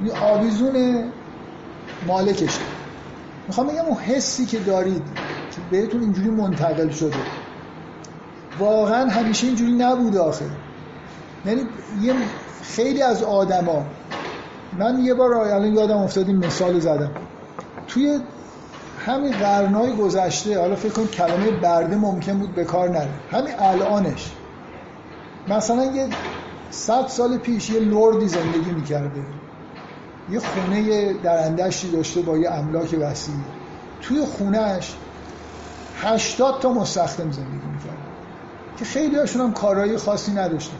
[0.00, 1.04] این آویزون
[2.06, 2.62] مالکشه.
[3.48, 5.02] می‌خوام بگم اون حسی که دارید
[5.50, 7.26] که بهتون اینجوری منتقل شده.
[8.58, 10.44] واقعا همیشه اینجوری نبوده آخه.
[11.44, 11.62] یعنی
[12.02, 12.14] یه
[12.62, 13.86] خیلی از آدما
[14.72, 17.10] من یه بار الان یادم افتاد این مثال زدم.
[17.86, 18.20] توی
[19.06, 23.10] همین قرنهای گذشته حالا فکر کن کلمه برده ممکن بود به کار نره.
[23.30, 24.39] همین الانش.
[25.48, 26.08] مثلا یه
[26.70, 29.24] صد سال پیش یه لوردی زندگی می‌کرده.
[30.30, 33.34] یه خونه درندشتی داشته با یه املاک وسیع.
[34.00, 34.96] توی خونهش
[36.02, 37.96] هشتاد تا مستخدم زندگی می‌کرده
[38.78, 40.76] که خیلی هاشون هم کارهای خاصی نداشتن.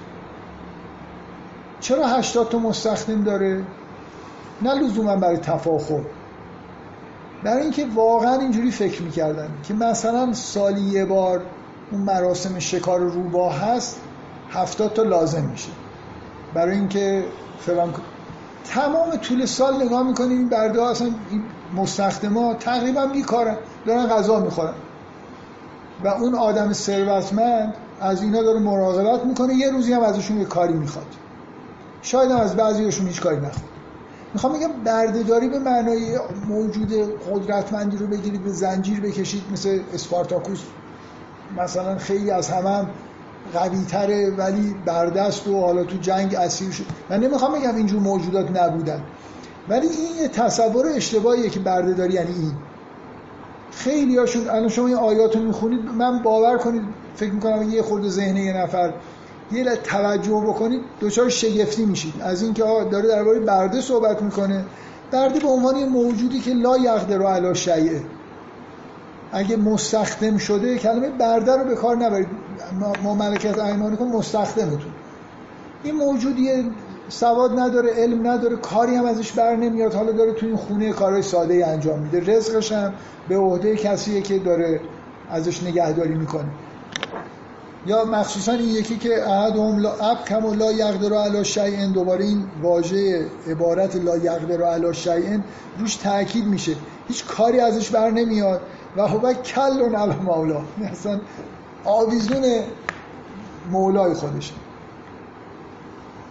[1.81, 3.65] چرا هشتاد تا مستخدم داره؟
[4.63, 6.03] نه لزوما برای تفاخر.
[7.45, 11.43] برای اینکه واقعا اینجوری فکر می‌کردن که مثلا سالی یه بار
[11.91, 14.01] اون مراسم شکار روباه هست
[14.51, 15.71] هفتاد تا لازم میشه.
[16.55, 17.25] برای اینکه
[17.59, 17.95] فلان
[18.65, 21.43] تمام طول سال نگاه می‌کنیم این برده ها اصلا این
[21.77, 23.57] مستخدما تقریبا بیکارن
[23.87, 24.75] دارن غذا می‌خورن.
[26.05, 30.75] و اون آدم ثروتمند از اینا داره مراقبت می‌کنه یه روزی هم ازشون یه کاری
[30.75, 31.07] می‌خواد.
[32.03, 33.71] شاید هم از بعضیشون هیچ کاری نخواد.
[34.35, 36.19] می‌خوام بگم بردهداری به معنای
[36.49, 36.93] موجود
[37.33, 40.61] قدرتمندی رو بگیرید به زنجیر بکشید مثل اسپارتاکوس.
[41.57, 42.89] مثلا خیلی از همه هم
[43.55, 46.85] قوی تره ولی بردست و حالا تو جنگ اسیر شد.
[47.11, 49.03] من نمی‌خوام بگم اینجور موجودات نبودن.
[49.69, 52.53] ولی این یه تصور اشتباهیه که بردهداری یعنی این.
[53.73, 56.83] خیلی هاشون الان شما این آیات رو می‌خونید من باور کنید
[57.17, 58.93] فکر می‌کنم یه خورده ذهن یه نفر
[59.53, 62.15] یه توجه بکنید دچار شگفتی میشید.
[62.23, 64.65] از اینکه داره درباره برده صحبت می‌کنه.
[65.13, 66.77] برده به عنوان موجودی که لا
[67.11, 68.03] رو علا شیعه
[69.33, 72.29] اگه مستخدم شده کلمه برده رو به کار نبرید.
[73.03, 74.93] ما ملکت ایمانکم مستخدمتون
[75.83, 76.71] این موجودی
[77.09, 79.95] سواد نداره علم نداره کاری هم ازش بر نمیاد.
[79.95, 82.37] حالا داره تو این خونه کارهای ساده انجام میده.
[82.37, 82.93] رزقش هم
[83.29, 84.81] به عهده کسیه که داره
[85.31, 86.49] ازش نگهداری می‌کنه.
[87.87, 91.87] یا مخصوصا این یکی که احدهم لا اب کم لا یقدر علی شیء.
[91.95, 95.39] دوباره این واژه عبارت لا یقدر علی شیء
[95.79, 96.73] روش تاکید میشه.
[97.09, 98.61] هیچ کاری ازش بر نمیاد.
[98.97, 100.61] و هو کل علی مولا.
[100.91, 101.21] اصلا
[101.85, 102.45] آویزون
[103.71, 104.55] مولای خودشه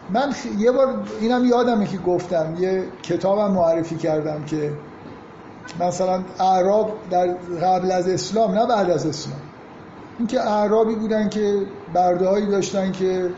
[0.09, 4.73] من یه بار اینم یادمه که گفتم یه کتابم معرفی کردم که
[5.79, 7.27] مثلا اعراب در
[7.61, 9.39] قبل از اسلام نه بعد از اسلام.
[10.17, 13.29] اینکه اعرابی بودن که برده هایی داشتن که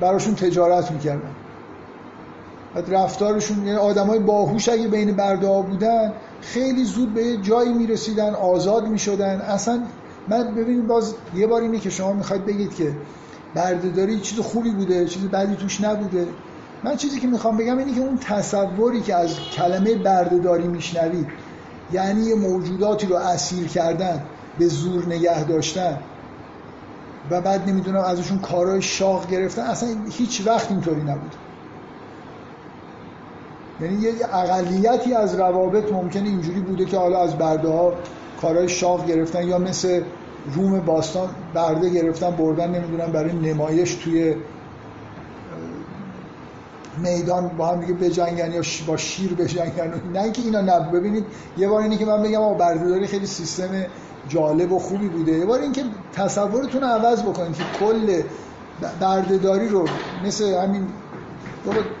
[0.00, 1.34] براشون تجارت می‌کردن.
[2.74, 8.34] رفتارشون یعنی آدم های باهوش اگه بین برده ها بودن خیلی زود به جایی می‌رسیدن
[8.34, 9.40] آزاد می‌شدن.
[9.40, 9.82] اصلا
[10.28, 12.92] من ببینید باز یه بار اینه که شما می‌خواید بگید که
[13.54, 16.26] بردهداری چیز خوبی بوده چیز بدی توش نبوده.
[16.84, 21.26] من چیزی که می‌خوام بگم اینه که اون تصوری که از کلمه بردهداری میشنوید
[21.92, 24.22] یعنی یه موجوداتی رو اسیر کردن
[24.58, 25.98] به زور نگه داشتن
[27.30, 31.34] و بعد نمی‌دونم ازشون کارهای شاق گرفتن اصلا هیچ وقت اینطوری نبود.
[33.82, 37.94] یعنی یه اقلیتی از روابط ممکنه اینجوری بوده که حالا از برده ها
[38.40, 38.68] کارهای
[39.08, 40.02] گرفتن یا مثل
[40.54, 44.34] روم باستان برده گرفتن بردن نمی‌دونم برای نمایش توی
[46.98, 49.92] میدان با هم دیگه بجنگن یا با شیر بجنگن.
[50.12, 51.24] نه اینکه اینا نبود ببینید
[51.58, 53.70] یه بار اینه که من بگم آقا بردهداری خیلی سیستم
[54.28, 55.32] جالب و خوبی بوده.
[55.32, 55.82] یه بار اینکه
[56.12, 58.22] تصورتون رو عوض بکنید که کل
[59.00, 59.84] بردهداری رو
[60.24, 60.86] مثل همین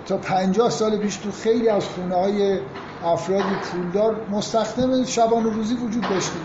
[0.06, 2.60] تا پنجاه سال پیش تو خیلی از خونه های
[3.02, 6.38] افراد پولدار مستخدم شبان روزی وجود داشته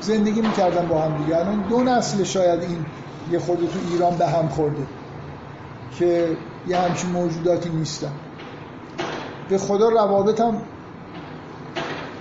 [0.00, 1.36] زندگی می‌کردن با هم دیگه.
[1.36, 2.86] الان دو نسل شاید این
[3.30, 4.86] یه خود تو ایران به هم خورده
[5.98, 6.36] که
[6.66, 8.12] یه همچین موجوداتی نیستن.
[9.48, 10.62] به خدا روابط هم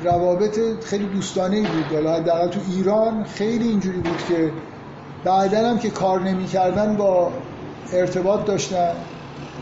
[0.02, 1.94] روابط خیلی دوستانه بود.
[1.94, 4.52] حالا حداقل تو ایران خیلی اینجوری بود که
[5.24, 7.32] بعدا هم که کار نمی‌کردن با
[7.94, 8.96] ارتباط داشتن.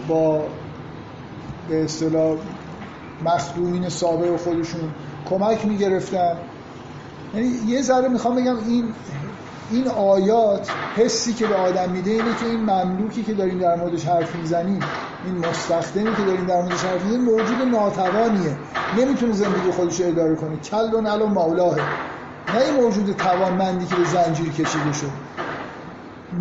[0.07, 0.43] با
[1.69, 2.37] به اصطلاح
[3.25, 4.93] مخدومین سابق خودشون
[5.29, 6.37] کمک می‌گرفتن.
[7.33, 8.93] یعنی یه ذره می‌خوام بگم این
[9.71, 14.05] این آیات حسی که به آدم میده اینه که این مملوکی که داریم در موردش
[14.05, 14.79] حرف می‌زنیم
[15.25, 18.57] این مستخدمی که داریم در موردش حرف می‌زنیم موجود ناتوانیه.
[18.97, 20.57] نمی‌تونه زندگی خودش رو اداره کنه.
[20.57, 21.75] کل و نل و مولاه
[22.53, 25.11] نه این موجود توانمندی که به زنجیر کشیده شد.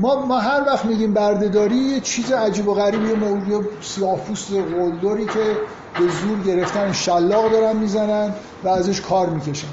[0.01, 3.69] ما, ما هر وقت میگیم بردهداری یه چیز عجیب و غریب یه موجود
[4.51, 5.57] قلدری که
[5.99, 9.69] به زور گرفتن شلاق دارن می‌زنن و ازش کار می‌کشن.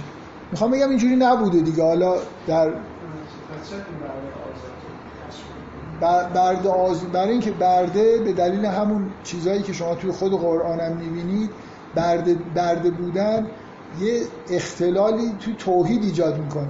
[0.52, 1.84] می‌خوام بگم اینجوری نبوده دیگه.
[1.84, 2.16] حالا
[2.48, 2.74] در
[6.34, 7.04] برده آز...
[7.04, 11.50] برای اینکه برده به دلیل همون چیزهایی که شما توی خود قرآن هم می‌بینید
[11.96, 13.48] برده, برده بودن
[14.00, 16.70] یه اختلالی توی توحید ایجاد می‌کنه.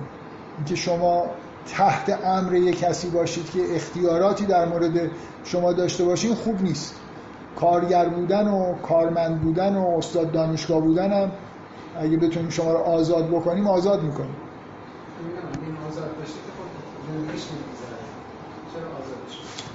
[0.57, 1.25] اینکه شما
[1.71, 5.11] تحت امر یه کسی باشید که اختیاراتی در مورد
[5.43, 6.95] شما داشته باشین خوب نیست.
[7.55, 11.31] کارگر بودن و کارمند بودن و استاد دانشگاه بودن هم
[11.99, 14.35] اگه بتونیم شما رو آزاد بکنیم آزاد می‌کنیم.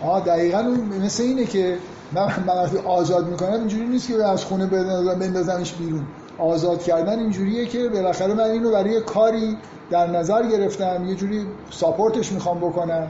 [0.03, 0.63] آه دقیقا
[1.05, 1.79] مثل اینه که
[2.13, 4.67] من من آزاد می‌کنم اینجوری نیست که از خونه
[5.15, 6.07] بندازمش بیرون.
[6.39, 9.57] آزاد کردن اینجوریه که بالاخره من اینو برای کاری
[9.91, 13.09] در نظر گرفتم یه جوری ساپورتش می‌خوام بکنم.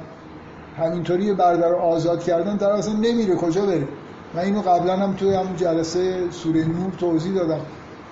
[0.79, 3.89] همینطوری بردر آزاد کردن در اصلا نمیره کجا بره.
[4.35, 7.61] من اینو قبلا هم توی همون جلسه سوره نور توضیح دادم.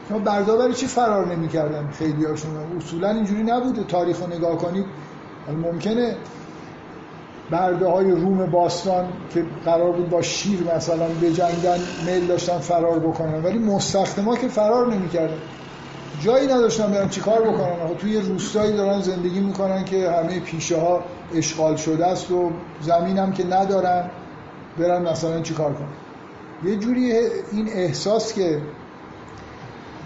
[0.09, 3.85] شما بردابر چی فرار نمی‌کردن خیلی هاشون اصولا اینجوری نبوده.
[3.85, 4.85] تاریخ رو نگاه کنید
[5.63, 6.17] ممکنه
[7.51, 13.44] برده های روم باستان که قرار بود با شیر مثلا بجنگن میل داشتن فرار بکنن.
[13.44, 15.39] ولی مستخدما که فرار نمی‌کردن.
[16.20, 17.94] جایی نداشتن برن چیکار بکنن.
[17.98, 21.05] توی روستایی دارن زندگی می‌کنن که همه پیشه ها
[21.35, 22.51] اشغال شده است و
[22.81, 24.10] زمین هم که ندارن
[24.78, 26.73] برن مثلا چیکار کنن.
[26.73, 27.12] یه جوری
[27.52, 28.60] این احساس که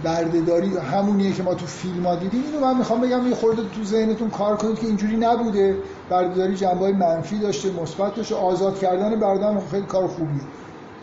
[0.02, 2.42] بردهداری همونیه که ما تو فیلم ها دیدیم.
[2.46, 5.76] اینو من می‌خوام بگم یه خورده تو ذهنتون کار کنید که اینجوری نبوده.
[6.10, 8.34] بردهداری جنبه منفی داشته مثبت داشته.
[8.34, 10.40] آزاد کردن برده خیلی کار خوبیه.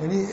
[0.02, 0.28] یعنی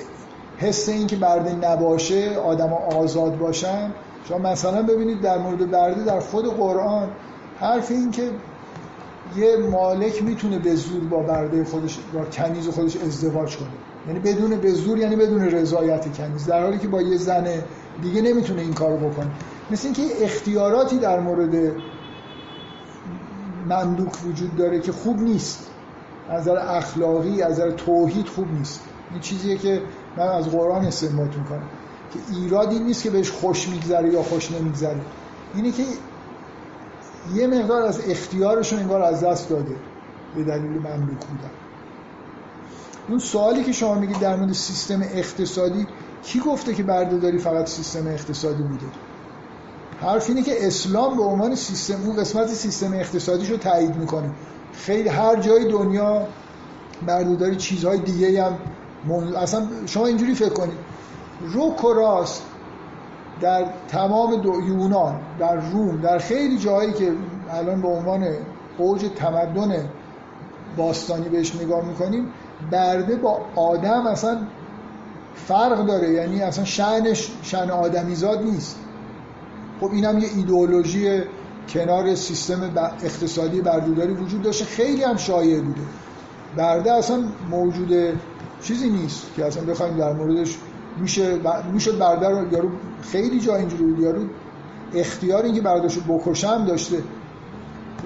[0.59, 3.93] حس این که برده نباشه آدم آزاد باشن.
[4.29, 7.09] شما مثلا ببینید در مورد برده در خود قرآن
[7.61, 8.31] حرف این که
[9.37, 13.69] یه مالک می‌تونه به زور با برده خودش با کنیز خودش ازدواج کنه.
[14.07, 16.47] یعنی بدون به زور یعنی بدون رضایت کنیز.
[16.47, 17.47] در حالی که با یه زن
[18.03, 19.31] دیگه نمی‌تونه این کارو بکنه.
[19.71, 21.73] مثل اینکه اختیاراتی در مورد
[23.69, 25.71] مملوک وجود داره که خوب نیست.
[26.31, 28.81] از نظر اخلاقی از نظر توحید خوب نیست.
[29.11, 29.83] این چیزیه که
[30.17, 31.69] من از قرآن استنباط می‌کنم.
[32.13, 35.01] که ایرادی نیست که بهش خوش میگذره یا خوش نمیگذره.
[35.55, 35.83] اینه که
[37.35, 39.77] یه مقدار از اختیارشون انگار از دست داده
[40.37, 41.51] به دلیل مملوک بودن.
[43.09, 45.87] اون سوالی که شما میگید در مورد سیستم اقتصادی
[46.23, 48.87] کی گفته که بردهداری فقط سیستم اقتصادی بوده
[50.01, 54.31] حرف اینه که اسلام به عنوان سیستم اون قسمت سیستم اقتصادیش رو تایید می‌کنه.
[54.73, 56.27] خیلی هر جای دنیا
[57.07, 58.59] بردهداری چیزهای دیگه هم
[59.37, 60.79] اصلا شما اینجوری فکر کنید.
[61.41, 62.43] روک و راست
[63.41, 67.13] در تمام دو یونان در روم در خیلی جایی که
[67.51, 68.27] الان به عنوان
[68.79, 69.89] اوج تمدن
[70.77, 72.33] باستانی بهش نگاه می‌کنیم
[72.71, 74.39] برده با آدم اصلا
[75.49, 78.77] فرق داره یعنی اصلا شعنش شن آدمیزاد نیست.
[79.81, 81.23] خب اینم یه ایدئولوژی
[81.69, 82.71] کنار سیستم
[83.03, 85.81] اقتصادی بردهداری وجود داشته خیلی هم شایع بوده.
[86.57, 88.19] برده اصلا موجود
[88.63, 90.57] چیزی نیست که اصلا بخوایم در موردش
[91.01, 91.39] میشه
[91.73, 92.69] میشه برده رو یارو
[93.13, 94.21] خیلی جا اینجوری بود یارو
[94.95, 97.03] اختیار اینکه برداشت بکشم داشته.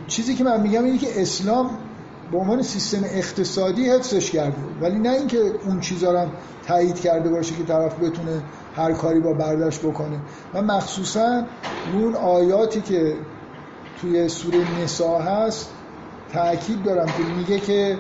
[0.07, 1.71] چیزی که من میگم اینه که اسلام
[2.35, 4.57] به عنوان سیستم اقتصادی حفظش کرده.
[4.81, 6.29] ولی نه اینکه اون چیزا رو
[6.67, 8.43] تایید کرده باشه که طرف بتونه
[8.77, 10.21] هر کاری با برداشت بکنه.
[10.55, 11.45] و مخصوصا
[11.93, 13.17] اون آیاتی که
[14.01, 15.71] توی سوره نسا هست
[16.33, 17.99] تاکید دارم که میگه که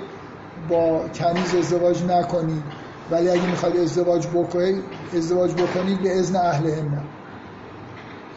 [0.69, 2.63] با کنیز ازدواج نکنید
[3.11, 4.83] ولی اگه می‌خواید ازدواج بکنید
[5.17, 7.03] ازدواج بکنید به اذن اهل هم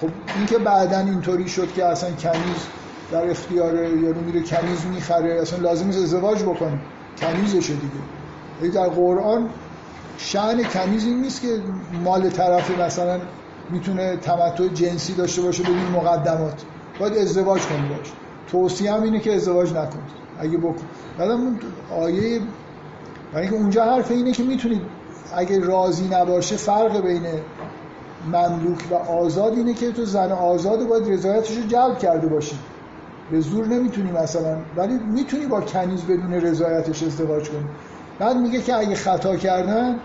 [0.01, 2.67] خب این که بعدا اینطوری شد که اصلا کنیز
[3.11, 6.79] در اختیار یارو میره کنیز می‌خره اصلا لازم نیست ازدواج بکنه.
[7.17, 8.73] کنیزشه دیگه.
[8.73, 9.49] در قرآن
[10.17, 11.47] شعن کنیز این نیست که
[12.03, 13.19] مال طرف مثلا
[13.69, 16.61] می‌تونه تمتع جنسی داشته باشه بدون مقدمات.
[16.99, 18.11] باید ازدواج کنی باشه
[18.51, 20.85] توصیه هم اینه که ازدواج نکنید اگه بکن.
[21.17, 21.59] بعد اون
[21.91, 22.41] آیه
[23.33, 24.81] برای اونجا حرف اینه که می‌تونید
[25.35, 27.23] اگه راضی نباشه فرق بین
[28.27, 32.59] مملوک و آزاد اینه که تو زن آزاد باید رضایتش رو جلب کرده باشی.
[33.31, 37.65] به زور نمی‌تونی مثلا ولی می‌تونی با کنیز بدون رضایتش ازدواج کنی.
[38.19, 39.95] بعد میگه که اگه خطا کردن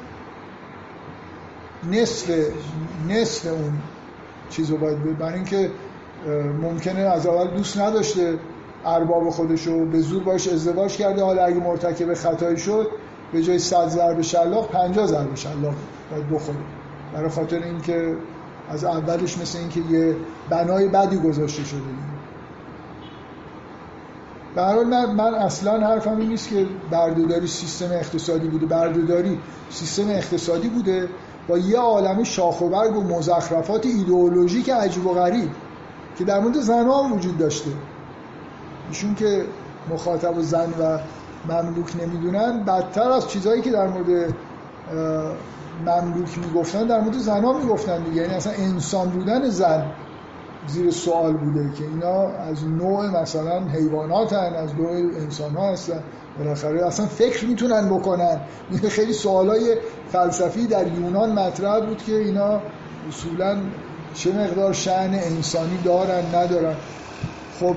[1.90, 2.30] نصف
[3.08, 3.72] نصف اون
[4.50, 5.70] چیز رو باید برای اینکه
[6.62, 8.38] ممکنه از اول دوست نداشته
[8.84, 11.22] ارباب خودش رو به زور باش ازدواج کرده.
[11.22, 12.86] حالا اگه مرتکب خطایی شد
[13.32, 15.74] به جای صد ضرب شلاق 50 ضرب شلاق
[16.10, 16.58] باید بخوره.
[17.14, 18.16] برای خاطر اینکه
[18.70, 20.16] از اولش مثل اینکه یه
[20.50, 22.11] بنای بدی گذاشته شده.
[24.54, 28.66] به من, من اصلا حرفم این نیست که بردهداری سیستم اقتصادی بوده.
[28.66, 29.38] بردهداری
[29.70, 31.08] سیستم اقتصادی بوده.
[31.48, 35.50] با یه عالم شاخ و برگ و مزخرفات ایدئولوژیک عجیب و غریب
[36.18, 37.70] که در مورد زنها هم وجود داشته.
[38.88, 39.44] ایشون که
[39.90, 40.98] مخاطب و زن و
[41.52, 44.34] مملوک نمی‌دونن بدتر از چیزهایی که در مورد
[45.86, 48.22] مملوک می‌گفتن در مورد زنها می‌گفتن دیگه.
[48.22, 49.86] یعنی اصلا انسان بودن زن
[50.66, 56.02] زیر سوال بوده که اینا از نوع مثلا حیوانات هن از نوع انسان ها هستن.
[56.38, 58.40] بالاخره اصلا فکر می‌تونن بکنن.
[58.88, 59.76] خیلی سوالای
[60.12, 62.60] فلسفی در یونان مطرح بود که اینا
[63.08, 63.56] اصولا
[64.14, 66.74] چه مقدار شعن انسانی دارن ندارن.
[67.60, 67.76] خب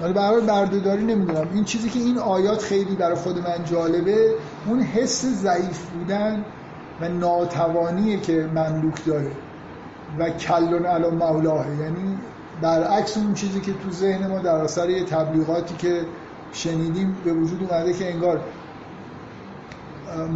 [0.00, 1.48] حالا برای بردهداری نمی‌دونم.
[1.54, 4.34] این چیزی که این آیات خیلی برای خود من جالبه
[4.66, 6.44] اون حس ضعیف بودن
[7.00, 9.30] و ناتوانیه که مملوک داره.
[10.18, 12.18] و کلون علا مولاه یعنی
[12.62, 16.00] برعکس اون چیزی که تو ذهن ما در اثر یه تبلیغاتی که
[16.52, 18.40] شنیدیم به وجود اومده که انگار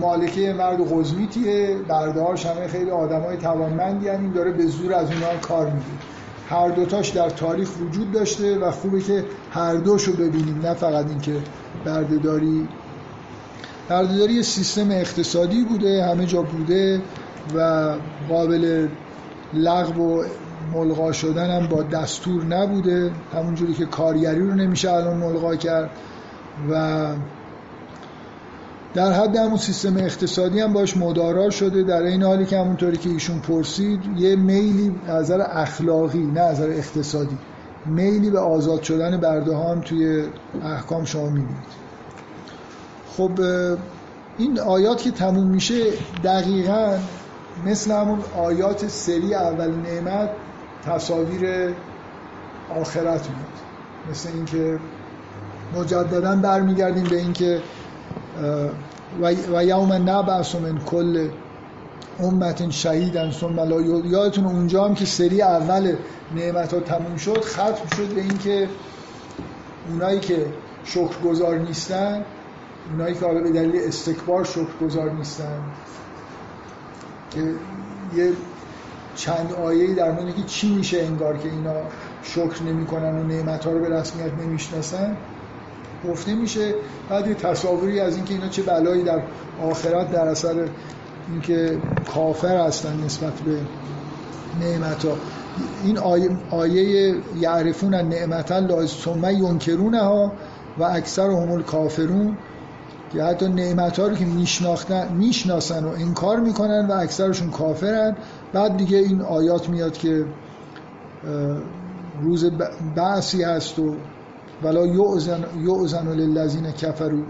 [0.01, 5.36] مالکه مرد قزمیتیه بردهاش همه خیلی آدم های توانمندی این داره به زور از اونها
[5.43, 5.85] کار میده
[6.51, 11.36] هر دوتاش در تاریخ وجود داشته و خوبه که هر دوشو ببینیم نه فقط اینکه
[11.85, 12.69] بردهداری.
[13.89, 17.01] بردهداری یه سیستم اقتصادی بوده همه جا بوده
[17.55, 17.90] و
[18.28, 18.89] قابل
[19.55, 20.24] لغو و
[20.74, 23.10] ملغا شدن هم با دستور نبوده.
[23.35, 25.90] همونجوری که کارگری رو نمیشه الان ملغا کرد
[26.70, 27.06] و
[28.94, 31.82] در حد همون سیستم اقتصادی هم باش مدارا شده.
[31.82, 36.60] در این حالی که همونطوری که ایشون پرسید یه میلی از نظر اخلاقی نه از
[36.60, 37.39] نظر اقتصادی
[37.86, 40.24] میلی به آزاد شدن برده هم توی
[40.64, 41.81] احکام شما می‌بینید.
[43.16, 43.31] خب
[44.39, 45.85] این آیات که تموم میشه
[46.24, 46.98] دقیقا
[47.66, 50.30] مثل همون آیات سری اول نعمت
[50.84, 51.74] تصاویر
[52.70, 53.60] آخرت میاد.
[54.10, 54.78] مثل اینکه
[55.76, 57.62] مجددا برمیگردیم به اینکه
[59.52, 61.28] و یوم نبعث من کل
[62.20, 65.96] امت شهیدن ثم لا یادتون اونجا هم که سری اول
[66.36, 68.68] نعمت ها تموم شد ختم شد به اینکه
[69.88, 70.46] اونایی که
[70.84, 72.24] شکرگزار نیستن
[72.90, 75.58] اونایی که حالا به دلیل استکبار شکرگزار نیستن
[77.31, 77.40] که
[78.16, 78.32] یه
[79.15, 81.74] چند آیه در مورد که چی میشه انگار که اینا
[82.23, 85.16] شکر نمی‌کنن و نعمت ها رو به رسمیت نمی‌شناسن
[86.09, 86.74] گفته میشه
[87.09, 89.23] بعد یه تصاوری از اینکه اینا چه بلایی در
[89.62, 90.69] آخرت در اثر
[91.31, 91.78] اینکه
[92.15, 93.61] کافر هستن نسبت به
[94.61, 95.16] نعمت ها
[95.85, 99.24] این آیه, آیه یعرفون نعمت الله ثم
[99.94, 100.32] ها
[100.78, 102.36] و اکثر همول کافرون
[103.12, 104.24] که حتی نعمت ها رو که
[105.14, 108.16] می‌شناسن و انکار می‌کنن و اکثرشون کافرن.
[108.52, 110.24] بعد دیگه این آیات میاد که
[112.22, 112.50] روز
[112.96, 113.96] بعثی هست و
[114.62, 117.22] ولا یعزن للذین کفروا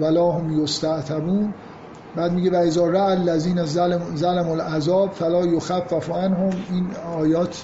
[0.00, 1.54] ولا هم یستعتبون.
[2.16, 6.50] بعد میگه و اذا را الذین ظلم ظلم العذاب فلا یخفف عنهم.
[6.70, 6.86] این
[7.18, 7.62] آیات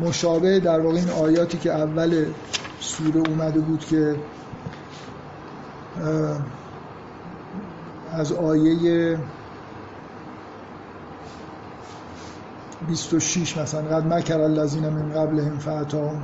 [0.00, 2.24] مشابه در واقع این آیاتی که اول
[2.80, 4.16] سوره اومده بود که
[8.12, 9.18] از آیه
[12.88, 16.22] 26 مثلا قد مکر الذین من قبلهم فاتاهم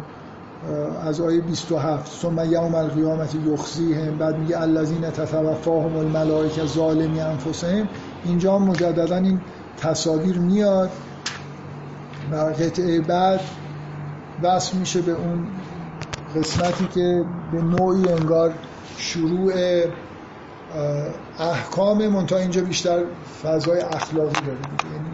[1.07, 7.89] از آیه 27 ثم یوم القیامت یخزیهم بعد میگه الذین تتوفاهم الملائکه ظالمی انفسهم.
[8.25, 9.41] اینجا مجددا این
[9.77, 10.91] تصاویر میاد
[12.33, 13.41] و قطعه بعد
[14.43, 15.47] وصل میشه به اون
[16.37, 18.55] قسمتی که به نوعی انگار
[19.01, 19.53] شروع
[21.39, 23.05] احکام منتها اینجا بیشتر
[23.43, 24.59] فضای اخلاقی داره
[24.93, 25.11] یعنی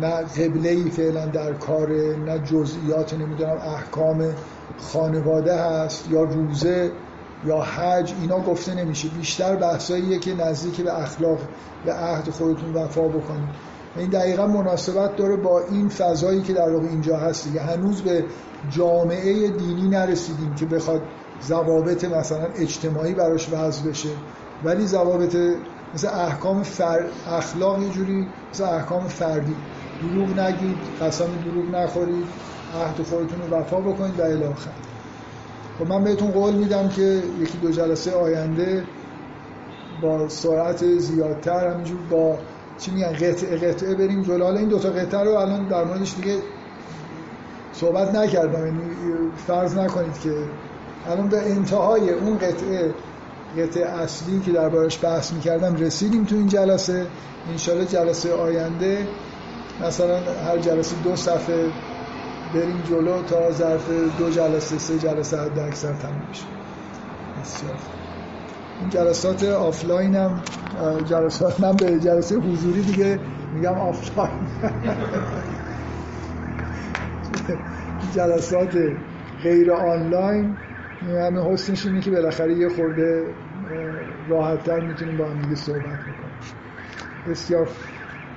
[0.00, 1.90] نه قبله ای فعلا در کار
[2.26, 4.34] نه جزئیات نمی‌دونم احکام
[4.78, 6.90] خانواده هست یا روزه
[7.46, 9.08] یا حج اینا گفته نمیشه.
[9.08, 11.38] بیشتر بحثاییه که نزدیک به اخلاق
[11.84, 13.48] به عهد خودتون وفا بکنید.
[13.96, 17.60] این دقیقا مناسبت داره با این فضایی که در واقع اینجا هست دیگه.
[17.60, 18.24] هنوز به
[18.70, 21.02] جامعه دینی نرسیدیم که بخواد
[21.42, 24.08] ضوابط مثلا اجتماعی براش وضع بشه
[24.64, 25.36] ولی ضوابط
[25.94, 27.04] مثل احکام فر...
[27.28, 29.56] اخلاق یه جوری مثل احکام فردی.
[30.02, 32.26] دروغ نگید قسم دروغ نخورید
[32.74, 34.70] عهد خودتون رو وفا بکنید و الی آخر.
[35.78, 38.84] خب من بهتون قول میدم که یکی دو جلسه آینده
[40.02, 42.38] با سرعت زیادتر همینجور با
[42.78, 44.44] چی میگن قطعه قطعه بریم جلو.
[44.44, 46.38] حالا این دوتا قطعه رو الان در موردش دیگه
[47.72, 48.80] صحبت نکردم یعنی
[49.46, 50.34] فرض نکنید که
[51.06, 52.94] الان به انتهای اون قطعه
[53.58, 57.06] قطعه اصلی که دربارش بحث می‌کردم رسیدیم تو این جلسه.
[57.50, 59.08] انشالله جلسه آینده
[59.80, 61.70] مثلا هر جلسه دو صفحه
[62.54, 66.44] بریم جلو تا ظرف دو جلسه سه جلسه حد اکثر تموم بشه.
[68.80, 70.42] این جلسات آفلاین هم
[71.04, 73.18] جلسات من به جلسه حضوری دیگه
[73.54, 74.30] میگم آفلاین.
[78.14, 78.76] جلسات
[79.42, 80.56] غیر آنلاین.
[81.08, 83.34] همه حسنش اینه که بالاخره یه خورده
[84.28, 86.38] راحتتر می‌تونیم با هم دیگه صحبت بکنیم.
[87.28, 87.68] بسیار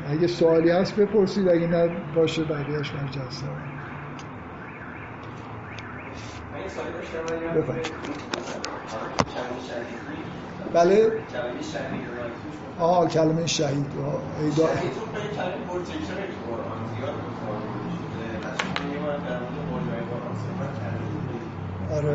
[0.10, 3.45] اگه سوالی هست بپرسید اگه نه باشه بعدیش من جلسه
[10.73, 11.11] بله؟
[12.80, 13.85] آها کلمه شهید.
[14.41, 14.69] ایدا
[21.95, 22.14] آره.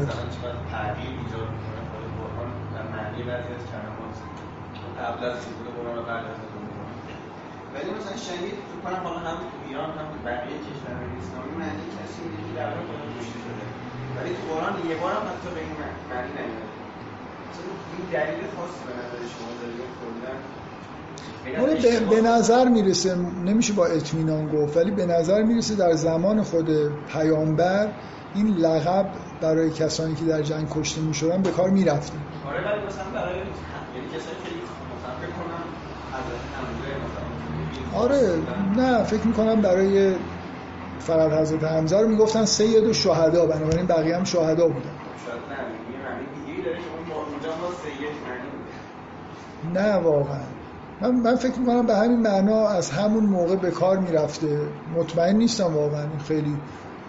[0.74, 4.16] تغییر ایجاد می‌کنه خود قرآن در معنی بعضی از کلمات
[5.00, 5.38] قبل از
[5.76, 6.24] قرآن و بعد
[7.74, 11.84] ولی مثلا شهید فکر کنم حالا هم تو ایران هم تو بقیه کشورهای اسلامی معنی
[11.96, 13.64] کسی میده که در واقع خودش کشته شده.
[14.16, 15.74] ولی تو قرآن یه بار هم حتی به این
[16.10, 16.72] معنی نمیاد
[17.94, 20.32] این دلیل خاصی به نظر شما داره کلا؟
[22.10, 26.68] به نظر می‌رسه نمیشه با اطمینان گفت ولی به نظر می‌رسه در زمان خود
[27.12, 27.88] پیامبر
[28.34, 32.12] این لقب برای کسانی که در جنگ کشته می‌شدن به کار می‌رفته
[32.46, 34.50] آره ولی مثلا برای یعنی کسایی که
[35.38, 35.62] کنم
[37.94, 38.42] آره
[38.76, 40.14] نه فکر می‌کنم برای
[40.98, 44.94] فقط حضرت حمزه رو می‌گفتن سید و شهدا بنابراین بقیه هم شهدا بودن.
[49.74, 50.44] نه واقعا.
[51.00, 54.58] من, من فکر می‌کنم به همین معنا از همون موقع به کار می‌رفته.
[54.96, 56.56] مطمئن نیستم واقعا خیلی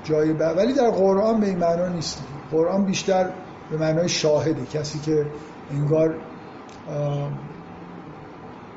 [0.04, 0.42] جای ب...
[0.58, 2.24] ولی در قرآن به این معنا نیست.
[2.52, 3.30] قرآن بیشتر
[3.72, 5.26] به معنای شاهده کسی که
[5.72, 6.16] انگار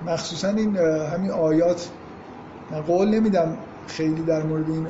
[0.07, 0.77] مخصوصا این
[1.13, 1.89] همین آیات
[2.71, 4.87] من قول نمیدم خیلی در مورد این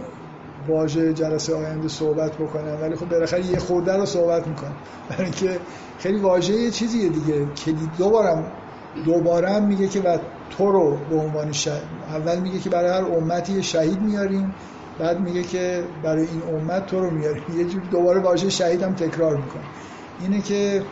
[0.69, 4.77] واژه جلسه آینده صحبت بکنم ولی خب بالاخره یه خورده رو صحبت می‌کنم.
[5.09, 5.61] برای اینکه
[5.99, 7.47] خیلی واژه یه چیزیه دیگه.
[7.47, 8.53] کلید دوبارم
[9.05, 10.19] دوباره میگه که و
[10.51, 14.55] تو رو به عنوان شهید اول میگه که برای هر امتی شهید میاریم
[14.99, 18.95] بعد میگه که برای این امت تو رو میاریم یه جور دوباره واژه شهید هم
[18.95, 19.63] تکرار می‌کنه.
[20.21, 20.83] اینه که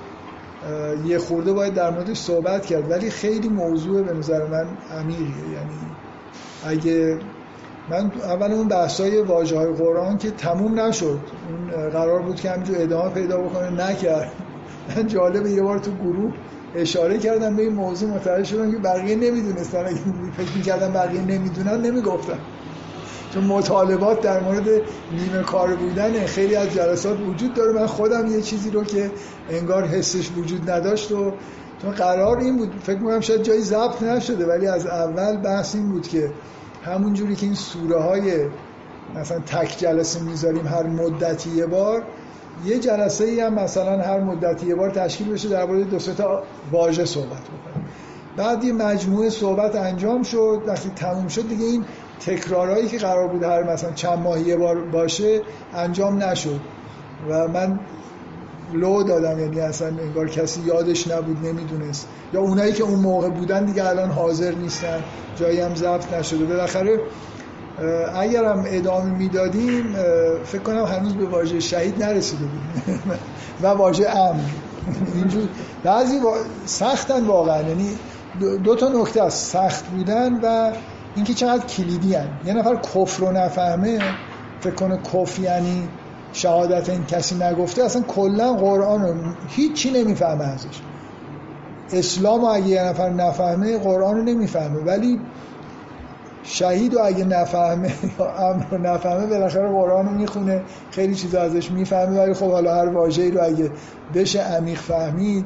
[1.04, 2.90] یه خورده باید در موردش صحبت کرد.
[2.90, 4.66] ولی خیلی موضوع به نظر من
[4.98, 5.78] عمیقیه یعنی
[6.66, 7.18] اگه
[7.90, 12.76] من اول اون بحثای واژه های قرآن که تموم نشد اون قرار بود که همینجور
[12.78, 14.32] ادامه پیدا بکنه نکرد.
[14.96, 16.32] من جالبه یه بار تو گروه
[16.74, 19.78] اشاره کردم به این موضوع متوجه شدم که بقیه نمی‌دونستن.
[19.78, 19.96] اگه
[20.36, 22.38] فکر می‌کردم بقیه نمی‌دونن نمی‌گفتن.
[23.34, 24.68] چون مطالبات در مورد
[25.12, 27.72] نیمه کار بودن خیلی از جلسات وجود داره.
[27.72, 29.10] من خودم یه چیزی رو که
[29.50, 31.32] انگار حسش وجود نداشت و
[31.82, 35.92] چون قرار این بود فکر می‌کنم شاید جایی ضبط نشده ولی از اول بحث این
[35.92, 36.30] بود که
[36.84, 38.46] همون جوری که این سوره های
[39.16, 42.02] مثلا تک جلسه می‌ذاریم هر مدتی یه بار
[42.64, 46.42] یه جلسه ای هم مثلا هر مدتی یه بار تشکیل بشه در مورد دو تا
[46.72, 47.88] واژه صحبت بکنیم.
[48.36, 50.62] بعد یه مجموعه صحبت انجام شد.
[50.66, 51.84] وقتی تموم شد دیگه این
[52.20, 55.40] تکرارهایی که قرار بود هر مثلا چند ماه یه بار باشه
[55.74, 56.60] انجام نشد.
[57.28, 57.80] و من
[58.72, 62.08] لو دادم یعنی اصلا انگار کسی یادش نبود نمی‌دونست.
[62.32, 65.04] یا اونایی که اون موقع بودن دیگه الان حاضر نیستن
[65.36, 66.44] جایی هم ضبط نشده.
[66.44, 67.00] بالاخره
[68.14, 69.96] اگر هم ادامه می‌دادیم
[70.44, 72.98] فکر کنم هنوز به واژه شهید نرسیده بود
[73.62, 74.40] و واژه امر
[75.14, 75.48] اینجور
[75.84, 76.20] بعضی
[76.66, 77.62] سختن واقعا.
[77.62, 77.88] یعنی
[78.64, 79.52] دو, تا نکته است.
[79.52, 80.72] سخت بودن و
[81.14, 82.28] اینکه چقدر کلیدی هن.
[82.44, 84.14] یه نفر کفر رو نفهمه
[84.60, 85.88] فکر کنه کفر یعنی
[86.32, 89.14] شهادت این کسی نگفته اصلا کلا قرآن رو
[89.48, 90.80] هیچی نمی‌فهمه ازش.
[91.92, 94.80] اسلام رو اگه یه نفر نفهمه قرآن رو نمی‌فهمه.
[94.80, 95.20] ولی
[96.42, 101.70] شهید و اگه نفهمه یا امر رو نفهمه بالاخره قرآن رو می‌خونه خیلی چیزا ازش
[101.70, 102.20] می‌فهمه.
[102.20, 103.70] ولی خب حالا هر واژه‌ای رو اگه
[104.14, 105.44] بشه عمیق فهمید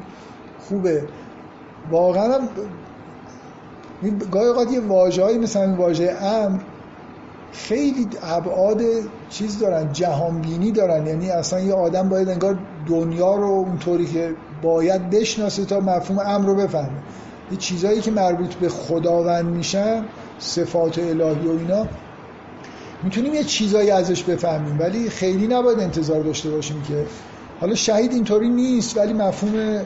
[0.69, 1.09] خوبه.
[1.91, 2.39] واقعا
[4.31, 6.61] گاهی اوقات یه واژه‌ای مثل این واژه امر
[7.53, 8.83] خیلی ابعاد
[9.31, 11.07] چیز دارن جهانبینی دارن.
[11.07, 16.47] یعنی اصلا یه آدم باید انگار دنیا رو اونطوری که باید بشناسه تا مفهوم امر
[16.47, 17.03] رو بفهمه.
[17.51, 20.05] یه چیزایی که مربوط به خداوند میشن
[20.39, 21.87] صفات الهی و اینا
[23.03, 24.81] می‌تونیم یه چیزایی ازش بفهمیم.
[24.81, 27.07] ولی خیلی نباید انتظار داشته باشیم که
[27.61, 29.81] حالا شهید اینطوری نیست ولی مفهوم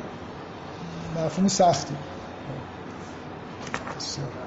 [1.24, 1.94] مفهوم سختی.
[4.02, 4.41] Excellent.